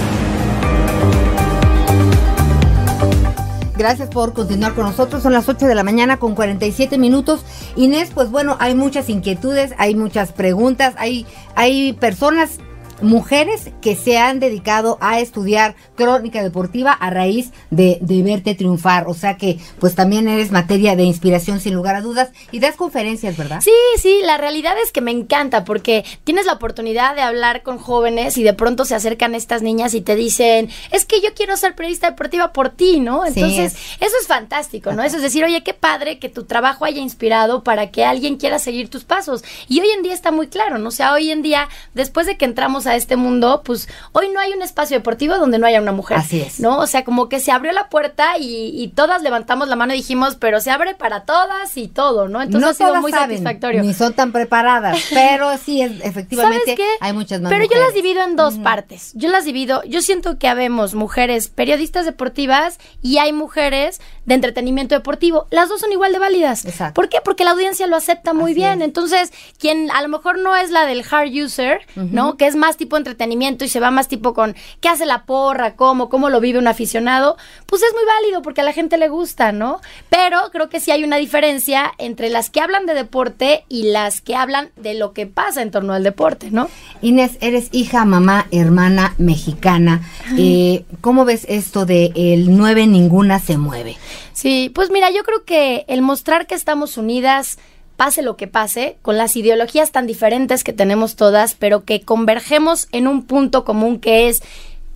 Gracias 3.80 4.10
por 4.10 4.34
continuar 4.34 4.74
con 4.74 4.84
nosotros. 4.84 5.22
Son 5.22 5.32
las 5.32 5.48
8 5.48 5.66
de 5.66 5.74
la 5.74 5.82
mañana 5.82 6.18
con 6.18 6.34
47 6.34 6.98
minutos. 6.98 7.46
Inés, 7.76 8.10
pues 8.12 8.30
bueno, 8.30 8.58
hay 8.60 8.74
muchas 8.74 9.08
inquietudes, 9.08 9.72
hay 9.78 9.94
muchas 9.94 10.32
preguntas, 10.32 10.92
hay, 10.98 11.24
hay 11.54 11.94
personas, 11.94 12.58
mujeres 13.02 13.70
que 13.80 13.96
se 13.96 14.18
han 14.18 14.40
dedicado 14.40 14.98
a 15.00 15.20
estudiar 15.20 15.74
crónica 15.96 16.42
deportiva 16.42 16.92
a 16.92 17.10
raíz 17.10 17.50
de, 17.70 17.98
de 18.00 18.22
verte 18.22 18.54
triunfar. 18.54 19.06
O 19.08 19.14
sea 19.14 19.36
que 19.36 19.58
pues 19.78 19.94
también 19.94 20.28
eres 20.28 20.50
materia 20.50 20.96
de 20.96 21.04
inspiración 21.04 21.60
sin 21.60 21.74
lugar 21.74 21.96
a 21.96 22.00
dudas. 22.00 22.30
Y 22.52 22.60
das 22.60 22.76
conferencias, 22.76 23.36
¿verdad? 23.36 23.60
Sí, 23.62 23.70
sí, 23.96 24.20
la 24.24 24.36
realidad 24.36 24.74
es 24.82 24.92
que 24.92 25.00
me 25.00 25.10
encanta 25.10 25.64
porque 25.64 26.04
tienes 26.24 26.46
la 26.46 26.54
oportunidad 26.54 27.14
de 27.14 27.22
hablar 27.22 27.62
con 27.62 27.78
jóvenes 27.78 28.36
y 28.38 28.42
de 28.42 28.54
pronto 28.54 28.84
se 28.84 28.94
acercan 28.94 29.34
estas 29.34 29.62
niñas 29.62 29.94
y 29.94 30.00
te 30.00 30.16
dicen, 30.16 30.68
es 30.90 31.04
que 31.04 31.20
yo 31.20 31.34
quiero 31.34 31.56
ser 31.56 31.74
periodista 31.74 32.10
deportiva 32.10 32.52
por 32.52 32.70
ti, 32.70 33.00
¿no? 33.00 33.22
Sí, 33.24 33.40
Entonces, 33.40 33.74
eso 34.00 34.14
es 34.20 34.26
fantástico, 34.26 34.92
¿no? 34.92 35.02
Eso 35.02 35.16
es 35.16 35.22
decir, 35.22 35.44
oye, 35.44 35.62
qué 35.62 35.74
padre 35.74 36.18
que 36.18 36.28
tu 36.28 36.44
trabajo 36.44 36.84
haya 36.84 37.00
inspirado 37.00 37.62
para 37.62 37.90
que 37.90 38.04
alguien 38.04 38.36
quiera 38.36 38.58
seguir 38.58 38.88
tus 38.88 39.04
pasos. 39.04 39.42
Y 39.68 39.80
hoy 39.80 39.88
en 39.96 40.02
día 40.02 40.14
está 40.14 40.30
muy 40.30 40.48
claro, 40.48 40.78
¿no? 40.78 40.88
O 40.88 40.92
sea, 40.92 41.12
hoy 41.12 41.30
en 41.30 41.42
día, 41.42 41.68
después 41.94 42.26
de 42.26 42.36
que 42.36 42.44
entramos 42.44 42.86
a 42.86 42.89
este 42.96 43.16
mundo, 43.16 43.62
pues 43.64 43.88
hoy 44.12 44.28
no 44.30 44.40
hay 44.40 44.52
un 44.52 44.62
espacio 44.62 44.96
deportivo 44.96 45.36
donde 45.38 45.58
no 45.58 45.66
haya 45.66 45.80
una 45.80 45.92
mujer. 45.92 46.18
Así 46.18 46.40
es. 46.40 46.60
¿No? 46.60 46.78
O 46.78 46.86
sea, 46.86 47.04
como 47.04 47.28
que 47.28 47.40
se 47.40 47.52
abrió 47.52 47.72
la 47.72 47.88
puerta 47.88 48.38
y, 48.38 48.70
y 48.74 48.88
todas 48.88 49.22
levantamos 49.22 49.68
la 49.68 49.76
mano 49.76 49.92
y 49.94 49.98
dijimos, 49.98 50.36
pero 50.36 50.60
se 50.60 50.70
abre 50.70 50.94
para 50.94 51.24
todas 51.24 51.76
y 51.76 51.88
todo, 51.88 52.28
¿no? 52.28 52.40
Entonces 52.42 52.60
no 52.60 52.68
ha 52.68 52.74
sido 52.74 53.00
muy 53.00 53.10
saben, 53.12 53.30
satisfactorio. 53.30 53.82
Ni 53.82 53.94
son 53.94 54.12
tan 54.14 54.32
preparadas, 54.32 54.98
pero 55.12 55.56
sí, 55.58 55.82
es- 55.82 56.00
efectivamente 56.02 56.60
¿Sabes 56.64 56.76
qué? 56.76 56.86
hay 57.00 57.12
muchas 57.12 57.40
más 57.40 57.50
Pero 57.50 57.64
yo 57.64 57.78
las 57.80 57.94
divido 57.94 58.22
en 58.22 58.36
dos 58.36 58.54
partes. 58.58 59.12
Yo 59.14 59.28
las 59.30 59.44
divido, 59.44 59.82
yo 59.84 60.02
siento 60.02 60.38
que 60.38 60.48
habemos 60.48 60.94
mujeres 60.94 61.48
periodistas 61.48 62.04
deportivas 62.06 62.78
y 63.02 63.18
hay 63.18 63.32
mujeres 63.32 64.00
de 64.26 64.34
entretenimiento 64.34 64.94
deportivo. 64.94 65.46
Las 65.50 65.68
dos 65.68 65.80
son 65.80 65.92
igual 65.92 66.12
de 66.12 66.18
válidas. 66.18 66.64
¿Por 66.94 67.08
qué? 67.08 67.18
Porque 67.24 67.44
la 67.44 67.50
audiencia 67.52 67.86
lo 67.86 67.96
acepta 67.96 68.32
muy 68.32 68.54
bien. 68.54 68.82
Entonces, 68.82 69.32
quien 69.58 69.90
a 69.90 70.02
lo 70.02 70.08
mejor 70.08 70.38
no 70.38 70.56
es 70.56 70.70
la 70.70 70.86
del 70.86 71.04
hard 71.10 71.30
user, 71.32 71.80
¿no? 71.96 72.36
Que 72.36 72.46
es 72.46 72.56
más 72.56 72.76
tipo 72.80 72.96
entretenimiento 72.96 73.64
y 73.64 73.68
se 73.68 73.78
va 73.78 73.90
más 73.90 74.08
tipo 74.08 74.32
con 74.32 74.56
qué 74.80 74.88
hace 74.88 75.04
la 75.04 75.24
porra, 75.26 75.76
cómo, 75.76 76.08
cómo 76.08 76.30
lo 76.30 76.40
vive 76.40 76.58
un 76.58 76.66
aficionado, 76.66 77.36
pues 77.66 77.82
es 77.82 77.92
muy 77.92 78.04
válido 78.06 78.40
porque 78.40 78.62
a 78.62 78.64
la 78.64 78.72
gente 78.72 78.96
le 78.96 79.08
gusta, 79.08 79.52
¿no? 79.52 79.80
Pero 80.08 80.38
creo 80.50 80.70
que 80.70 80.80
sí 80.80 80.90
hay 80.90 81.04
una 81.04 81.18
diferencia 81.18 81.92
entre 81.98 82.30
las 82.30 82.48
que 82.48 82.62
hablan 82.62 82.86
de 82.86 82.94
deporte 82.94 83.64
y 83.68 83.92
las 83.92 84.22
que 84.22 84.34
hablan 84.34 84.70
de 84.76 84.94
lo 84.94 85.12
que 85.12 85.26
pasa 85.26 85.60
en 85.60 85.70
torno 85.70 85.92
al 85.92 86.02
deporte, 86.02 86.50
¿no? 86.50 86.70
Inés, 87.02 87.36
eres 87.42 87.68
hija, 87.72 88.06
mamá, 88.06 88.46
hermana 88.50 89.14
mexicana. 89.18 90.00
Eh, 90.38 90.84
¿Cómo 91.02 91.26
ves 91.26 91.44
esto 91.48 91.84
de 91.84 92.12
el 92.16 92.56
9 92.56 92.86
ninguna 92.86 93.40
se 93.40 93.58
mueve? 93.58 93.98
Sí, 94.32 94.72
pues 94.74 94.90
mira, 94.90 95.10
yo 95.10 95.22
creo 95.22 95.44
que 95.44 95.84
el 95.86 96.00
mostrar 96.00 96.46
que 96.46 96.54
estamos 96.54 96.96
unidas 96.96 97.58
pase 98.00 98.22
lo 98.22 98.38
que 98.38 98.46
pase, 98.46 98.96
con 99.02 99.18
las 99.18 99.36
ideologías 99.36 99.92
tan 99.92 100.06
diferentes 100.06 100.64
que 100.64 100.72
tenemos 100.72 101.16
todas, 101.16 101.52
pero 101.54 101.84
que 101.84 102.00
convergemos 102.00 102.88
en 102.92 103.06
un 103.06 103.24
punto 103.26 103.66
común 103.66 104.00
que 104.00 104.30
es 104.30 104.42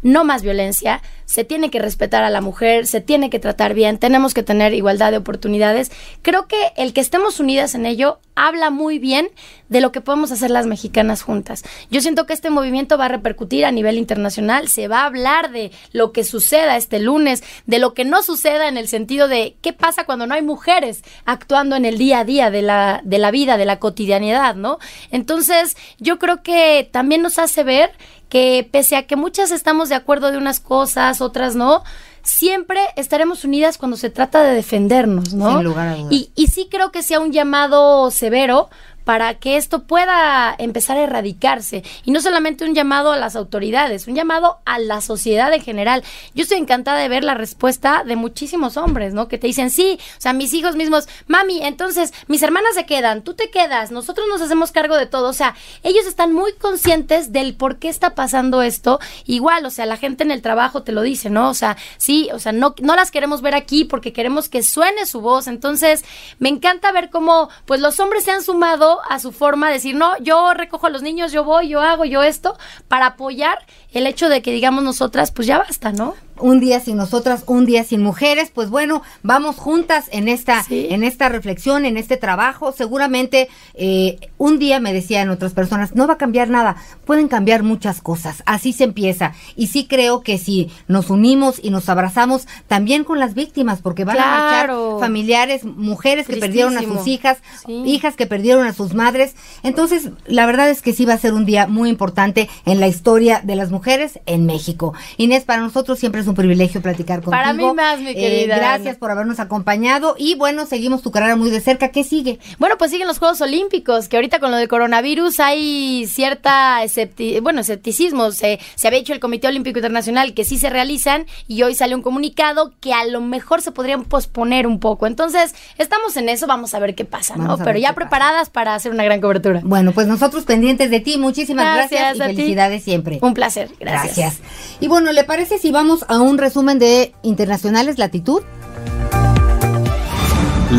no 0.05 0.23
más 0.23 0.43
violencia, 0.43 1.03
se 1.25 1.43
tiene 1.43 1.71
que 1.71 1.81
respetar 1.81 2.23
a 2.23 2.31
la 2.31 2.41
mujer, 2.41 2.87
se 2.87 3.01
tiene 3.01 3.31
que 3.31 3.41
tratar 3.41 3.75
bien, 3.75 3.99
tenemos 3.99 4.35
que 4.35 4.45
tener 4.45 4.75
igualdad 4.75 5.11
de 5.11 5.17
oportunidades. 5.17 5.91
Creo 6.23 6.47
que 6.47 6.73
el 6.77 6.93
que 6.93 7.01
estemos 7.01 7.41
unidas 7.41 7.75
en 7.75 7.87
ello 7.87 8.21
habla 8.37 8.71
muy 8.71 8.99
bien 8.99 9.29
de 9.69 9.81
lo 9.81 9.93
que 9.93 10.01
podemos 10.01 10.31
hacer 10.31 10.51
las 10.51 10.67
mexicanas 10.67 11.23
juntas. 11.23 11.65
Yo 11.91 12.01
siento 12.01 12.27
que 12.27 12.33
este 12.33 12.51
movimiento 12.51 12.99
va 12.99 13.07
a 13.07 13.09
repercutir 13.09 13.65
a 13.65 13.73
nivel 13.73 13.97
internacional, 13.97 14.69
se 14.69 14.89
va 14.89 15.01
a 15.01 15.07
hablar 15.07 15.51
de 15.51 15.73
lo 15.93 16.13
que 16.13 16.25
suceda 16.25 16.77
este 16.77 16.99
lunes, 16.99 17.43
de 17.67 17.79
lo 17.79 17.95
que 17.95 18.05
no 18.05 18.23
suceda 18.23 18.69
en 18.69 18.77
el 18.77 18.89
sentido 18.89 19.27
de 19.27 19.57
qué 19.63 19.73
pasa 19.73 20.05
cuando 20.05 20.27
no 20.27 20.35
hay 20.35 20.43
mujeres 20.43 21.03
actuando 21.25 21.77
en 21.77 21.85
el 21.85 21.97
día 21.97 22.21
a 22.21 22.25
día 22.25 22.51
de 22.51 22.63
la, 22.63 23.01
de 23.05 23.19
la 23.19 23.31
vida, 23.31 23.57
de 23.57 23.65
la 23.65 23.79
cotidianidad, 23.79 24.55
¿no? 24.57 24.79
Entonces, 25.11 25.77
yo 25.99 26.19
creo 26.19 26.43
que 26.43 26.89
también 26.93 27.23
nos 27.23 27.39
hace 27.39 27.65
ver 27.65 27.93
que 28.35 28.69
pese 28.69 28.97
a 28.97 29.07
que 29.07 29.15
muchas 29.15 29.53
estamos 29.53 29.89
de 29.89 29.95
acuerdo 29.95 30.33
de 30.33 30.39
unas 30.39 30.59
cosas, 30.59 31.21
otras 31.21 31.55
no, 31.55 31.85
siempre 32.25 32.81
estaremos 32.97 33.45
unidas 33.45 33.79
cuando 33.79 33.97
se 33.97 34.11
trata 34.11 34.43
de 34.43 34.57
defendernos, 34.57 35.35
¿no? 35.35 35.53
Sin 35.53 35.63
lugar 35.63 35.87
a 35.87 35.95
dudas. 35.95 36.13
Y, 36.13 36.33
y 36.35 36.49
sí 36.49 36.67
creo 36.69 36.91
que 36.91 37.05
sea 37.05 37.21
un 37.21 37.31
llamado 37.31 38.11
severo 38.11 38.71
para 39.05 39.35
que 39.35 39.57
esto 39.57 39.85
pueda 39.85 40.55
empezar 40.59 40.97
a 40.97 41.03
erradicarse. 41.03 41.85
Y 42.05 42.11
no 42.11 42.21
solamente 42.21 42.65
un 42.65 42.75
llamado 42.75 43.13
a 43.13 43.17
las 43.17 43.37
autoridades, 43.37 44.07
un 44.07 44.15
llamado 44.15 44.59
a 44.65 44.79
la 44.79 45.01
sociedad 45.01 45.53
en 45.53 45.63
general. 45.63 46.03
Yo 46.35 46.43
estoy 46.43 46.59
encantada 46.59 46.99
de 46.99 47.09
ver 47.09 47.25
la 47.25 47.35
respuesta 47.35 48.03
de 48.05 48.17
muchísimos 48.17 48.77
hombres, 48.77 49.15
¿no? 49.15 49.29
Que 49.29 49.39
te 49.39 49.47
dicen, 49.47 49.71
sí, 49.71 49.99
o 50.17 50.21
sea, 50.21 50.33
mis 50.33 50.53
hijos 50.55 50.77
mismos, 50.77 51.09
mami, 51.27 51.63
entonces 51.63 52.13
mis 52.27 52.43
hermanas 52.43 52.75
se 52.75 52.87
quedan, 52.87 53.23
tú 53.23 53.35
te 53.35 53.51
quedas, 53.51 53.91
nosotros 53.91 54.27
nos 54.29 54.41
hacemos 54.41 54.73
cargo 54.73 54.97
de 54.97 55.07
todo. 55.07 55.29
O 55.29 55.35
sea, 55.35 55.55
ellos 55.83 56.07
están 56.07 56.33
muy 56.33 56.53
conscientes 56.55 57.33
del 57.33 57.55
por 57.55 57.79
qué 57.79 57.89
está 57.89 58.15
pasando 58.15 58.63
esto. 58.63 59.01
Igual, 59.27 59.67
o 59.67 59.71
sea, 59.71 59.87
la 59.87 59.97
gente 59.97 60.25
en 60.25 60.31
el 60.31 60.43
trabajo 60.43 60.83
te 60.83 60.93
lo 60.93 61.03
dice, 61.03 61.31
¿no? 61.31 61.51
O 61.51 61.55
sea, 61.55 61.77
sí, 61.99 62.29
o 62.33 62.39
sea, 62.39 62.53
no, 62.53 62.75
no 62.81 62.97
las 62.97 63.11
queremos 63.11 63.43
ver 63.43 63.55
aquí 63.55 63.85
porque 63.85 64.13
queremos 64.13 64.49
que 64.49 64.63
suene 64.63 65.07
su 65.07 65.21
voz. 65.21 65.47
Entonces, 65.47 66.05
me 66.39 66.49
encanta 66.49 66.93
ver 66.93 67.11
cómo, 67.11 67.49
pues, 67.67 67.81
los 67.81 68.01
hombres 68.01 68.25
se 68.25 68.31
han 68.31 68.43
sumado 68.43 68.94
a 69.09 69.19
su 69.19 69.33
forma 69.33 69.69
de 69.69 69.75
decir, 69.75 69.97
no, 69.97 70.17
yo 70.19 70.55
recojo 70.55 70.87
a 70.87 70.91
los 70.91 71.03
niños, 71.03 71.33
yo 71.33 71.45
voy, 71.45 71.69
yo 71.69 71.81
hago, 71.81 72.05
yo 72.05 72.23
esto, 72.23 72.57
para 72.89 73.07
apoyar 73.07 73.59
el 73.93 74.07
hecho 74.07 74.29
de 74.29 74.43
que 74.43 74.53
digamos 74.53 74.85
nosotras, 74.85 75.31
pues 75.31 75.47
ya 75.47 75.59
basta, 75.59 75.93
¿no? 75.93 76.15
Un 76.39 76.61
día 76.61 76.81
sin 76.81 76.97
nosotras, 76.97 77.45
un 77.47 77.67
día 77.67 77.85
sin 77.85 78.03
mujeres, 78.03 78.51
pues 78.53 78.71
bueno, 78.71 79.03
vamos 79.23 79.57
juntas 79.57 80.07
en 80.11 80.29
esta, 80.29 80.65
en 80.69 81.05
esta 81.05 81.29
reflexión, 81.29 81.85
en 81.85 81.97
este 81.97 82.17
trabajo. 82.17 82.73
Seguramente 82.73 83.49
eh, 83.75 84.19
un 84.39 84.59
día 84.59 84.81
me 84.81 84.93
decían 84.93 85.31
otras 85.31 85.53
personas, 85.53 85.95
no 85.95 86.07
va 86.07 86.15
a 86.15 86.19
cambiar 86.19 86.51
nada, 86.51 86.77
pueden 87.05 87.29
cambiar 87.29 87.63
muchas 87.63 88.01
cosas. 88.01 88.43
Así 88.47 88.73
se 88.73 88.85
empieza. 88.85 89.35
Y 89.57 89.69
sí 89.69 89.87
creo 89.87 90.23
que 90.23 90.39
si 90.39 90.71
nos 90.89 91.11
unimos 91.11 91.61
y 91.63 91.71
nos 91.71 91.89
abrazamos 91.89 92.47
también 92.67 93.05
con 93.05 93.21
las 93.21 93.35
víctimas, 93.35 93.81
porque 93.81 94.05
van 94.05 94.19
a 94.19 94.27
marchar 94.27 94.71
familiares, 95.01 95.65
mujeres 95.65 96.27
que 96.27 96.37
perdieron 96.37 96.77
a 96.77 96.83
sus 96.83 97.07
hijas, 97.07 97.39
hijas 97.69 98.17
que 98.17 98.27
perdieron 98.27 98.67
a 98.67 98.73
sus 98.73 98.95
madres. 98.95 99.35
Entonces, 99.63 100.11
la 100.27 100.47
verdad 100.47 100.69
es 100.69 100.83
que 100.83 100.93
sí 100.93 101.05
va 101.05 101.15
a 101.15 101.19
ser 101.19 101.33
un 101.33 101.45
día 101.45 101.67
muy 101.67 101.89
importante 101.89 102.49
en 102.67 102.81
la 102.81 102.89
historia 102.89 103.41
de 103.45 103.57
las 103.57 103.71
mujeres 103.71 104.19
en 104.27 104.47
México. 104.47 104.95
Inés, 105.17 105.45
para 105.45 105.63
nosotros 105.63 105.99
siempre 105.99 106.24
es 106.25 106.29
un 106.29 106.35
privilegio 106.35 106.81
platicar 106.83 107.19
contigo. 107.23 107.31
Para 107.31 107.53
mí 107.53 107.73
más, 107.75 108.01
mi 108.01 108.11
Eh, 108.11 108.15
querida 108.15 108.57
gracias 108.57 108.97
por 108.97 109.11
habernos 109.11 109.39
acompañado 109.41 110.17
y 110.19 110.35
bueno, 110.35 110.67
seguimos 110.67 111.03
tu 111.03 111.11
carrera 111.11 111.37
muy 111.37 111.51
de 111.51 111.61
cerca. 111.61 111.89
¿Qué 111.89 112.03
sigue? 112.05 112.39
Bueno, 112.59 112.77
pues 112.79 112.91
siguen 112.91 113.07
los 113.07 113.19
Juegos 113.19 113.41
Olímpicos, 113.41 114.09
que 114.09 114.17
ahorita 114.17 114.41
con 114.41 114.51
lo 114.51 114.57
del 114.57 114.69
coronavirus 114.69 115.41
hay 115.41 116.07
cierta 116.07 116.83
escepti- 116.85 117.41
bueno, 117.43 117.61
escepticismo. 117.61 118.31
Se, 118.33 118.59
se 118.75 118.87
había 118.89 118.99
hecho 119.01 119.13
el 119.13 119.21
Comité 119.21 119.49
Olímpico 119.49 119.79
Internacional 119.79 120.35
que 120.35 120.45
sí 120.45 120.59
se 120.59 120.71
realizan 120.71 121.27
y 121.47 121.63
hoy 121.63 121.75
sale 121.75 121.95
un 121.95 122.03
comunicado 122.03 122.73
que 122.81 122.93
a 122.93 123.05
lo 123.05 123.21
mejor 123.21 123.61
se 123.63 123.71
podrían 123.73 124.05
posponer 124.05 124.67
un 124.67 124.81
poco. 124.81 125.07
Entonces, 125.07 125.55
estamos 125.79 126.17
en 126.17 126.29
eso, 126.29 126.47
vamos 126.47 126.75
a 126.75 126.79
ver 126.79 126.95
qué 126.95 127.05
pasa, 127.05 127.37
¿no? 127.37 127.45
Vamos 127.45 127.61
Pero 127.65 127.79
ya 127.79 127.93
preparadas 127.95 128.51
para 128.51 128.75
hacer 128.75 128.93
una 128.93 129.05
gran 129.05 129.21
cobertura. 129.21 129.61
Bueno, 129.65 129.93
pues 129.93 130.07
nosotros 130.07 130.45
pendientes 130.45 130.91
de 130.91 131.01
ti. 131.01 131.19
Muchísimas 131.19 131.65
gracias, 131.77 132.01
Gracias 132.17 132.27
y 132.29 132.31
ti. 132.31 132.37
felicidades 132.37 132.83
siempre. 132.85 133.19
Un 133.23 133.35
placer, 133.35 133.69
gracias. 133.81 134.39
Y 134.81 134.89
bueno, 134.89 135.13
¿le 135.13 135.25
parece 135.25 135.59
si 135.59 135.71
vamos 135.71 136.05
a 136.09 136.14
un 136.21 136.39
resumen 136.39 136.79
de 136.79 137.13
internacionales 137.23 137.99
latitud? 137.99 138.43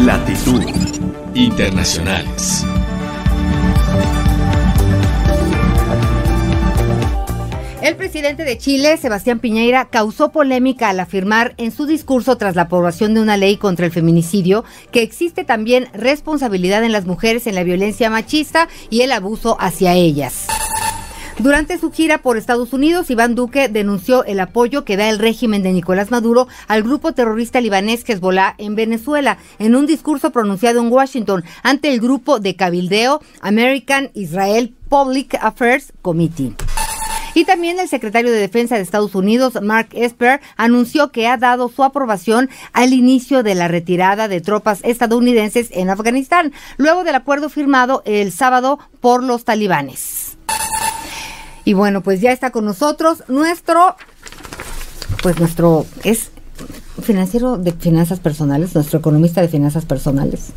Latitud. 0.06 0.62
Internacionales. 1.34 2.66
El 7.86 7.96
presidente 7.98 8.46
de 8.46 8.58
Chile, 8.58 8.98
Sebastián 8.98 9.38
Piñeira, 9.38 9.86
causó 9.86 10.32
polémica 10.32 10.90
al 10.90 11.00
afirmar 11.00 11.54
en 11.58 11.72
su 11.72 11.86
discurso 11.86 12.36
tras 12.36 12.56
la 12.56 12.64
aprobación 12.64 13.14
de 13.14 13.22
una 13.22 13.38
ley 13.38 13.58
contra 13.58 13.86
el 13.86 13.92
feminicidio 13.92 14.64
que 14.92 15.04
existe 15.04 15.44
también 15.44 15.88
responsabilidad 15.94 16.84
en 16.84 16.92
las 16.92 17.06
mujeres 17.06 17.46
en 17.46 17.54
la 17.54 17.64
violencia 17.64 18.10
machista 18.10 18.70
y 18.90 19.02
el 19.02 19.12
abuso 19.12 19.56
hacia 19.60 19.94
ellas. 19.94 20.48
Durante 21.40 21.78
su 21.78 21.92
gira 21.92 22.20
por 22.20 22.38
Estados 22.38 22.72
Unidos, 22.72 23.10
Iván 23.10 23.36
Duque 23.36 23.68
denunció 23.68 24.24
el 24.24 24.40
apoyo 24.40 24.86
que 24.86 24.96
da 24.96 25.10
el 25.10 25.20
régimen 25.20 25.64
de 25.64 25.74
Nicolás 25.74 26.10
Maduro 26.10 26.48
al 26.70 26.82
grupo 26.82 27.12
terrorista 27.12 27.60
libanés 27.60 28.06
Hezbollah 28.08 28.56
en 28.58 28.76
Venezuela, 28.76 29.38
en 29.60 29.76
un 29.76 29.86
discurso 29.86 30.32
pronunciado 30.32 30.80
en 30.80 30.92
Washington 30.92 31.44
ante 31.62 31.90
el 31.90 32.00
grupo 32.00 32.40
de 32.40 32.56
cabildeo 32.56 33.22
American 33.42 34.12
Israel 34.14 34.74
Public 34.88 35.38
Affairs 35.42 35.92
Committee. 36.02 36.54
Y 37.34 37.44
también 37.44 37.82
el 37.82 37.90
secretario 37.90 38.32
de 38.32 38.40
Defensa 38.40 38.76
de 38.76 38.82
Estados 38.82 39.14
Unidos, 39.14 39.62
Mark 39.62 39.90
Esper, 39.92 40.40
anunció 40.56 41.12
que 41.12 41.28
ha 41.28 41.36
dado 41.36 41.68
su 41.68 41.84
aprobación 41.84 42.50
al 42.72 42.94
inicio 42.94 43.44
de 43.44 43.56
la 43.56 43.68
retirada 43.68 44.30
de 44.30 44.40
tropas 44.40 44.80
estadounidenses 44.84 45.68
en 45.72 45.90
Afganistán, 45.90 46.54
luego 46.78 47.04
del 47.04 47.16
acuerdo 47.16 47.50
firmado 47.50 48.04
el 48.06 48.32
sábado 48.32 48.80
por 49.02 49.22
los 49.22 49.44
talibanes. 49.44 50.25
Y 51.66 51.74
bueno, 51.74 52.02
pues 52.02 52.22
ya 52.22 52.32
está 52.32 52.52
con 52.52 52.64
nosotros 52.64 53.24
nuestro, 53.28 53.96
pues 55.24 55.40
nuestro, 55.40 55.86
es 56.04 56.30
financiero 57.02 57.58
de 57.58 57.72
finanzas 57.74 58.20
personales, 58.20 58.76
nuestro 58.76 59.00
economista 59.00 59.42
de 59.42 59.48
finanzas 59.48 59.84
personales. 59.84 60.52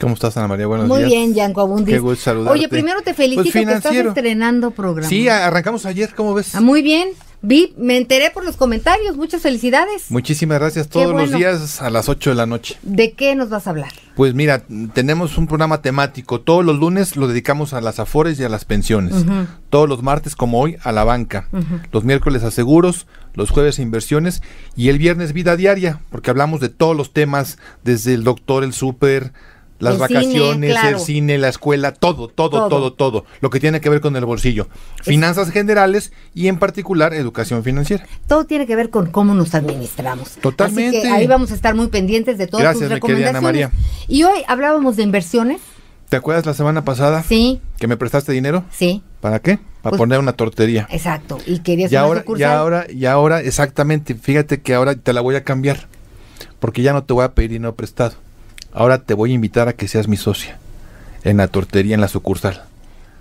¿Cómo 0.00 0.14
estás, 0.14 0.36
Ana 0.36 0.48
María? 0.48 0.66
Buenos 0.66 0.88
Muy 0.88 0.98
días. 0.98 1.10
bien, 1.10 1.34
Yanko 1.34 1.62
Abundis. 1.62 1.94
Qué 1.94 2.00
gusto 2.00 2.24
saludarte. 2.24 2.58
Oye, 2.58 2.68
primero 2.68 3.00
te 3.02 3.14
felicito 3.14 3.42
Pues 3.42 3.52
que 3.52 3.72
estás 3.72 3.94
estrenando 3.94 4.70
programa. 4.70 5.08
Sí, 5.08 5.28
arrancamos 5.28 5.86
ayer, 5.86 6.14
¿cómo 6.14 6.34
ves? 6.34 6.54
Ah, 6.54 6.60
muy 6.60 6.82
bien. 6.82 7.08
Vi, 7.42 7.74
me 7.76 7.96
enteré 7.96 8.30
por 8.30 8.44
los 8.44 8.56
comentarios. 8.56 9.16
Muchas 9.16 9.42
felicidades. 9.42 10.10
Muchísimas 10.10 10.58
gracias 10.58 10.88
todos 10.88 11.14
los 11.14 11.30
días 11.32 11.80
a 11.80 11.90
las 11.90 12.08
8 12.08 12.30
de 12.30 12.36
la 12.36 12.46
noche. 12.46 12.76
¿De 12.82 13.12
qué 13.12 13.34
nos 13.34 13.50
vas 13.50 13.66
a 13.66 13.70
hablar? 13.70 13.92
Pues 14.16 14.34
mira, 14.34 14.62
tenemos 14.94 15.38
un 15.38 15.46
programa 15.46 15.80
temático. 15.80 16.40
Todos 16.40 16.64
los 16.64 16.78
lunes 16.78 17.16
lo 17.16 17.28
dedicamos 17.28 17.72
a 17.72 17.80
las 17.80 18.00
afores 18.00 18.40
y 18.40 18.44
a 18.44 18.48
las 18.48 18.64
pensiones. 18.64 19.24
Todos 19.70 19.88
los 19.88 20.02
martes, 20.02 20.34
como 20.34 20.60
hoy, 20.60 20.76
a 20.82 20.92
la 20.92 21.04
banca. 21.04 21.48
Los 21.92 22.04
miércoles 22.04 22.42
a 22.42 22.50
seguros, 22.50 23.06
los 23.34 23.50
jueves 23.50 23.78
a 23.78 23.82
inversiones 23.82 24.42
y 24.74 24.88
el 24.88 24.98
viernes 24.98 25.32
vida 25.32 25.56
diaria, 25.56 26.00
porque 26.10 26.30
hablamos 26.30 26.60
de 26.60 26.70
todos 26.70 26.96
los 26.96 27.12
temas, 27.12 27.58
desde 27.84 28.14
el 28.14 28.24
doctor, 28.24 28.64
el 28.64 28.72
súper, 28.72 29.32
las 29.78 29.94
El 29.94 30.00
vacaciones, 30.00 30.52
cine, 30.54 30.68
claro. 30.70 30.88
el 30.88 30.98
cine, 31.00 31.38
la 31.38 31.48
escuela, 31.48 31.92
todo, 31.92 32.28
todo, 32.28 32.50
Todo. 32.50 32.68
todo, 32.68 32.92
todo, 32.94 33.24
lo 33.40 33.50
que 33.50 33.60
tiene 33.60 33.80
que 33.80 33.88
ver 33.90 34.00
con 34.00 34.16
el 34.16 34.24
bolsillo. 34.24 34.68
Finanzas 35.02 35.50
generales 35.50 36.12
y 36.34 36.48
en 36.48 36.58
particular 36.58 37.12
educación 37.14 37.62
financiera. 37.62 38.06
Todo 38.26 38.44
tiene 38.46 38.66
que 38.66 38.74
ver 38.76 38.90
con 38.90 39.06
cómo 39.10 39.34
nos 39.34 39.54
administramos. 39.54 40.30
Totalmente. 40.40 40.98
Así 40.98 41.06
que 41.08 41.12
ahí 41.12 41.26
vamos 41.26 41.50
a 41.50 41.54
estar 41.54 41.74
muy 41.74 41.88
pendientes 41.88 42.38
de 42.38 42.46
todas 42.46 42.62
Gracias, 42.64 42.82
tus 42.82 42.88
mi 42.88 42.94
recomendaciones. 42.94 43.66
Ana 43.66 43.74
Y 44.08 44.22
hoy 44.24 44.42
hablábamos 44.48 44.96
de 44.96 45.02
inversiones. 45.02 45.60
¿Te 46.08 46.16
acuerdas 46.16 46.46
la 46.46 46.54
semana 46.54 46.84
pasada? 46.84 47.22
Sí. 47.24 47.60
¿Que 47.78 47.88
me 47.88 47.96
prestaste 47.96 48.30
dinero? 48.32 48.64
Sí. 48.70 49.02
¿Para 49.20 49.40
qué? 49.40 49.58
Para 49.82 49.90
Pues- 49.90 49.98
poner 49.98 50.20
una 50.20 50.32
tortería. 50.34 50.86
Exacto. 50.90 51.38
Y 51.46 51.58
querías 51.58 51.90
Y 51.90 51.96
una 51.96 52.04
ahora, 52.04 52.20
y 52.20 52.22
sucursal. 52.22 52.50
ahora, 52.56 52.86
y 52.88 53.06
ahora, 53.06 53.40
exactamente, 53.40 54.14
fíjate 54.14 54.60
que 54.62 54.72
ahora 54.74 54.94
te 54.94 55.12
la 55.12 55.20
voy 55.20 55.34
a 55.34 55.42
cambiar, 55.42 55.88
porque 56.60 56.82
ya 56.82 56.92
no 56.92 57.02
te 57.04 57.12
voy 57.12 57.24
a 57.24 57.34
pedir 57.34 57.50
dinero 57.50 57.74
prestado. 57.74 58.14
Ahora 58.76 58.98
te 58.98 59.14
voy 59.14 59.30
a 59.32 59.34
invitar 59.34 59.68
a 59.68 59.72
que 59.72 59.88
seas 59.88 60.06
mi 60.06 60.18
socia 60.18 60.58
en 61.24 61.38
la 61.38 61.48
tortería, 61.48 61.94
en 61.94 62.02
la 62.02 62.08
sucursal. 62.08 62.62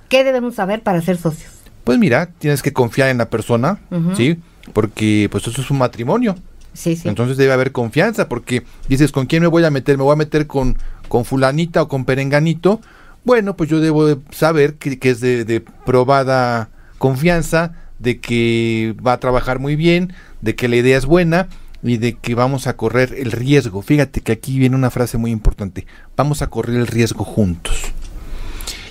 ¿Qué 0.09 0.25
debemos 0.25 0.55
saber 0.55 0.83
para 0.83 1.01
ser 1.01 1.17
socios? 1.17 1.49
Pues 1.85 1.97
mira, 1.97 2.27
tienes 2.39 2.61
que 2.61 2.73
confiar 2.73 3.07
en 3.07 3.17
la 3.17 3.29
persona. 3.29 3.79
¿sí? 4.17 4.37
Porque 4.73 5.29
pues 5.31 5.47
eso 5.47 5.61
es 5.61 5.71
un 5.71 5.77
matrimonio. 5.77 6.35
Sí, 6.73 6.97
sí. 6.97 7.07
Entonces 7.07 7.37
debe 7.37 7.53
haber 7.53 7.71
confianza, 7.71 8.27
porque 8.27 8.63
dices, 8.89 9.13
¿con 9.13 9.27
quién 9.27 9.43
me 9.43 9.47
voy 9.47 9.63
a 9.63 9.71
meter? 9.71 9.97
¿Me 9.97 10.03
voy 10.03 10.11
a 10.11 10.17
meter 10.17 10.45
con, 10.45 10.77
con 11.07 11.23
fulanita 11.23 11.83
o 11.83 11.87
con 11.87 12.03
perenganito? 12.03 12.81
Bueno, 13.23 13.55
pues 13.55 13.69
yo 13.69 13.79
debo 13.79 14.05
de 14.05 14.17
saber 14.31 14.73
que, 14.73 14.99
que 14.99 15.11
es 15.11 15.21
de, 15.21 15.45
de 15.45 15.61
probada 15.61 16.67
confianza, 16.97 17.71
de 17.99 18.19
que 18.19 18.93
va 18.95 19.13
a 19.13 19.19
trabajar 19.21 19.59
muy 19.59 19.77
bien, 19.77 20.11
de 20.41 20.53
que 20.55 20.67
la 20.67 20.75
idea 20.75 20.97
es 20.97 21.05
buena 21.05 21.47
y 21.85 21.97
de 21.97 22.17
que 22.17 22.33
vamos 22.33 22.65
a 22.67 22.75
correr 22.75 23.13
el 23.15 23.31
riesgo. 23.31 23.81
Fíjate 23.81 24.21
que 24.21 24.31
aquí 24.31 24.57
viene 24.57 24.75
una 24.75 24.89
frase 24.89 25.17
muy 25.17 25.31
importante. 25.31 25.85
Vamos 26.17 26.41
a 26.41 26.47
correr 26.47 26.77
el 26.77 26.87
riesgo 26.87 27.23
juntos. 27.23 27.79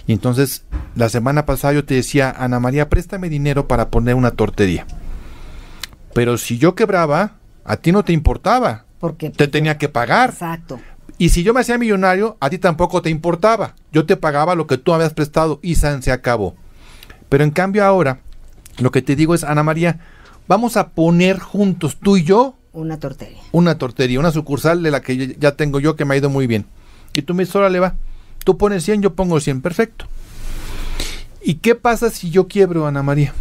Y 0.07 0.13
entonces, 0.13 0.65
la 0.95 1.09
semana 1.09 1.45
pasada 1.45 1.75
yo 1.75 1.85
te 1.85 1.95
decía, 1.95 2.31
Ana 2.31 2.61
María, 2.61 2.89
préstame 2.89 3.29
dinero 3.29 3.67
para 3.67 3.91
poner 3.91 4.15
una 4.15 4.31
tortería. 4.31 4.87
Pero 6.15 6.39
si 6.39 6.59
yo 6.59 6.75
quebraba, 6.75 7.33
a 7.65 7.77
ti 7.79 7.91
no 7.91 8.05
te 8.05 8.13
importaba. 8.13 8.85
Porque 9.01 9.31
te 9.31 9.49
tenía 9.49 9.77
que 9.77 9.89
pagar. 9.89 10.31
Exacto. 10.31 10.81
Y 11.19 11.31
si 11.31 11.43
yo 11.43 11.53
me 11.53 11.61
hacía 11.61 11.79
millonario, 11.79 12.37
a 12.41 12.49
ti 12.49 12.59
tampoco 12.59 13.03
te 13.03 13.11
importaba. 13.11 13.75
Yo 13.93 14.07
te 14.07 14.17
pagaba 14.17 14.55
lo 14.55 14.67
que 14.67 14.79
tú 14.79 14.93
habías 14.93 15.15
prestado 15.15 15.59
y 15.63 15.75
se 15.75 16.13
acabó. 16.13 16.55
Pero 17.29 17.43
en 17.43 17.51
cambio 17.51 17.85
ahora, 17.85 18.21
lo 18.79 18.91
que 18.91 19.03
te 19.03 19.17
digo 19.17 19.35
es, 19.35 19.43
Ana 19.43 19.63
María, 19.63 20.01
vamos 20.47 20.77
a 20.77 20.91
poner 20.91 21.39
juntos 21.41 21.99
tú 22.01 22.17
y 22.17 22.25
yo 22.25 22.57
Una 22.75 22.99
tortería. 22.99 23.41
una 23.53 23.79
tortería, 23.79 24.19
una 24.21 24.33
sucursal 24.33 24.83
de 24.83 24.91
la 24.91 25.01
que 25.01 25.37
ya- 25.39 25.57
tengo 25.57 25.81
yo 25.81 25.97
que 25.97 26.05
me 26.05 26.15
ha 26.15 26.19
ido 26.19 26.29
muy 26.29 26.47
bien. 26.47 26.67
Y 27.15 27.23
tú 27.23 27.33
me 27.35 27.43
dices, 27.45 27.55
órale 27.57 27.79
va, 27.81 27.95
tú 28.45 28.59
pones 28.59 28.85
100, 28.85 29.01
yo 29.01 29.15
pongo 29.15 29.39
100, 29.41 29.63
perfecto. 29.63 30.07
¿Y 31.43 31.55
qué 31.55 31.75
pasa 31.75 32.11
si 32.11 32.31
yo 32.31 32.49
quiebro, 32.49 32.87
Ana 32.87 33.03
María? 33.03 33.33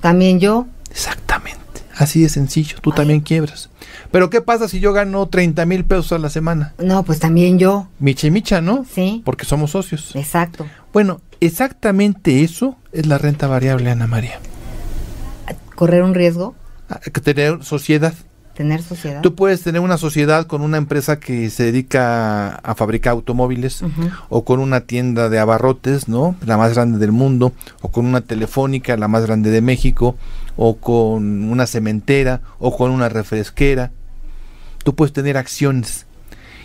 También 0.00 0.40
yo. 0.40 0.66
Exactamente. 0.90 1.58
Así 1.96 2.22
de 2.22 2.28
sencillo, 2.28 2.76
tú 2.80 2.92
también 2.92 3.20
quiebras. 3.20 3.70
Pero 4.12 4.30
¿qué 4.30 4.40
pasa 4.40 4.68
si 4.68 4.78
yo 4.80 4.92
gano 4.92 5.26
30 5.26 5.66
mil 5.66 5.84
pesos 5.84 6.12
a 6.12 6.18
la 6.18 6.30
semana? 6.30 6.74
No, 6.78 7.02
pues 7.02 7.18
también 7.18 7.58
yo. 7.58 7.88
Micha 7.98 8.26
y 8.28 8.30
micha, 8.30 8.60
¿no? 8.60 8.84
Sí. 8.92 9.22
Porque 9.24 9.44
somos 9.44 9.72
socios. 9.72 10.14
Exacto. 10.16 10.66
Bueno, 10.92 11.20
exactamente 11.40 12.42
eso 12.44 12.76
es 12.92 13.06
la 13.06 13.18
renta 13.18 13.46
variable, 13.48 13.90
Ana 13.90 14.06
María. 14.06 14.38
Correr 15.74 16.02
un 16.02 16.14
riesgo, 16.14 16.54
Ah, 16.90 17.00
Tener 17.22 17.62
sociedad. 17.64 18.14
Tener 18.58 18.82
sociedad. 18.82 19.22
Tú 19.22 19.36
puedes 19.36 19.62
tener 19.62 19.80
una 19.80 19.98
sociedad 19.98 20.48
con 20.48 20.62
una 20.62 20.78
empresa 20.78 21.20
que 21.20 21.48
se 21.48 21.62
dedica 21.62 22.56
a 22.56 22.74
fabricar 22.74 23.12
automóviles 23.12 23.84
o 24.28 24.44
con 24.44 24.58
una 24.58 24.80
tienda 24.80 25.28
de 25.28 25.38
abarrotes, 25.38 26.08
¿no? 26.08 26.34
La 26.44 26.56
más 26.56 26.74
grande 26.74 26.98
del 26.98 27.12
mundo, 27.12 27.52
o 27.82 27.92
con 27.92 28.04
una 28.04 28.20
telefónica, 28.20 28.96
la 28.96 29.06
más 29.06 29.24
grande 29.26 29.52
de 29.52 29.60
México, 29.60 30.16
o 30.56 30.76
con 30.76 31.44
una 31.44 31.68
cementera, 31.68 32.40
o 32.58 32.76
con 32.76 32.90
una 32.90 33.08
refresquera. 33.08 33.92
Tú 34.82 34.96
puedes 34.96 35.12
tener 35.12 35.36
acciones 35.36 36.06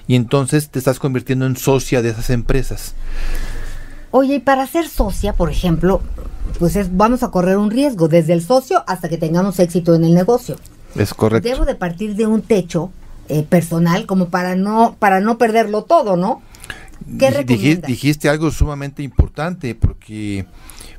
y 0.08 0.16
entonces 0.16 0.70
te 0.70 0.80
estás 0.80 0.98
convirtiendo 0.98 1.46
en 1.46 1.58
socia 1.58 2.02
de 2.02 2.10
esas 2.10 2.32
empresas. 2.32 2.96
Oye, 4.10 4.36
y 4.36 4.40
para 4.40 4.66
ser 4.66 4.90
socia, 4.90 5.34
por 5.34 5.52
ejemplo, 5.52 6.02
pues 6.58 6.76
es, 6.76 6.98
vamos 6.98 7.22
a 7.22 7.30
correr 7.30 7.58
un 7.58 7.70
riesgo 7.70 8.08
desde 8.08 8.34
el 8.34 8.42
socio 8.42 8.84
hasta 8.88 9.10
que 9.10 9.20
tengamos 9.20 9.60
éxito 9.60 9.94
en 9.94 10.06
el 10.06 10.16
negocio. 10.16 10.56
Es 10.96 11.14
correcto. 11.14 11.48
Debo 11.48 11.66
de 11.66 11.76
partir 11.76 12.16
de 12.16 12.28
un 12.28 12.42
techo 12.42 12.92
eh, 13.30 13.44
personal 13.44 14.06
como 14.06 14.30
para 14.30 14.56
no 14.56 14.96
para 15.00 15.20
no 15.20 15.38
perderlo 15.38 15.84
todo, 15.84 16.16
¿no? 16.16 16.42
¿Qué 17.20 17.32
recomiendas? 17.32 17.88
dijiste 17.88 18.30
algo 18.30 18.52
sumamente 18.52 19.04
importante 19.04 19.76
porque 19.76 20.46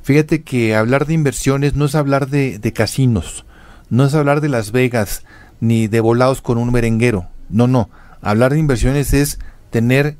fíjate 0.02 0.42
que 0.42 0.74
hablar 0.74 1.06
de 1.06 1.14
inversiones 1.14 1.74
no 1.74 1.86
es 1.86 1.94
hablar 1.94 2.28
de, 2.28 2.58
de 2.58 2.72
casinos, 2.72 3.46
no 3.88 4.04
es 4.04 4.14
hablar 4.14 4.40
de 4.40 4.48
Las 4.48 4.70
Vegas 4.72 5.24
ni 5.60 5.86
de 5.86 6.00
volados 6.00 6.42
con 6.42 6.58
un 6.58 6.72
merenguero. 6.72 7.28
No, 7.48 7.66
no. 7.66 7.88
Hablar 8.20 8.52
de 8.52 8.58
inversiones 8.58 9.14
es 9.14 9.38
tener 9.70 10.16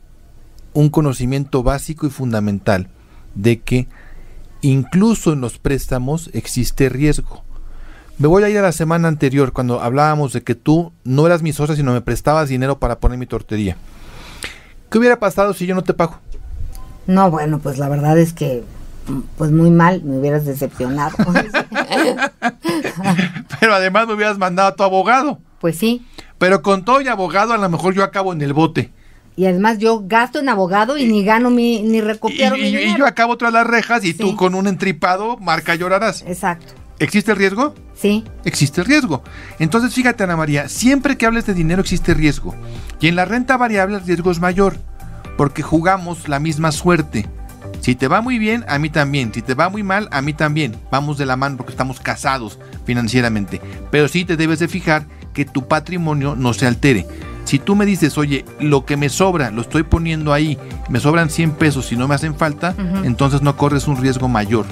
un 0.72 0.90
conocimiento 0.90 1.62
básico 1.62 2.06
y 2.06 2.10
fundamental 2.10 2.88
de 3.34 3.60
que 3.60 3.88
incluso 4.60 5.32
en 5.32 5.40
los 5.40 5.58
préstamos 5.58 6.30
existe 6.32 6.88
riesgo. 6.88 7.44
Me 8.18 8.28
voy 8.28 8.42
a 8.44 8.48
ir 8.48 8.58
a 8.58 8.62
la 8.62 8.72
semana 8.72 9.08
anterior 9.08 9.52
cuando 9.52 9.80
hablábamos 9.80 10.32
de 10.32 10.42
que 10.42 10.54
tú 10.54 10.92
no 11.04 11.26
eras 11.26 11.42
mi 11.42 11.52
socia 11.52 11.76
sino 11.76 11.92
me 11.92 12.00
prestabas 12.00 12.48
dinero 12.48 12.78
para 12.78 12.98
poner 13.00 13.18
mi 13.18 13.26
tortería. 13.26 13.76
¿Qué 14.90 14.98
hubiera 14.98 15.18
pasado 15.18 15.52
si 15.54 15.66
yo 15.66 15.74
no 15.74 15.82
te 15.82 15.94
pago? 15.94 16.20
No, 17.06 17.30
bueno, 17.30 17.58
pues 17.58 17.78
la 17.78 17.88
verdad 17.88 18.18
es 18.18 18.32
que 18.32 18.62
pues 19.36 19.50
muy 19.50 19.70
mal, 19.70 20.02
me 20.02 20.18
hubieras 20.18 20.46
decepcionado. 20.46 21.16
Pero 23.60 23.74
además 23.74 24.06
me 24.06 24.14
hubieras 24.14 24.38
mandado 24.38 24.68
a 24.68 24.76
tu 24.76 24.82
abogado. 24.82 25.38
pues 25.60 25.76
sí. 25.76 26.06
Pero 26.38 26.62
con 26.62 26.84
todo 26.84 27.00
y 27.00 27.08
abogado 27.08 27.52
a 27.52 27.58
lo 27.58 27.68
mejor 27.68 27.94
yo 27.94 28.04
acabo 28.04 28.32
en 28.32 28.42
el 28.42 28.52
bote. 28.52 28.92
Y 29.36 29.46
además 29.46 29.78
yo 29.78 30.02
gasto 30.06 30.38
en 30.38 30.48
abogado 30.48 30.96
y 30.96 31.06
ni 31.06 31.24
gano 31.24 31.50
mi 31.50 31.82
ni 31.82 31.98
Y, 31.98 32.00
recupero 32.00 32.54
mi 32.56 32.62
y- 32.62 32.66
y 32.68 32.76
dinero. 32.76 32.98
yo 32.98 33.06
acabo 33.06 33.36
tras 33.36 33.52
las 33.52 33.66
rejas 33.66 34.04
y 34.04 34.14
tú 34.14 34.36
con 34.36 34.54
un 34.54 34.68
entripado 34.68 35.36
marca 35.38 35.74
llorarás. 35.74 36.22
Exacto. 36.22 36.72
¿Existe 36.98 37.32
el 37.32 37.38
riesgo? 37.38 37.74
Sí. 37.94 38.24
Existe 38.44 38.80
el 38.80 38.86
riesgo. 38.86 39.22
Entonces 39.58 39.94
fíjate 39.94 40.24
Ana 40.24 40.36
María, 40.36 40.68
siempre 40.68 41.16
que 41.16 41.26
hables 41.26 41.46
de 41.46 41.54
dinero 41.54 41.82
existe 41.82 42.14
riesgo. 42.14 42.54
Y 43.00 43.08
en 43.08 43.16
la 43.16 43.24
renta 43.24 43.56
variable 43.56 43.96
el 43.96 44.04
riesgo 44.04 44.30
es 44.30 44.40
mayor. 44.40 44.76
Porque 45.36 45.62
jugamos 45.62 46.28
la 46.28 46.38
misma 46.38 46.70
suerte. 46.70 47.26
Si 47.80 47.96
te 47.96 48.08
va 48.08 48.20
muy 48.20 48.38
bien, 48.38 48.64
a 48.68 48.78
mí 48.78 48.88
también. 48.88 49.34
Si 49.34 49.42
te 49.42 49.54
va 49.54 49.68
muy 49.68 49.82
mal, 49.82 50.08
a 50.12 50.22
mí 50.22 50.32
también. 50.32 50.76
Vamos 50.90 51.18
de 51.18 51.26
la 51.26 51.36
mano 51.36 51.56
porque 51.56 51.72
estamos 51.72 52.00
casados 52.00 52.58
financieramente. 52.86 53.60
Pero 53.90 54.08
sí 54.08 54.24
te 54.24 54.36
debes 54.36 54.60
de 54.60 54.68
fijar 54.68 55.06
que 55.32 55.44
tu 55.44 55.66
patrimonio 55.66 56.36
no 56.36 56.54
se 56.54 56.66
altere. 56.66 57.06
Si 57.44 57.58
tú 57.58 57.76
me 57.76 57.84
dices, 57.84 58.16
oye, 58.16 58.44
lo 58.60 58.86
que 58.86 58.96
me 58.96 59.08
sobra 59.08 59.50
lo 59.50 59.60
estoy 59.60 59.82
poniendo 59.82 60.32
ahí, 60.32 60.56
me 60.88 61.00
sobran 61.00 61.28
100 61.28 61.50
pesos 61.52 61.92
y 61.92 61.96
no 61.96 62.08
me 62.08 62.14
hacen 62.14 62.36
falta, 62.36 62.74
entonces 63.04 63.42
no 63.42 63.56
corres 63.56 63.86
un 63.86 64.00
riesgo 64.00 64.28
mayor. 64.28 64.64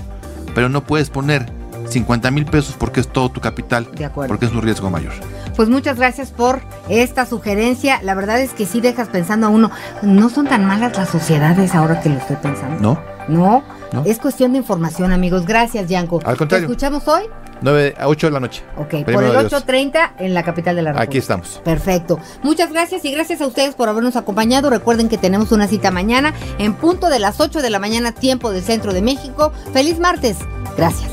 Pero 0.55 0.69
no 0.69 0.85
puedes 0.85 1.11
poner 1.11 1.53
50 1.93 2.31
mil 2.31 2.45
pesos 2.47 2.75
porque 2.79 3.01
es 3.01 3.09
todo 3.09 3.29
tu 3.31 3.41
capital, 3.41 3.89
De 3.95 4.05
acuerdo. 4.05 4.29
porque 4.29 4.47
es 4.47 4.53
un 4.53 4.63
riesgo 4.63 4.91
mayor. 4.91 5.13
Pues 5.57 5.69
muchas 5.69 5.97
gracias 5.99 6.31
por 6.31 6.61
esta 6.89 7.27
sugerencia. 7.27 8.01
La 8.03 8.15
verdad 8.15 8.41
es 8.41 8.53
que 8.53 8.67
sí 8.67 8.81
dejas 8.81 9.09
pensando 9.09 9.47
a 9.47 9.51
uno, 9.51 9.71
no 10.03 10.29
son 10.31 10.47
tan 10.47 10.65
malas 10.67 10.97
las 10.97 11.09
sociedades 11.11 11.75
ahora 11.75 12.01
que 12.01 12.09
lo 12.09 12.17
estoy 12.17 12.37
pensando. 12.37 12.81
¿No? 12.81 13.13
No, 13.29 13.63
¿No? 13.93 14.03
es 14.05 14.19
cuestión 14.19 14.53
de 14.53 14.59
información, 14.59 15.13
amigos. 15.13 15.47
Gracias, 15.47 15.89
Yanko. 15.89 16.21
Al 16.25 16.37
contrario. 16.37 16.67
¿Te 16.67 16.73
escuchamos 16.73 17.07
hoy? 17.07 17.23
9 17.61 17.95
a 17.97 18.09
8 18.09 18.27
de 18.27 18.31
la 18.33 18.41
noche. 18.41 18.65
Ok, 18.77 19.05
por 19.13 19.23
el 19.23 19.31
Dios. 19.31 19.53
8.30 19.53 20.15
en 20.19 20.35
la 20.35 20.43
capital 20.43 20.75
de 20.75 20.83
la 20.83 20.91
República. 20.91 21.09
Aquí 21.09 21.19
estamos. 21.19 21.61
Perfecto. 21.65 22.19
Muchas 22.43 22.73
gracias 22.73 23.05
y 23.05 23.13
gracias 23.13 23.41
a 23.41 23.47
ustedes 23.47 23.77
por 23.77 23.89
habernos 23.89 24.17
acompañado. 24.17 24.69
Recuerden 24.69 25.09
que 25.09 25.17
tenemos 25.17 25.53
una 25.53 25.69
cita 25.69 25.93
mañana 25.93 26.35
en 26.59 26.75
punto 26.75 27.09
de 27.09 27.21
las 27.21 27.39
8 27.41 27.63
de 27.63 27.71
la 27.71 27.79
mañana, 27.79 28.11
tiempo 28.11 28.51
del 28.51 28.65
centro 28.65 28.93
de 28.93 29.03
México. 29.03 29.53
Feliz 29.73 30.01
martes. 30.01 30.39
Gracias. 30.77 31.13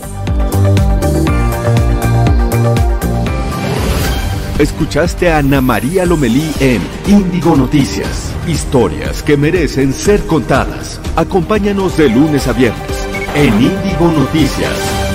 Escuchaste 4.59 5.29
a 5.29 5.37
Ana 5.37 5.61
María 5.61 6.05
Lomelí 6.05 6.51
en 6.59 6.81
Índigo 7.07 7.55
Noticias. 7.55 8.33
Historias 8.45 9.23
que 9.23 9.37
merecen 9.37 9.93
ser 9.93 10.25
contadas. 10.25 10.99
Acompáñanos 11.15 11.95
de 11.95 12.09
lunes 12.09 12.45
a 12.47 12.51
viernes 12.51 13.07
en 13.35 13.53
Índigo 13.53 14.11
Noticias. 14.11 15.08